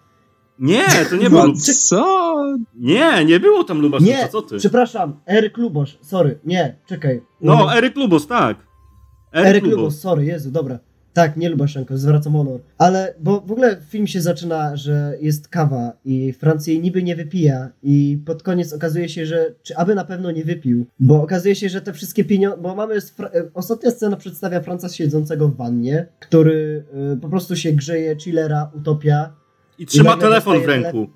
Nie, 0.58 0.86
to 1.10 1.16
nie 1.16 1.30
był. 1.30 1.38
No 1.48 1.54
co? 1.88 2.36
Nie, 2.74 3.24
nie 3.24 3.40
było 3.40 3.64
tam 3.64 3.80
Lubaszenko, 3.80 4.12
Nie, 4.22 4.28
co 4.28 4.42
ty? 4.42 4.56
przepraszam, 4.56 5.20
Eryk 5.26 5.56
Lubosz, 5.56 5.98
sorry, 6.02 6.38
nie, 6.44 6.76
czekaj. 6.86 7.22
No, 7.40 7.76
Eryk 7.76 7.96
Lubos, 7.96 8.26
tak. 8.26 8.56
Eryk 9.32 9.64
Lubos, 9.64 10.00
sorry, 10.00 10.24
Jezu, 10.24 10.50
dobra. 10.50 10.78
Tak, 11.12 11.36
nie 11.36 11.48
Lubaszenko, 11.50 11.98
zwracam 11.98 12.32
honor. 12.32 12.60
Ale, 12.78 13.14
bo 13.20 13.40
w 13.40 13.52
ogóle 13.52 13.76
film 13.88 14.06
się 14.06 14.20
zaczyna, 14.20 14.76
że 14.76 15.14
jest 15.20 15.48
kawa 15.48 15.92
i 16.04 16.32
Franc 16.32 16.66
jej 16.66 16.80
niby 16.80 17.02
nie 17.02 17.16
wypija 17.16 17.68
i 17.82 18.22
pod 18.26 18.42
koniec 18.42 18.72
okazuje 18.72 19.08
się, 19.08 19.26
że, 19.26 19.54
czy 19.62 19.76
aby 19.76 19.94
na 19.94 20.04
pewno 20.04 20.30
nie 20.30 20.44
wypił, 20.44 20.86
bo 21.00 21.22
okazuje 21.22 21.54
się, 21.54 21.68
że 21.68 21.80
te 21.80 21.92
wszystkie 21.92 22.24
pieniądze, 22.24 22.62
bo 22.62 22.74
mamy, 22.74 22.94
e, 22.94 23.00
ostatnia 23.54 23.90
scena 23.90 24.16
przedstawia 24.16 24.60
Franca 24.60 24.88
siedzącego 24.88 25.48
w 25.48 25.56
wannie, 25.56 26.06
który 26.20 26.84
y, 27.14 27.16
po 27.20 27.28
prostu 27.28 27.56
się 27.56 27.72
grzeje, 27.72 28.16
chillera, 28.16 28.70
utopia. 28.76 29.32
I 29.78 29.86
trzyma 29.86 30.10
nagle 30.10 30.28
telefon 30.28 30.60
w 30.60 30.64
ręku. 30.64 31.08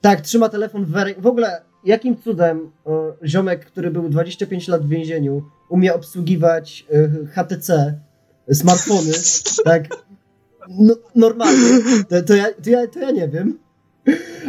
Tak, 0.00 0.20
trzyma 0.20 0.48
telefon 0.48 0.84
w 0.84 0.94
ręku. 0.96 1.20
W 1.20 1.26
ogóle, 1.26 1.62
jakim 1.84 2.16
cudem 2.16 2.70
o, 2.84 3.12
ziomek, 3.24 3.66
który 3.66 3.90
był 3.90 4.08
25 4.08 4.68
lat 4.68 4.86
w 4.86 4.88
więzieniu, 4.88 5.42
umie 5.68 5.94
obsługiwać 5.94 6.86
y, 6.94 7.26
HTC, 7.26 8.00
smartfony, 8.52 9.12
tak 9.64 9.88
no, 10.68 10.94
normalnie, 11.14 11.68
to, 12.08 12.22
to, 12.22 12.34
ja, 12.34 12.46
to, 12.64 12.70
ja, 12.70 12.86
to 12.86 13.00
ja 13.00 13.10
nie 13.10 13.28
wiem. 13.28 13.58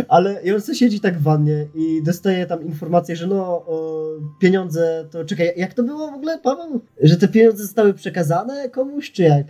Ale 0.07 0.43
i 0.43 0.51
on 0.51 0.61
sobie 0.61 0.77
siedzi 0.77 0.99
tak 0.99 1.19
w 1.19 1.23
wannie 1.23 1.67
i 1.75 2.03
dostaje 2.03 2.45
tam 2.45 2.63
informację, 2.63 3.15
że 3.15 3.27
no 3.27 3.35
o, 3.45 4.07
pieniądze 4.39 5.07
to... 5.11 5.25
Czekaj, 5.25 5.53
jak 5.55 5.73
to 5.73 5.83
było 5.83 6.11
w 6.11 6.13
ogóle, 6.13 6.39
Paweł? 6.39 6.81
Że 7.01 7.17
te 7.17 7.27
pieniądze 7.27 7.63
zostały 7.63 7.93
przekazane 7.93 8.69
komuś, 8.69 9.11
czy 9.11 9.23
jak? 9.23 9.47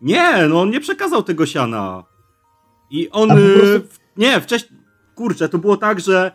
Nie, 0.00 0.48
no 0.48 0.60
on 0.60 0.70
nie 0.70 0.80
przekazał 0.80 1.22
tego 1.22 1.46
siana. 1.46 2.04
I 2.90 3.10
on. 3.10 3.30
Y, 3.30 3.58
prostu- 3.58 3.98
Nie, 4.16 4.40
wcześniej. 4.40 4.80
Kurczę, 5.14 5.48
to 5.48 5.58
było 5.58 5.76
tak, 5.76 6.00
że 6.00 6.32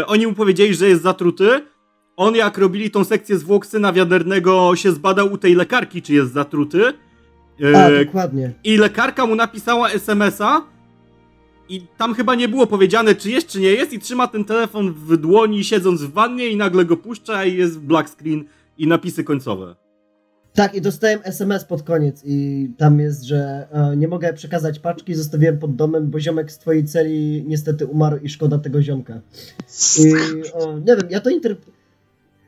y, 0.00 0.06
oni 0.06 0.26
mu 0.26 0.32
powiedzieli, 0.34 0.74
że 0.74 0.88
jest 0.88 1.02
zatruty. 1.02 1.48
On, 2.16 2.34
jak 2.34 2.58
robili 2.58 2.90
tą 2.90 3.04
sekcję 3.04 3.38
zwłok 3.38 3.66
syna 3.66 3.92
wiadernego, 3.92 4.76
się 4.76 4.92
zbadał 4.92 5.32
u 5.32 5.38
tej 5.38 5.54
lekarki, 5.54 6.02
czy 6.02 6.14
jest 6.14 6.32
zatruty. 6.32 6.82
Y, 7.60 7.76
A, 7.76 8.04
dokładnie. 8.04 8.52
I 8.64 8.76
lekarka 8.76 9.26
mu 9.26 9.34
napisała 9.34 9.90
SMS-a. 9.90 10.62
I 11.68 11.82
tam 11.96 12.14
chyba 12.14 12.34
nie 12.34 12.48
było 12.48 12.66
powiedziane, 12.66 13.14
czy 13.14 13.30
jest, 13.30 13.48
czy 13.48 13.60
nie 13.60 13.70
jest. 13.70 13.92
I 13.92 13.98
trzyma 13.98 14.26
ten 14.26 14.44
telefon 14.44 14.92
w 14.92 15.16
dłoni, 15.16 15.64
siedząc 15.64 16.02
w 16.02 16.12
wannie, 16.12 16.48
i 16.48 16.56
nagle 16.56 16.84
go 16.84 16.96
puszcza, 16.96 17.44
i 17.44 17.56
jest 17.56 17.80
black 17.80 18.08
screen 18.10 18.44
i 18.78 18.86
napisy 18.86 19.24
końcowe. 19.24 19.74
Tak, 20.54 20.74
i 20.74 20.80
dostałem 20.80 21.20
SMS 21.24 21.64
pod 21.64 21.82
koniec 21.82 22.22
i 22.24 22.68
tam 22.78 23.00
jest, 23.00 23.22
że 23.22 23.66
e, 23.72 23.96
nie 23.96 24.08
mogę 24.08 24.32
przekazać 24.32 24.78
paczki, 24.78 25.14
zostawiłem 25.14 25.58
pod 25.58 25.76
domem, 25.76 26.10
bo 26.10 26.20
ziomek 26.20 26.52
z 26.52 26.58
twojej 26.58 26.84
celi 26.84 27.44
niestety 27.46 27.86
umarł 27.86 28.16
i 28.16 28.28
szkoda 28.28 28.58
tego 28.58 28.82
ziomka. 28.82 29.20
I 29.98 30.12
o, 30.52 30.78
nie 30.78 30.96
wiem, 30.96 31.10
ja 31.10 31.20
to 31.20 31.30
interp- 31.30 31.70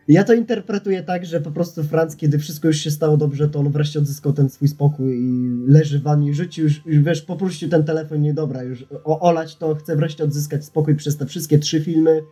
ja 0.09 0.25
to 0.25 0.35
interpretuję 0.35 1.03
tak, 1.03 1.27
że 1.27 1.41
po 1.41 1.51
prostu 1.51 1.83
Franc, 1.83 2.17
kiedy 2.17 2.39
wszystko 2.39 2.69
już 2.69 2.77
się 2.77 2.91
stało 2.91 3.17
dobrze, 3.17 3.49
to 3.49 3.59
on 3.59 3.71
wreszcie 3.71 3.99
odzyskał 3.99 4.33
ten 4.33 4.51
swój 4.51 4.69
spokój 4.69 5.19
i 5.21 5.57
leży 5.67 5.99
w 5.99 6.03
wannie, 6.03 6.35
rzuci 6.35 6.63
już, 6.63 6.87
już 6.87 7.03
wiesz, 7.03 7.23
popuścił 7.23 7.69
ten 7.69 7.85
telefon, 7.85 8.21
nie 8.21 8.35
dobra, 8.35 8.63
już 8.63 8.87
o, 9.05 9.21
olać 9.21 9.57
to, 9.57 9.75
chce 9.75 9.97
wreszcie 9.97 10.25
odzyskać 10.25 10.65
spokój 10.65 10.97
przez 10.97 11.17
te 11.17 11.27
wszystkie 11.27 11.59
trzy 11.59 11.81
filmy 11.81 12.23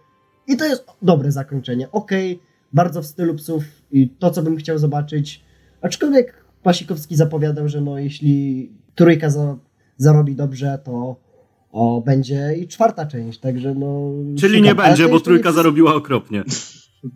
i 0.47 0.57
to 0.57 0.65
jest 0.65 0.85
dobre 1.03 1.33
zakończenie. 1.33 1.91
Okej, 1.91 2.41
bardzo 2.73 3.03
w 3.03 3.07
stylu 3.07 3.35
psów 3.35 3.65
i 3.93 4.09
to, 4.09 4.31
co 4.31 4.43
bym 4.43 4.57
chciał 4.57 4.79
zobaczyć, 4.79 5.45
aczkolwiek 5.83 6.45
Pasikowski 6.63 7.17
zapowiadał, 7.17 7.69
że 7.69 7.81
no 7.81 7.99
jeśli 7.99 8.71
trójka 8.95 9.31
za, 9.31 9.57
zarobi 9.97 10.35
dobrze, 10.37 10.79
to 10.85 11.17
o, 11.73 12.03
będzie 12.07 12.55
i 12.61 12.69
czwarta 12.69 13.07
część, 13.07 13.39
także 13.41 13.75
no... 13.75 14.11
Czyli 14.39 14.55
szukam. 14.59 14.65
nie 14.65 14.75
będzie, 14.75 15.09
bo 15.09 15.21
trójka 15.21 15.49
nie- 15.49 15.55
zarobiła 15.55 15.95
okropnie. 15.95 16.45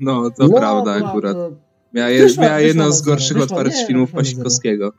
No, 0.00 0.30
to 0.30 0.48
No, 0.48 0.56
prawda 0.56 0.96
była 0.98 1.08
akurat. 1.10 1.32
to- 1.36 1.50
Miała, 1.94 2.08
Wyszła- 2.08 2.42
miała 2.42 2.58
wyszła 2.58 2.84
na 2.84 2.90
z 2.90 3.02
gorszych 3.02 3.36
wyszła, 3.36 3.56
otwarć 3.56 3.74
nie, 3.76 3.86
filmów. 3.86 4.12
Pasikowskiego. 4.12 4.92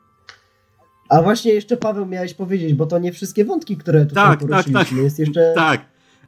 A 1.08 1.22
właśnie 1.22 1.52
jeszcze 1.52 1.76
Paweł 1.76 2.06
miałeś 2.06 2.34
powiedzieć, 2.34 2.74
bo 2.74 2.86
to 2.86 2.98
nie 2.98 3.12
wszystkie 3.12 3.44
wątki, 3.44 3.76
które 3.76 4.06
tutaj 4.06 4.24
Tak, 4.24 4.40
tak, 4.40 4.48
poruszyliśmy. 4.48 4.96
tak. 4.96 5.04
Jest 5.04 5.18
jeszcze, 5.18 5.52
Tak. 5.56 5.80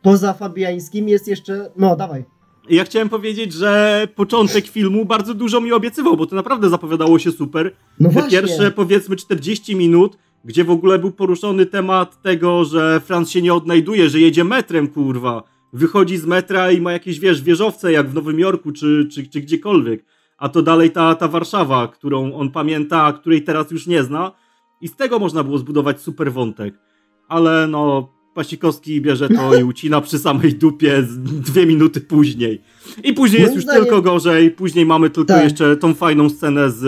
poza 0.03 0.33
Fabiańskim 0.33 1.09
jest 1.09 1.29
jeszcze, 1.29 1.70
no 1.76 1.96
dawaj. 1.96 2.24
Ja 2.68 2.85
chciałem 2.85 3.09
powiedzieć, 3.09 3.53
że 3.53 4.09
początek 4.14 4.66
filmu 4.66 5.05
bardzo 5.05 5.35
dużo 5.35 5.61
mi 5.61 5.73
obiecywał, 5.73 6.16
bo 6.16 6.27
to 6.27 6.37
naprawdę 6.37 6.68
zapowiadało 6.68 7.18
się 7.18 7.33
super. 7.33 7.73
No 8.01 8.09
Te 8.09 8.12
właśnie. 8.12 8.31
pierwsze 8.31 8.70
powiedzmy 8.70 9.16
40 9.16 9.77
minut, 9.77 10.18
gdzie 10.44 10.64
w 10.64 10.70
ogóle 10.70 10.99
był 10.99 11.11
poruszony 11.11 11.66
temat 11.66 12.23
tego, 12.23 12.64
że 12.64 13.01
Franz 13.01 13.31
się 13.31 13.42
nie 13.42 13.55
odnajduje, 13.55 14.09
że 14.11 14.20
jedzie 14.20 14.44
metrem, 14.44 14.88
kurwa. 14.88 15.42
Wychodzi 15.73 16.16
z 16.16 16.27
metra 16.27 16.70
i 16.70 16.81
ma 16.81 16.92
jakieś, 16.92 17.20
wiesz, 17.20 17.42
wieżowce 17.42 17.92
jak 17.92 18.11
w 18.11 18.14
Nowym 18.14 18.38
Jorku 18.38 18.73
czy, 18.73 19.09
czy, 19.12 19.29
czy 19.29 19.40
gdziekolwiek. 19.40 20.05
A 20.38 20.49
to 20.49 20.62
dalej 20.62 20.90
ta, 20.90 21.14
ta 21.14 21.29
Warszawa, 21.29 21.88
którą 21.88 22.35
on 22.35 22.51
pamięta, 22.51 23.03
a 23.03 23.12
której 23.12 23.42
teraz 23.42 23.70
już 23.70 23.87
nie 23.87 24.03
zna. 24.03 24.33
I 24.81 24.88
z 24.88 24.96
tego 24.96 25.18
można 25.18 25.44
było 25.44 25.59
zbudować 25.59 26.01
super 26.01 26.33
wątek. 26.33 26.75
Ale 27.29 27.66
no, 27.66 28.12
Pasikowski 28.34 29.00
bierze 29.00 29.28
to 29.28 29.54
i 29.54 29.64
ucina 29.64 30.00
przy 30.00 30.18
samej 30.18 30.54
dupie 30.54 31.02
dwie 31.46 31.66
minuty 31.66 32.00
później. 32.00 32.60
I 33.04 33.12
później 33.12 33.42
jest 33.42 33.54
już 33.54 33.64
zdaniem- 33.64 33.82
tylko 33.82 34.02
gorzej. 34.02 34.50
Później 34.50 34.86
mamy 34.86 35.10
tylko 35.10 35.32
Tak. 35.34 35.44
jeszcze 35.44 35.76
tą 35.76 35.94
fajną 35.94 36.30
scenę 36.30 36.70
z 36.70 36.84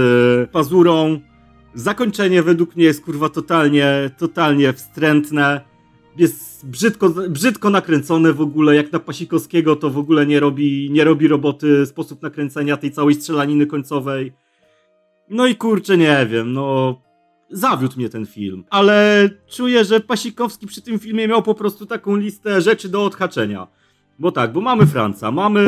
e, 0.49 0.53
Pazurą. 0.53 1.21
Zakończenie 1.75 2.43
według 2.43 2.77
mnie 2.77 2.85
jest 2.85 3.05
kurwa 3.05 3.29
totalnie, 3.29 4.11
totalnie 4.19 4.73
wstrętne. 4.73 5.61
Jest 6.19 6.67
brzydko, 6.67 7.11
brzydko 7.11 7.71
nakręcone 7.71 8.33
w 8.33 8.41
ogóle, 8.41 8.75
jak 8.77 8.93
na 8.93 8.99
Pasikowskiego 8.99 9.77
to 9.77 9.91
w 9.91 9.99
ogóle 9.99 10.27
nie 10.27 10.41
robi, 10.41 10.89
nie 10.91 11.05
robi 11.05 11.29
roboty 11.29 11.87
sposób 11.87 12.23
nakręcenia 12.23 12.77
tej 12.77 12.91
całej 12.91 13.15
strzelaniny 13.15 13.67
końcowej. 13.67 14.33
No 15.31 15.47
i 15.47 15.57
kurczę, 15.57 15.97
nie 15.99 16.27
wiem, 16.31 16.53
no 16.53 16.97
zawiódł 17.53 17.97
mnie 17.97 18.09
ten 18.09 18.27
film. 18.27 18.65
Ale 18.71 19.31
czuję, 19.51 19.85
że 19.85 20.01
Pasikowski 20.01 20.67
przy 20.67 20.83
tym 20.83 20.99
filmie 20.99 21.29
miał 21.29 21.43
po 21.43 21.55
prostu 21.55 21.87
taką 21.87 22.17
listę 22.17 22.61
rzeczy 22.61 22.89
do 22.89 23.05
odhaczenia. 23.05 23.67
Bo 24.19 24.33
tak, 24.33 24.53
bo 24.53 24.61
mamy 24.61 24.87
Franca, 24.87 25.31
mamy, 25.31 25.67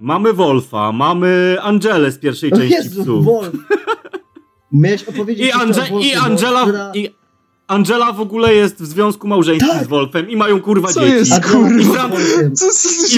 mamy 0.00 0.32
Wolfa, 0.32 0.92
mamy 0.92 1.56
Angelę 1.62 2.10
z 2.12 2.18
pierwszej 2.18 2.52
O 2.52 2.56
części 2.56 2.74
Jezu, 2.74 3.02
psów. 3.02 3.24
Wolf. 3.24 3.50
Miałeś 4.72 5.04
opowiedzieć 5.04 5.46
I, 5.48 5.52
Ange 5.52 5.82
Wolfie, 5.90 6.10
i 6.12 6.14
bo 6.16 6.22
Angela, 6.22 6.62
która- 6.62 6.92
i 6.94 7.08
Angela 7.66 8.12
w 8.12 8.20
ogóle 8.20 8.54
jest 8.54 8.82
w 8.82 8.86
związku 8.86 9.28
małżeńskim 9.28 9.68
Tak. 9.70 9.84
z 9.84 9.88
Wolfem 9.88 10.30
i 10.30 10.36
mają 10.36 10.60
kurwa 10.60 10.88
Co 10.88 11.00
dzieci. 11.00 11.12
jest, 11.30 11.46
kurwa? 11.52 11.82
z 11.82 11.86
Fran- 11.96 12.10
Wolfiem. 12.10 12.56
Co, 12.56 12.66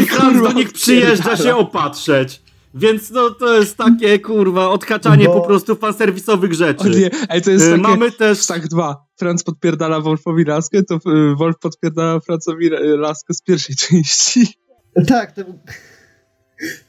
I 0.00 0.06
Franz 0.06 0.32
kurwa, 0.32 0.48
do 0.48 0.54
nich 0.54 0.72
przyjeżdża 0.72 1.36
się 1.36 1.56
opatrzeć. 1.56 2.42
Więc 2.78 3.10
no 3.10 3.30
to 3.30 3.58
jest 3.58 3.76
takie 3.76 4.18
kurwa 4.18 4.68
odhaczanie 4.68 5.24
Bo- 5.24 5.40
po 5.40 5.46
prostu 5.46 5.76
fanserwisowych 5.76 6.54
rzeczy. 6.54 6.84
O 6.84 6.88
nie, 6.88 7.10
ej, 7.28 7.42
to 7.42 7.50
jest 7.50 7.66
Y, 7.66 7.70
takie... 7.70 7.82
Mamy 7.82 8.12
też 8.12 8.46
tak 8.46 8.68
dwa. 8.68 9.06
Franz 9.16 9.42
podpierdala 9.42 10.00
Wolfowi 10.00 10.44
laskę, 10.44 10.82
to 10.82 10.94
y, 10.94 11.34
Wolf 11.36 11.56
podpierdala 11.60 12.20
Francowi 12.20 12.70
laskę 12.96 13.34
z 13.34 13.42
pierwszej 13.42 13.76
części. 13.76 14.46
Tak, 15.06 15.32
ten, 15.32 15.58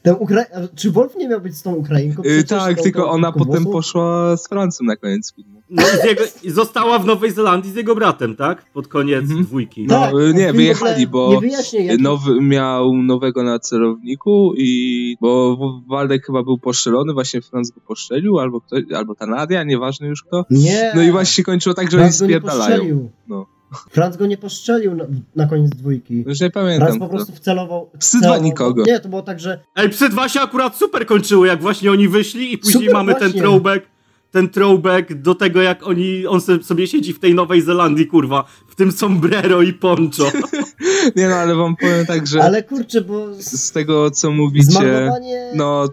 ten 0.02 0.14
Ukra... 0.18 0.44
Czy 0.74 0.90
Wolf 0.90 1.16
nie 1.16 1.28
miał 1.28 1.40
być 1.40 1.56
z 1.56 1.62
tą 1.62 1.74
Ukrainką? 1.74 2.22
Y, 2.22 2.24
Przecież 2.24 2.48
tak, 2.48 2.76
tą- 2.76 2.82
tylko 2.82 3.02
tą 3.02 3.08
ona 3.10 3.32
potem 3.32 3.44
krótkowłosą? 3.46 3.72
poszła 3.72 4.36
z 4.36 4.48
Francem 4.48 4.86
na 4.86 4.96
koniec 4.96 5.34
filmu. 5.34 5.62
no, 5.70 5.82
z 6.02 6.04
jego, 6.04 6.22
została 6.44 6.98
w 6.98 7.06
Nowej 7.06 7.30
Zelandii 7.30 7.72
z 7.72 7.74
jego 7.76 7.94
bratem, 7.94 8.36
tak? 8.36 8.64
Pod 8.72 8.88
koniec 8.88 9.22
Mhm. 9.22 9.44
dwójki. 9.44 9.86
No, 9.88 10.00
Tak, 10.00 10.10
y, 10.14 10.16
nie, 10.16 10.28
ogóle 10.30 10.52
wyjechali, 10.52 11.06
bo 11.06 11.40
Nie. 11.72 11.96
Nowy, 11.98 12.40
miał 12.40 12.96
nowego 12.96 13.42
na 13.42 13.58
celowniku 13.58 14.52
i 14.56 15.16
bo 15.20 15.58
Waldek 15.88 16.26
chyba 16.26 16.42
był 16.42 16.58
poszczelony, 16.58 17.12
właśnie 17.12 17.42
Franz 17.42 17.70
go 17.70 17.80
poszczelił, 17.80 18.38
albo 18.38 18.60
ktoś, 18.60 18.82
albo 18.96 19.14
ta 19.14 19.26
Nadia, 19.26 19.64
nieważne 19.64 20.06
już 20.06 20.22
kto. 20.22 20.44
Nie. 20.50 20.92
No 20.94 21.02
i 21.02 21.10
właśnie 21.10 21.34
się 21.34 21.42
kończyło 21.42 21.74
tak, 21.74 21.90
że 21.90 22.02
oni 22.02 22.12
spierdalają. 22.12 23.10
No. 23.28 23.46
Franz 23.90 24.16
go 24.16 24.26
nie 24.26 24.36
postrzelił 24.36 24.94
na, 24.94 25.04
na 25.36 25.46
koniec 25.46 25.70
dwójki. 25.70 26.24
Już 26.26 26.40
nie 26.40 26.50
Franz 26.50 26.54
pamiętam. 26.54 26.98
po 26.98 27.06
kto. 27.06 27.16
prostu 27.16 27.32
wcelował... 27.32 27.90
Psy 27.98 28.18
dwa 28.20 28.38
nikogo. 28.38 28.84
Nie, 28.86 29.00
to 29.00 29.08
było 29.08 29.22
tak, 29.22 29.40
że 29.40 29.60
Ej, 29.76 29.88
psy 29.88 30.08
dwa 30.08 30.28
się 30.28 30.40
akurat 30.40 30.76
super 30.76 31.06
kończyły, 31.06 31.46
jak 31.46 31.62
właśnie 31.62 31.90
oni 31.90 32.08
wyszli 32.08 32.52
i 32.52 32.58
później 32.58 32.82
Super, 32.82 32.94
mamy 32.94 33.12
ten 33.12 33.22
właśnie. 33.22 33.40
throwback. 33.40 33.86
ten 34.30 34.48
throwback 34.48 35.14
do 35.14 35.34
tego, 35.34 35.62
jak 35.62 35.86
oni, 35.86 36.26
on 36.26 36.40
sobie 36.40 36.86
siedzi 36.86 37.12
w 37.12 37.18
tej 37.18 37.34
Nowej 37.34 37.62
Zelandii, 37.62 38.06
kurwa, 38.06 38.44
w 38.68 38.74
tym 38.74 38.92
sombrero 38.92 39.62
i 39.62 39.72
poncho. 39.72 40.32
Nie 41.16 41.28
no, 41.28 41.34
ale 41.34 41.54
wam 41.54 41.76
powiem 41.76 42.06
tak, 42.06 42.26
że... 42.26 42.42
Ale 42.42 42.62
kurczę, 42.62 43.00
bo... 43.00 43.34
Z, 43.34 43.64
z 43.64 43.72
tego, 43.72 44.10
co 44.10 44.30
mówicie... 44.30 44.70
Zmarnowanie... 44.70 45.52
No, 45.54 45.88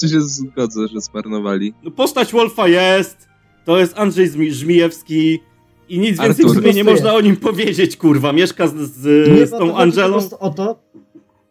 tu 0.00 0.08
się 0.08 0.20
zgodzę, 0.20 0.88
że 0.88 1.00
zmarnowali. 1.00 1.74
No, 1.82 1.90
postać 1.90 2.32
Wolfa 2.32 2.68
jest, 2.68 3.28
to 3.64 3.78
jest 3.78 3.98
Andrzej 3.98 4.52
Żmijewski 4.52 5.40
i 5.92 5.98
nic 5.98 6.20
Artur. 6.20 6.36
więcej 6.36 6.46
w 6.46 6.54
sumie 6.54 6.72
nie 6.72 6.84
można 6.84 7.14
o 7.14 7.20
nim 7.20 7.36
powiedzieć, 7.36 7.96
kurwa. 7.96 8.32
Mieszka 8.32 8.68
z, 8.68 8.74
z, 8.74 9.28
nie, 9.28 9.46
z 9.46 9.50
tą 9.50 9.76
Angelą. 9.76 10.18
o 10.38 10.50
to, 10.50 10.82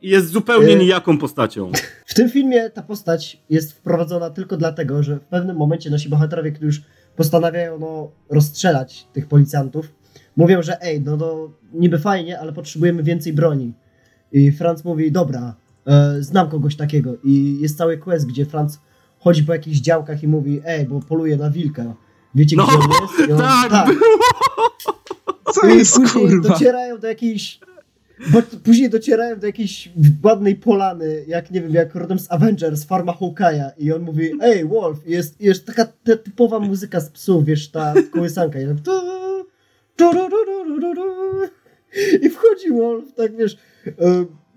i 0.02 0.10
jest 0.10 0.28
zupełnie 0.28 0.74
y, 0.74 0.80
nijaką 0.80 1.18
postacią. 1.18 1.72
W 2.06 2.14
tym 2.14 2.30
filmie 2.30 2.70
ta 2.70 2.82
postać 2.82 3.42
jest 3.50 3.72
wprowadzona 3.72 4.30
tylko 4.30 4.58
dlatego, 4.58 5.04
że 5.04 5.16
w 5.16 5.22
pewnym 5.22 5.58
momencie 5.58 5.90
nasi 5.90 6.10
bohaterowie, 6.10 6.52
którzy 6.52 6.66
już 6.66 6.82
postanawiają 7.16 7.80
no, 7.80 8.12
rozstrzelać 8.30 9.08
tych 9.14 9.28
policjantów, 9.28 9.94
mówią, 10.36 10.62
że 10.62 10.82
ej, 10.82 11.02
no, 11.02 11.18
no 11.18 11.52
niby 11.74 12.00
fajnie, 12.00 12.40
ale 12.40 12.54
potrzebujemy 12.54 13.04
więcej 13.04 13.34
broni. 13.34 13.74
I 14.32 14.52
Franz 14.52 14.86
mówi, 14.86 15.12
dobra, 15.12 15.56
e, 15.88 16.16
znam 16.20 16.50
kogoś 16.50 16.76
takiego. 16.76 17.16
I 17.24 17.58
jest 17.62 17.78
cały 17.78 17.98
quest, 17.98 18.28
gdzie 18.28 18.46
Franz 18.46 18.80
chodzi 19.20 19.44
po 19.44 19.54
jakichś 19.54 19.78
działkach 19.78 20.24
i 20.24 20.28
mówi, 20.28 20.62
ej, 20.66 20.86
bo 20.86 21.00
poluje 21.00 21.38
na 21.38 21.50
wilka. 21.50 21.96
Wiecie, 22.36 22.56
no, 22.56 22.66
gdzie 22.68 22.76
on 22.76 22.82
jest? 23.02 23.30
I 23.30 23.32
on, 23.32 23.38
tak, 23.40 23.72
tak. 23.72 23.96
Co 25.54 25.70
I 25.70 25.78
jest, 25.78 26.14
kurwa? 26.14 26.50
docierają 26.50 27.00
do 27.00 27.08
jakiejś 27.08 27.60
bo 28.30 28.42
później 28.64 28.90
docierają 28.90 29.40
do 29.40 29.48
jakiejś 29.48 29.90
ładnej 30.24 30.56
polany, 30.56 31.24
jak 31.28 31.52
nie 31.52 31.62
wiem, 31.62 31.74
jak 31.74 31.96
rodem 31.96 32.20
z 32.20 32.32
Avengers, 32.32 32.84
farma 32.84 33.14
Hawkeye'a 33.14 33.70
i 33.78 33.92
on 33.92 34.02
mówi, 34.02 34.32
ej, 34.42 34.66
Wolf, 34.66 35.08
jest, 35.08 35.42
jest 35.42 35.66
taka 35.66 35.86
ta 35.86 36.16
typowa 36.16 36.60
muzyka 36.60 37.00
z 37.00 37.10
psów, 37.10 37.46
wiesz, 37.46 37.70
ta 37.70 37.94
kołysanka 38.12 38.60
i, 38.60 38.66
i 42.22 42.30
wchodzi 42.30 42.72
Wolf, 42.72 43.14
tak 43.16 43.38
wiesz, 43.38 43.58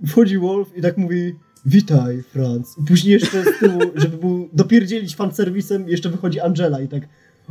wchodzi 0.06 0.38
Wolf 0.38 0.76
i 0.76 0.82
tak 0.82 0.98
mówi, 0.98 1.34
witaj, 1.66 2.22
Franz. 2.22 2.78
I 2.78 2.86
później 2.86 3.12
jeszcze 3.12 3.42
z 3.42 3.58
tyłu, 3.58 3.80
żeby 3.94 4.16
był 4.16 4.48
dopierdzielić 4.52 5.16
fanserwisem, 5.16 5.88
jeszcze 5.88 6.10
wychodzi 6.10 6.40
Angela 6.40 6.80
i 6.80 6.88
tak, 6.88 7.02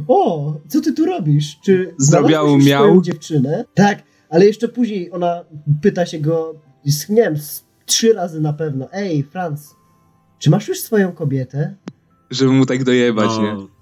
o, 0.08 0.54
co 0.68 0.82
ty 0.82 0.94
tu 0.94 1.06
robisz? 1.06 1.60
Czy 1.66 1.96
Zdrabiał 1.98 2.58
miał 2.58 3.02
dziewczynę? 3.02 3.66
Tak, 3.74 4.04
ale 4.30 4.46
jeszcze 4.46 4.68
później 4.68 5.12
ona 5.12 5.44
pyta 5.82 6.06
się 6.06 6.20
go, 6.20 6.56
nie 7.10 7.22
wiem, 7.22 7.36
trzy 7.86 8.14
razy 8.14 8.42
na 8.42 8.54
pewno, 8.54 8.88
ej, 8.92 9.24
Franz, 9.24 9.76
czy 10.40 10.50
masz 10.50 10.68
już 10.68 10.80
swoją 10.80 11.12
kobietę? 11.12 11.76
Żeby 12.30 12.52
mu 12.52 12.66
tak 12.66 12.84
dojebać, 12.84 13.30
no. 13.38 13.42
nie? 13.42 13.74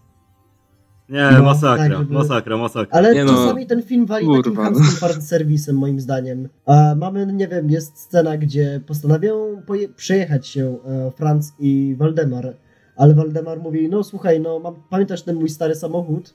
Nie, 1.12 1.30
no, 1.32 1.44
masakra, 1.44 1.78
tak, 1.78 1.98
żeby... 1.98 2.14
masakra, 2.14 2.58
masakra. 2.58 2.98
Ale 3.00 3.16
nie 3.16 3.26
czasami 3.26 3.62
no, 3.62 3.70
ten 3.70 3.84
film 3.84 4.06
wali 4.06 4.26
kurwa, 4.26 4.64
takim 4.64 4.84
chamskim 4.84 5.22
serwisem, 5.22 5.76
moim 5.76 6.00
zdaniem. 6.00 6.50
A 6.66 6.96
mamy, 6.96 7.34
nie 7.34 7.48
wiem, 7.48 7.70
jest 7.70 7.98
scena, 7.98 8.38
gdzie 8.38 8.82
postanawiają 8.88 9.62
przejechać 9.96 10.48
się 10.48 10.78
e, 10.86 11.12
Franz 11.12 11.54
i 11.60 11.96
Waldemar, 12.00 12.56
ale 13.02 13.14
Waldemar 13.14 13.60
mówi, 13.60 13.90
no 13.90 14.04
słuchaj, 14.04 14.40
no 14.40 14.60
mam, 14.60 14.76
pamiętasz 14.90 15.22
ten 15.22 15.36
mój 15.36 15.50
stary 15.50 15.76
samochód? 15.76 16.34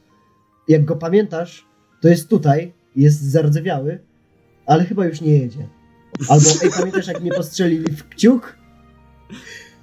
Jak 0.69 0.85
go 0.85 0.97
pamiętasz, 0.97 1.67
to 2.01 2.09
jest 2.09 2.29
tutaj, 2.29 2.73
jest 2.97 3.23
zardzewiały, 3.23 3.99
ale 4.67 4.85
chyba 4.85 5.07
już 5.07 5.21
nie 5.21 5.39
jedzie. 5.39 5.69
Albo, 6.29 6.51
ej, 6.62 6.71
pamiętasz 6.79 7.07
jak 7.07 7.21
mnie 7.21 7.31
postrzelili 7.31 7.93
w 7.93 8.09
kciuk? 8.09 8.57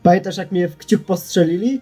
Pamiętasz 0.04 0.38
jak 0.38 0.52
mnie 0.52 0.68
w 0.68 0.78
kciuk 0.78 1.04
postrzelili? 1.04 1.82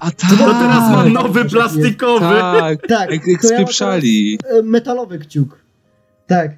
A 0.00 0.10
tak! 0.10 0.30
To 0.30 0.36
teraz 0.36 0.90
mam 0.90 1.12
nowy 1.12 1.44
plastikowy! 1.44 2.20
Tak, 2.20 2.86
tak 2.86 3.10
jak, 3.10 3.26
jak 3.26 3.44
spieprzali. 3.44 4.32
Ja 4.32 4.62
metalowy 4.62 5.18
kciuk. 5.18 5.64
Tak. 6.26 6.56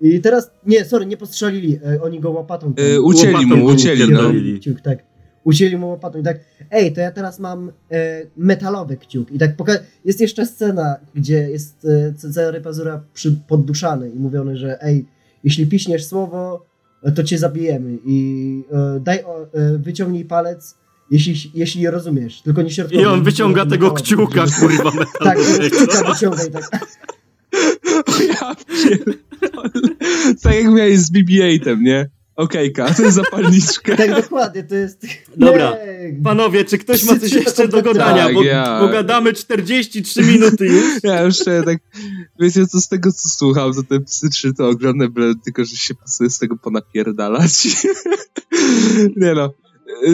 I 0.00 0.20
teraz, 0.20 0.50
nie, 0.66 0.84
sorry, 0.84 1.06
nie 1.06 1.16
postrzelili, 1.16 1.78
e, 1.86 2.02
oni 2.02 2.20
go 2.20 2.30
łopatą. 2.30 2.74
Yy, 2.76 3.02
ucięli 3.02 3.46
mu, 3.46 3.64
ucięli, 3.64 4.10
no. 4.10 4.20
Kciuk, 4.60 4.80
tak. 4.80 5.13
Ucięli 5.44 5.76
mu 5.76 5.88
łopatą 5.88 6.18
i 6.18 6.22
tak, 6.22 6.40
ej, 6.70 6.92
to 6.92 7.00
ja 7.00 7.12
teraz 7.12 7.38
mam 7.38 7.72
e, 7.90 8.22
metalowy 8.36 8.96
kciuk. 8.96 9.30
I 9.32 9.38
tak 9.38 9.56
poka- 9.56 9.78
jest 10.04 10.20
jeszcze 10.20 10.46
scena, 10.46 10.96
gdzie 11.14 11.50
jest 11.50 11.84
e, 11.84 12.14
Cezary 12.14 12.60
Pazura 12.60 13.00
przy, 13.14 13.36
podduszany 13.48 14.10
i 14.10 14.18
mówiony, 14.18 14.56
że 14.56 14.82
ej, 14.82 15.06
jeśli 15.44 15.66
piśniesz 15.66 16.06
słowo, 16.06 16.66
to 17.14 17.24
cię 17.24 17.38
zabijemy 17.38 17.98
i 18.06 18.62
e, 18.72 19.00
daj, 19.00 19.24
o, 19.24 19.46
e, 19.52 19.78
wyciągnij 19.78 20.24
palec, 20.24 20.74
jeśli, 21.10 21.50
jeśli 21.54 21.90
rozumiesz, 21.90 22.42
tylko 22.42 22.62
nie 22.62 22.70
środkowy. 22.70 23.02
I 23.02 23.06
on 23.06 23.22
wyciąga 23.22 23.66
tego 23.66 23.90
kciuka, 23.90 24.44
kurwa, 24.60 24.92
Tak, 25.24 25.38
kciuka 25.72 26.12
wyciąga 26.12 26.44
i 26.44 26.50
tak. 26.50 26.70
O 28.06 28.22
ja 28.22 28.54
Tak 30.42 30.54
jak 30.54 30.72
miałeś 30.72 30.98
z 30.98 31.12
BB-8, 31.12 31.80
nie? 31.80 32.10
Okejka, 32.36 32.94
to 32.94 33.02
jest 33.02 33.16
zapalniczka. 33.16 33.96
tak, 34.06 34.22
dokładnie, 34.22 34.64
to 34.64 34.74
jest... 34.74 35.06
Dobra, 35.36 35.76
panowie, 36.24 36.64
czy 36.64 36.78
ktoś 36.78 37.04
ma 37.04 37.18
coś 37.18 37.32
jeszcze 37.32 37.68
do 37.68 37.82
gadania? 37.82 38.24
Tak, 38.24 38.34
bo, 38.34 38.42
ja. 38.42 38.80
bo 38.80 38.88
gadamy 38.88 39.32
43 39.32 40.22
minuty 40.22 40.66
już. 40.66 40.84
Ja 41.02 41.22
już 41.22 41.38
tak, 41.38 41.78
wiecie 42.40 42.66
co, 42.66 42.80
z 42.80 42.88
tego 42.88 43.12
co 43.12 43.28
słucham, 43.28 43.74
to 43.74 43.82
te 43.82 44.00
psy 44.00 44.30
trzy 44.30 44.54
to 44.54 44.68
ogromne 44.68 45.08
byle, 45.08 45.34
tylko 45.44 45.64
że 45.64 45.76
się 45.76 45.94
pasuje 45.94 46.30
z 46.30 46.38
tego 46.38 46.56
ponapierdalać. 46.56 47.68
Nie 49.16 49.34
no, 49.34 49.54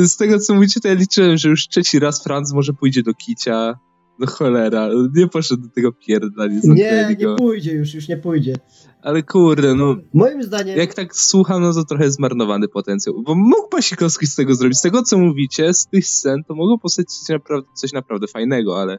z 0.06 0.16
tego 0.16 0.38
co 0.38 0.54
mówicie, 0.54 0.80
to 0.80 0.88
ja 0.88 0.94
liczyłem, 0.94 1.36
że 1.36 1.48
już 1.48 1.68
trzeci 1.68 1.98
raz 1.98 2.24
Franz 2.24 2.52
może 2.52 2.72
pójdzie 2.72 3.02
do 3.02 3.14
kicia. 3.14 3.78
No 4.18 4.26
cholera, 4.26 4.88
nie 5.16 5.28
poszedł 5.28 5.62
do 5.62 5.68
tego 5.68 5.92
pierdla. 5.92 6.46
Nie, 6.46 7.16
nie 7.18 7.36
pójdzie 7.36 7.72
już, 7.72 7.94
już 7.94 8.08
nie 8.08 8.16
pójdzie. 8.16 8.54
Ale 9.02 9.22
kurde, 9.22 9.74
no. 9.74 9.96
Moim 10.14 10.42
zdaniem. 10.42 10.78
Jak 10.78 10.94
tak 10.94 11.16
słucham, 11.16 11.62
no 11.62 11.74
to 11.74 11.84
trochę 11.84 12.10
zmarnowany 12.10 12.68
potencjał. 12.68 13.22
Bo 13.22 13.34
mógł 13.34 13.68
Pasikowski 13.68 14.26
z 14.26 14.34
tego 14.34 14.54
zrobić. 14.54 14.78
Z 14.78 14.82
tego, 14.82 15.02
co 15.02 15.18
mówicie, 15.18 15.74
z 15.74 15.86
tych 15.86 16.06
scen, 16.06 16.44
to 16.44 16.54
mogło 16.54 16.78
powstać 16.78 17.06
coś 17.06 17.28
naprawdę, 17.28 17.68
coś 17.74 17.92
naprawdę 17.92 18.26
fajnego, 18.26 18.80
ale. 18.80 18.98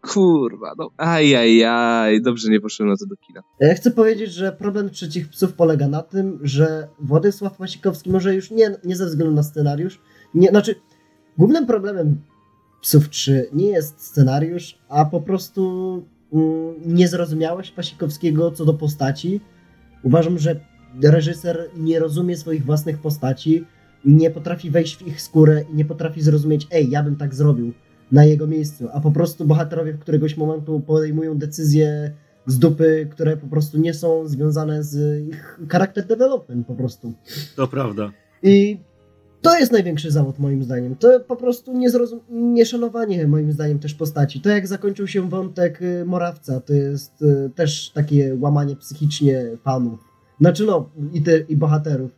Kurwa, 0.00 0.74
no. 0.78 0.90
Ajajaj, 0.96 2.22
dobrze 2.22 2.50
nie 2.50 2.60
poszłem 2.60 2.88
na 2.88 2.96
to 2.96 3.06
do 3.06 3.16
kina. 3.16 3.42
Ja 3.60 3.74
chcę 3.74 3.90
powiedzieć, 3.90 4.32
że 4.32 4.52
problem 4.52 4.90
trzecich 4.90 5.28
psów 5.28 5.52
polega 5.52 5.88
na 5.88 6.02
tym, 6.02 6.38
że 6.42 6.88
Władysław 7.00 7.56
Pasikowski 7.56 8.10
może 8.10 8.34
już 8.34 8.50
nie, 8.50 8.76
nie 8.84 8.96
ze 8.96 9.06
względu 9.06 9.34
na 9.34 9.42
scenariusz. 9.42 10.00
Nie, 10.34 10.48
znaczy, 10.48 10.74
głównym 11.38 11.66
problemem 11.66 12.20
Psów 12.80 13.08
3 13.08 13.48
nie 13.52 13.66
jest 13.66 14.00
scenariusz, 14.00 14.78
a 14.88 15.04
po 15.04 15.20
prostu 15.20 16.02
niezrozumiałość 16.86 17.70
Pasikowskiego 17.70 18.50
co 18.50 18.64
do 18.64 18.74
postaci. 18.74 19.40
Uważam, 20.02 20.38
że 20.38 20.60
reżyser 21.02 21.68
nie 21.76 21.98
rozumie 21.98 22.36
swoich 22.36 22.64
własnych 22.64 22.98
postaci, 22.98 23.64
nie 24.04 24.30
potrafi 24.30 24.70
wejść 24.70 24.96
w 24.96 25.06
ich 25.06 25.22
skórę 25.22 25.64
i 25.72 25.76
nie 25.76 25.84
potrafi 25.84 26.22
zrozumieć, 26.22 26.66
ej, 26.70 26.90
ja 26.90 27.02
bym 27.02 27.16
tak 27.16 27.34
zrobił 27.34 27.72
na 28.12 28.24
jego 28.24 28.46
miejscu, 28.46 28.88
a 28.92 29.00
po 29.00 29.10
prostu 29.10 29.46
bohaterowie 29.46 29.92
w 29.92 29.98
któregoś 29.98 30.36
momentu 30.36 30.80
podejmują 30.80 31.38
decyzje 31.38 32.12
z 32.46 32.58
dupy, 32.58 33.08
które 33.10 33.36
po 33.36 33.46
prostu 33.46 33.78
nie 33.78 33.94
są 33.94 34.28
związane 34.28 34.82
z 34.82 35.22
ich 35.28 35.60
charakter 35.68 36.06
development 36.06 36.66
po 36.66 36.74
prostu. 36.74 37.12
To 37.56 37.66
prawda. 37.66 38.12
I 38.42 38.78
to 39.42 39.58
jest 39.58 39.72
największy 39.72 40.10
zawód 40.10 40.38
moim 40.38 40.62
zdaniem. 40.62 40.96
To 40.96 41.20
po 41.20 41.36
prostu 41.36 41.72
niezrozum- 41.72 42.20
nieszanowanie 42.30 43.26
moim 43.26 43.52
zdaniem 43.52 43.78
też 43.78 43.94
postaci. 43.94 44.40
To 44.40 44.48
jak 44.48 44.66
zakończył 44.66 45.06
się 45.06 45.28
wątek 45.28 45.82
y, 45.82 46.04
Morawca, 46.04 46.60
to 46.60 46.72
jest 46.72 47.22
y, 47.22 47.50
też 47.54 47.90
takie 47.90 48.36
łamanie 48.40 48.76
psychicznie 48.76 49.44
fanów. 49.64 50.00
Znaczy 50.40 50.64
no, 50.64 50.90
i, 51.12 51.22
te, 51.22 51.38
i 51.38 51.56
bohaterów. 51.56 52.10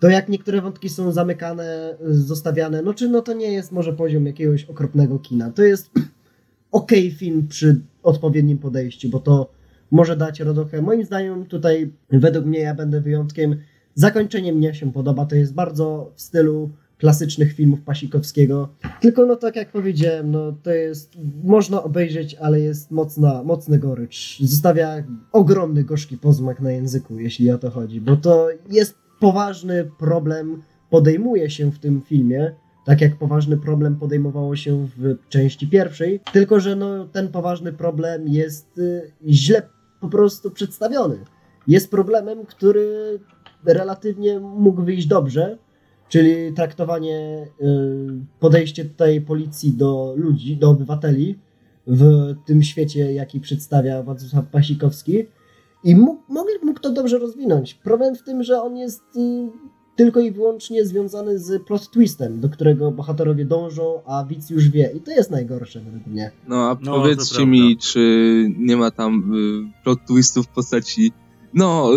To 0.00 0.08
jak 0.08 0.28
niektóre 0.28 0.60
wątki 0.60 0.88
są 0.88 1.12
zamykane, 1.12 1.96
y, 2.10 2.14
zostawiane, 2.14 2.82
no 2.82 2.94
czy 2.94 3.08
no 3.08 3.22
to 3.22 3.32
nie 3.32 3.52
jest 3.52 3.72
może 3.72 3.92
poziom 3.92 4.26
jakiegoś 4.26 4.64
okropnego 4.64 5.18
kina. 5.18 5.50
To 5.50 5.62
jest 5.62 5.90
ok 6.72 6.90
film 7.18 7.48
przy 7.48 7.80
odpowiednim 8.02 8.58
podejściu, 8.58 9.08
bo 9.08 9.20
to 9.20 9.50
może 9.90 10.16
dać 10.16 10.40
radochę. 10.40 10.82
Moim 10.82 11.04
zdaniem 11.04 11.46
tutaj, 11.46 11.92
według 12.10 12.46
mnie, 12.46 12.58
ja 12.58 12.74
będę 12.74 13.00
wyjątkiem, 13.00 13.56
Zakończenie 13.94 14.52
mnie 14.52 14.74
się 14.74 14.92
podoba, 14.92 15.26
to 15.26 15.36
jest 15.36 15.54
bardzo 15.54 16.12
w 16.14 16.20
stylu 16.20 16.70
klasycznych 16.98 17.52
filmów 17.52 17.80
Pasikowskiego. 17.80 18.68
Tylko 19.00 19.26
no 19.26 19.36
tak 19.36 19.56
jak 19.56 19.72
powiedziałem, 19.72 20.30
no 20.30 20.52
to 20.62 20.70
jest, 20.70 21.12
można 21.44 21.82
obejrzeć, 21.82 22.34
ale 22.34 22.60
jest 22.60 22.90
mocna, 22.90 23.42
mocny 23.42 23.78
gorycz. 23.78 24.38
Zostawia 24.40 25.04
ogromny 25.32 25.84
gorzki 25.84 26.18
pozmak 26.18 26.60
na 26.60 26.72
języku, 26.72 27.18
jeśli 27.18 27.50
o 27.50 27.58
to 27.58 27.70
chodzi, 27.70 28.00
bo 28.00 28.16
to 28.16 28.48
jest 28.70 28.94
poważny 29.20 29.90
problem, 29.98 30.62
podejmuje 30.90 31.50
się 31.50 31.72
w 31.72 31.78
tym 31.78 32.02
filmie, 32.02 32.54
tak 32.84 33.00
jak 33.00 33.16
poważny 33.16 33.56
problem 33.56 33.96
podejmowało 33.96 34.56
się 34.56 34.88
w 34.96 35.16
części 35.28 35.68
pierwszej, 35.68 36.20
tylko 36.32 36.60
że 36.60 36.76
no, 36.76 37.04
ten 37.04 37.28
poważny 37.28 37.72
problem 37.72 38.28
jest 38.28 38.78
y, 38.78 39.12
źle 39.28 39.62
po 40.00 40.08
prostu 40.08 40.50
przedstawiony. 40.50 41.18
Jest 41.66 41.90
problemem, 41.90 42.46
który 42.46 43.18
relatywnie 43.66 44.40
mógł 44.40 44.82
wyjść 44.82 45.06
dobrze, 45.06 45.58
czyli 46.08 46.52
traktowanie, 46.52 47.46
y, 47.60 47.66
podejście 48.40 48.84
tutaj 48.84 49.20
policji 49.20 49.72
do 49.72 50.14
ludzi, 50.16 50.56
do 50.56 50.70
obywateli, 50.70 51.38
w 51.86 52.34
tym 52.46 52.62
świecie, 52.62 53.12
jaki 53.12 53.40
przedstawia 53.40 54.02
Władysław 54.02 54.44
Pasikowski. 54.46 55.24
I 55.84 55.96
mógł, 55.96 56.22
mógł, 56.62 56.80
to 56.80 56.92
dobrze 56.92 57.18
rozwinąć. 57.18 57.74
Problem 57.74 58.14
w 58.14 58.22
tym, 58.22 58.42
że 58.42 58.62
on 58.62 58.76
jest 58.76 59.02
y, 59.16 59.48
tylko 59.96 60.20
i 60.20 60.32
wyłącznie 60.32 60.84
związany 60.86 61.38
z 61.38 61.62
plot 61.62 61.90
twistem, 61.90 62.40
do 62.40 62.48
którego 62.48 62.90
bohaterowie 62.90 63.44
dążą, 63.44 64.02
a 64.06 64.24
widz 64.24 64.50
już 64.50 64.68
wie. 64.68 64.90
I 64.96 65.00
to 65.00 65.10
jest 65.10 65.30
najgorsze 65.30 65.80
według 65.80 66.06
mnie. 66.06 66.30
No 66.48 66.56
a 66.56 66.76
No, 66.82 66.92
powiedzcie 66.92 67.34
prawda. 67.34 67.52
mi, 67.52 67.76
czy 67.76 67.98
nie 68.58 68.76
ma 68.76 68.90
tam 68.90 69.32
y, 69.34 69.82
plot 69.84 69.98
twistów 70.06 70.46
w 70.46 70.48
postaci 70.48 71.12
no, 71.54 71.90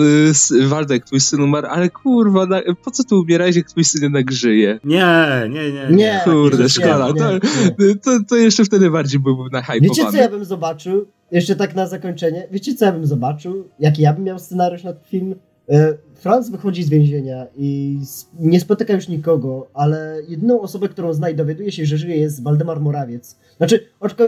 y, 0.51 0.67
Waldek, 0.67 1.05
twój 1.05 1.19
syn 1.19 1.41
umarł, 1.41 1.67
ale 1.67 1.89
kurwa, 1.89 2.45
na, 2.45 2.61
po 2.83 2.91
co 2.91 3.03
tu 3.03 3.19
umierałeś, 3.21 3.55
jak 3.55 3.67
twój 3.69 3.83
syn 3.83 4.03
jednak 4.03 4.31
żyje? 4.31 4.79
Nie, 4.83 5.15
nie, 5.49 5.71
nie. 5.71 5.95
Nie, 5.95 6.21
Kurde, 6.23 6.63
nie, 6.63 6.69
szkoda, 6.69 7.07
nie, 7.07 7.13
to- 7.13 7.31
nie. 7.33 7.85
Y, 7.85 7.95
To, 7.95 8.19
to 8.29 8.35
jeszcze 8.35 8.63
wtedy 8.65 8.91
bardziej 8.91 9.19
byłbym 9.19 9.47
nahypowany. 9.51 9.89
Wiecie, 9.89 10.11
co 10.11 10.17
ja 10.17 10.29
bym 10.29 10.45
zobaczył? 10.45 11.05
Jeszcze 11.31 11.55
tak 11.55 11.75
na 11.75 11.87
zakończenie. 11.87 12.47
Wiecie, 12.51 12.75
co 12.75 12.85
ja 12.85 12.91
bym 12.91 13.05
zobaczył? 13.05 13.67
Jaki 13.79 14.01
ja 14.01 14.13
bym 14.13 14.23
miał 14.23 14.39
scenariusz 14.39 14.83
na 14.83 14.93
film? 15.09 15.35
E, 15.69 15.93
Franz 16.15 16.49
wychodzi 16.49 16.83
z 16.83 16.89
więzienia 16.89 17.45
i 17.55 17.99
nie 18.39 18.59
spotyka 18.59 18.93
już 18.93 19.07
nikogo, 19.07 19.67
ale 19.73 20.17
jedyną 20.27 20.61
osobę, 20.61 20.89
którą 20.89 21.13
zna 21.13 21.29
i 21.29 21.35
dowiaduje 21.35 21.71
się, 21.71 21.85
że 21.85 21.97
żyje 21.97 22.17
jest 22.17 22.43
Waldemar 22.43 22.81
Morawiec. 22.81 23.37
Znaczy, 23.57 23.89
oczko, 23.99 24.23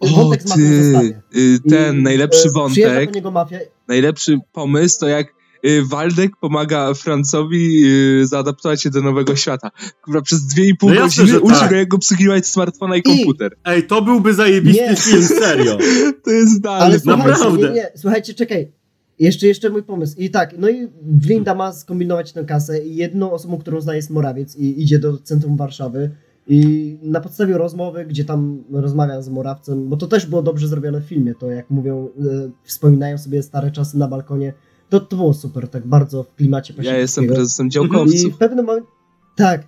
O 0.00 0.06
wątek 0.06 0.42
z 0.42 0.48
mafią 0.48 0.62
ty, 0.62 0.84
zostawię. 0.84 1.22
y, 1.36 1.58
ten 1.70 1.98
I, 1.98 2.02
najlepszy 2.02 2.50
wątek, 2.50 3.10
po 3.10 3.14
niego 3.16 3.30
mafia. 3.30 3.58
najlepszy 3.88 4.38
pomysł 4.52 5.00
to 5.00 5.08
jak 5.08 5.26
y, 5.66 5.82
Waldek 5.90 6.32
pomaga 6.40 6.94
Francowi 6.94 7.84
y, 8.22 8.26
zaadaptować 8.26 8.82
się 8.82 8.90
do 8.90 9.00
nowego 9.02 9.36
świata. 9.36 9.70
Kurwa, 10.04 10.22
przez 10.22 10.46
dwie 10.46 10.68
i 10.68 10.76
pół 10.76 10.90
No 10.90 11.00
godziny 11.00 11.40
uczy 11.40 11.54
tak. 11.60 11.70
go 11.70 11.76
jak 11.76 11.88
go 11.88 11.96
obsługiwać 11.96 12.46
smartfona 12.46 12.96
i 12.96 12.98
I- 12.98 13.02
komputer. 13.02 13.56
Ej, 13.64 13.86
to 13.86 14.02
byłby 14.02 14.34
zajebisty 14.34 14.82
Nie. 14.90 14.96
film, 14.96 15.22
serio. 15.26 15.78
To 16.24 16.30
jest 16.30 16.60
dalej. 16.60 16.82
Ale 16.82 17.00
słuchajcie, 17.00 17.28
naprawdę. 17.30 17.68
nie, 17.68 17.74
nie, 17.74 17.90
słuchajcie, 17.96 18.34
czekaj. 18.34 18.72
Jeszcze, 19.18 19.46
jeszcze 19.46 19.70
mój 19.70 19.82
pomysł. 19.82 20.14
I 20.18 20.30
tak, 20.30 20.54
no 20.58 20.68
i 20.68 20.88
Linda 21.28 21.54
ma 21.54 21.72
skombinować 21.72 22.32
tę 22.32 22.44
kasę 22.44 22.84
i 22.86 22.96
jedną 22.96 23.32
osobą, 23.32 23.58
którą 23.58 23.80
zna 23.80 23.94
jest 23.96 24.10
Morawiec 24.10 24.56
i 24.56 24.82
idzie 24.82 24.98
do 24.98 25.18
centrum 25.18 25.56
Warszawy 25.56 26.10
i 26.46 26.96
na 27.02 27.20
podstawie 27.20 27.58
rozmowy, 27.58 28.06
gdzie 28.06 28.24
tam 28.24 28.64
rozmawia 28.72 29.22
z 29.22 29.28
Morawcem, 29.28 29.88
bo 29.88 29.96
to 29.96 30.06
też 30.06 30.26
było 30.26 30.42
dobrze 30.42 30.68
zrobione 30.68 31.00
w 31.00 31.04
filmie, 31.04 31.34
to 31.34 31.50
jak 31.50 31.70
mówią, 31.70 32.08
e, 32.18 32.50
wspominają 32.64 33.18
sobie 33.18 33.42
stare 33.42 33.70
czasy 33.70 33.98
na 33.98 34.08
balkonie, 34.08 34.52
to, 34.88 35.00
to 35.00 35.16
było 35.16 35.34
super, 35.34 35.68
tak 35.68 35.86
bardzo 35.86 36.22
w 36.22 36.34
klimacie 36.34 36.74
Ja 36.82 36.98
jestem 36.98 37.26
prezesem 37.26 37.66
I 37.66 37.70
działkowców. 37.70 38.34
w 38.34 38.38
pewnym 38.38 38.64
momencie. 38.66 38.88
Tak. 39.36 39.66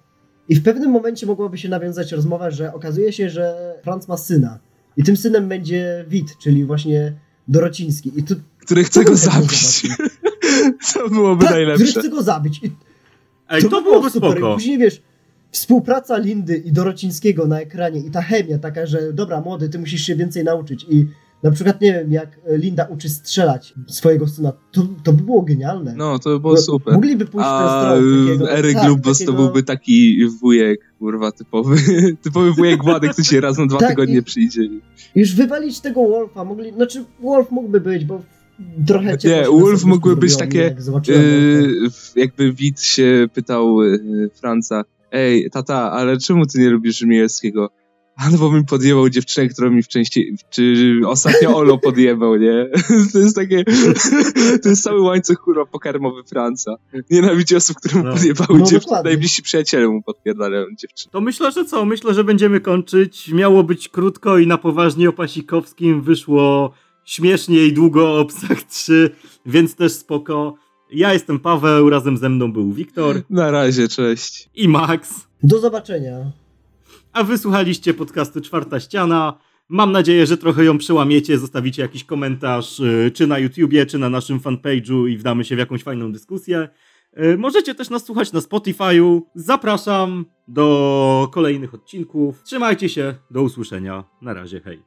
I 0.48 0.54
w 0.56 0.62
pewnym 0.62 0.90
momencie 0.90 1.26
mogłaby 1.26 1.58
się 1.58 1.68
nawiązać 1.68 2.12
rozmowa, 2.12 2.50
że 2.50 2.74
okazuje 2.74 3.12
się, 3.12 3.30
że 3.30 3.74
Franz 3.82 4.08
ma 4.08 4.16
syna. 4.16 4.58
I 4.96 5.02
tym 5.04 5.16
synem 5.16 5.48
będzie 5.48 6.04
Wit, 6.08 6.38
czyli 6.38 6.64
właśnie 6.64 7.12
Dorociński. 7.48 8.12
I 8.16 8.22
tu 8.22 8.34
który 8.60 8.84
chce 8.84 9.04
go 9.04 9.16
zabić. 9.16 9.82
To 10.94 11.08
byłoby 11.10 11.44
tak, 11.44 11.52
który 11.52 11.66
najlepsze. 11.66 12.00
chce 12.00 12.08
go 12.10 12.22
zabić. 12.22 12.60
I 12.62 12.70
Ej, 13.48 13.62
to, 13.62 13.68
to 13.68 13.76
by 13.76 13.82
było 13.82 13.94
byłoby 13.94 14.10
super. 14.10 14.30
I 14.30 14.32
spoko. 14.32 14.54
później 14.54 14.78
wiesz, 14.78 15.02
współpraca 15.54 16.18
Lindy 16.18 16.56
i 16.56 16.72
Dorocińskiego 16.72 17.46
na 17.46 17.60
ekranie 17.60 18.00
i 18.00 18.10
ta 18.10 18.22
chemia 18.22 18.58
taka, 18.58 18.86
że 18.86 19.12
dobra, 19.12 19.40
młody, 19.40 19.68
ty 19.68 19.78
musisz 19.78 20.02
się 20.02 20.16
więcej 20.16 20.44
nauczyć. 20.44 20.86
I 20.88 21.06
na 21.42 21.50
przykład, 21.50 21.80
nie 21.80 21.92
wiem, 21.92 22.12
jak 22.12 22.40
Linda 22.46 22.84
uczy 22.84 23.08
strzelać 23.08 23.74
swojego 23.88 24.28
syna, 24.28 24.52
to, 24.72 24.86
to 25.04 25.12
by 25.12 25.22
było 25.22 25.42
genialne. 25.42 25.94
No, 25.96 26.18
to 26.18 26.30
by 26.30 26.40
było 26.40 26.56
super. 26.56 26.94
Mogliby 26.94 27.24
pójść 27.24 27.48
w 27.48 27.50
tę 27.50 27.64
A 27.64 27.80
stronę 27.80 28.26
takiego... 28.26 28.50
Eryk 28.50 28.74
tak, 28.74 28.88
Lubos 28.88 29.18
to 29.18 29.24
takiego- 29.24 29.42
byłby 29.42 29.62
taki 29.62 30.26
wujek, 30.40 30.80
kurwa, 30.98 31.32
typowy. 31.32 31.76
typowy 32.24 32.52
wujek 32.52 32.84
Władek, 32.84 33.12
który 33.12 33.24
się 33.24 33.40
raz 33.40 33.58
na 33.58 33.66
dwa 33.66 33.78
Tak, 33.78 33.88
tygodnie 33.88 34.22
przyjdzie. 34.22 34.60
Już 35.14 35.34
wywalić 35.34 35.80
tego 35.80 36.08
Wolfa 36.08 36.44
mogli, 36.44 36.72
znaczy 36.72 37.04
Wolf 37.20 37.50
mógłby 37.50 37.80
być, 37.80 38.04
bo 38.04 38.22
trochę 38.86 39.18
ciepło 39.18 39.58
Nie, 39.58 39.64
Wolf 39.64 39.84
mógłby 39.84 40.16
być 40.16 40.36
takie, 40.36 40.58
jak. 40.58 41.08
Yy, 41.08 41.68
jakby 42.16 42.52
Wit 42.52 42.80
się 42.80 43.28
pytał 43.34 43.82
yy, 43.82 44.30
Franca, 44.34 44.84
ej, 45.14 45.50
tata, 45.50 45.92
ale 45.92 46.18
czemu 46.18 46.46
ty 46.46 46.58
nie 46.58 46.70
lubisz 46.70 46.98
Żmijewskiego? 46.98 47.70
A 48.16 48.30
no 48.30 48.38
bo 48.38 48.52
mi 48.52 48.64
podjebał 48.64 49.08
dziewczynę, 49.08 49.48
którą 49.48 49.70
mi 49.70 49.82
w 49.82 49.88
części, 49.88 50.36
czy 50.50 51.00
ostatnio 51.06 51.56
Olo 51.56 51.78
podjebał, 51.78 52.36
nie? 52.36 52.70
To 53.12 53.18
jest 53.18 53.36
takie, 53.36 53.64
to 54.62 54.68
jest 54.68 54.82
cały 54.82 55.00
łańcuch 55.00 55.38
kurwa 55.38 55.66
pokarmowy 55.66 56.22
Franca. 56.24 56.76
Nienawidzi 57.10 57.56
osób, 57.56 57.76
które 57.76 57.98
mu 57.98 58.04
No. 58.08 58.12
podjebały 58.14 58.58
No, 58.58 58.64
dziewczyny. 58.64 58.80
dokładnie. 58.80 59.10
Najbliżsi 59.10 59.42
przyjaciele 59.42 59.88
mu 59.88 60.02
podpierdalają 60.02 60.64
dziewczyny. 60.78 61.10
To 61.12 61.20
myślę, 61.20 61.52
że 61.52 61.64
co? 61.64 61.84
Myślę, 61.84 62.14
że 62.14 62.24
będziemy 62.24 62.60
kończyć. 62.60 63.28
Miało 63.32 63.64
być 63.64 63.88
krótko 63.88 64.38
i 64.38 64.46
na 64.46 64.58
poważnie 64.58 65.08
o 65.08 65.12
Pasikowskim 65.12 66.02
wyszło 66.02 66.72
śmiesznie 67.04 67.64
i 67.66 67.72
długo 67.72 68.20
o 68.20 68.24
Psach 68.24 68.62
3, 68.62 69.10
więc 69.46 69.74
też 69.76 69.92
spoko. 69.92 70.54
Ja 70.92 71.12
jestem 71.12 71.38
Paweł, 71.40 71.90
razem 71.90 72.16
ze 72.16 72.28
mną 72.28 72.52
był 72.52 72.72
Wiktor 72.72 73.22
Na 73.30 73.50
razie, 73.50 73.88
cześć. 73.88 74.50
i 74.54 74.68
Max. 74.68 75.26
Do 75.42 75.58
zobaczenia. 75.60 76.16
A 77.12 77.24
wysłuchaliście 77.24 77.94
podcastu 77.94 78.40
Czwarta 78.40 78.80
Ściana. 78.80 79.38
Mam 79.68 79.92
nadzieję, 79.92 80.26
że 80.26 80.36
trochę 80.36 80.64
ją 80.64 80.78
przełamiecie, 80.78 81.38
zostawicie 81.38 81.82
jakiś 81.82 82.04
komentarz, 82.04 82.80
y, 82.80 83.10
czy 83.14 83.26
na 83.26 83.38
YouTubie, 83.38 83.86
czy 83.86 83.98
na 83.98 84.10
naszym 84.10 84.40
fanpage'u 84.40 85.08
i 85.08 85.16
wdamy 85.16 85.44
się 85.44 85.56
w 85.56 85.58
jakąś 85.58 85.82
fajną 85.82 86.12
dyskusję. 86.12 86.68
Y, 87.18 87.38
Możecie 87.38 87.74
też 87.74 87.90
nas 87.90 88.04
słuchać 88.04 88.32
na 88.32 88.40
Spotify'u. 88.40 89.20
Zapraszam 89.34 90.24
do 90.48 91.28
kolejnych 91.32 91.74
odcinków. 91.74 92.42
Trzymajcie 92.42 92.88
się, 92.88 93.14
do 93.30 93.42
usłyszenia. 93.42 94.04
Na 94.22 94.34
razie, 94.34 94.60
hej. 94.60 94.82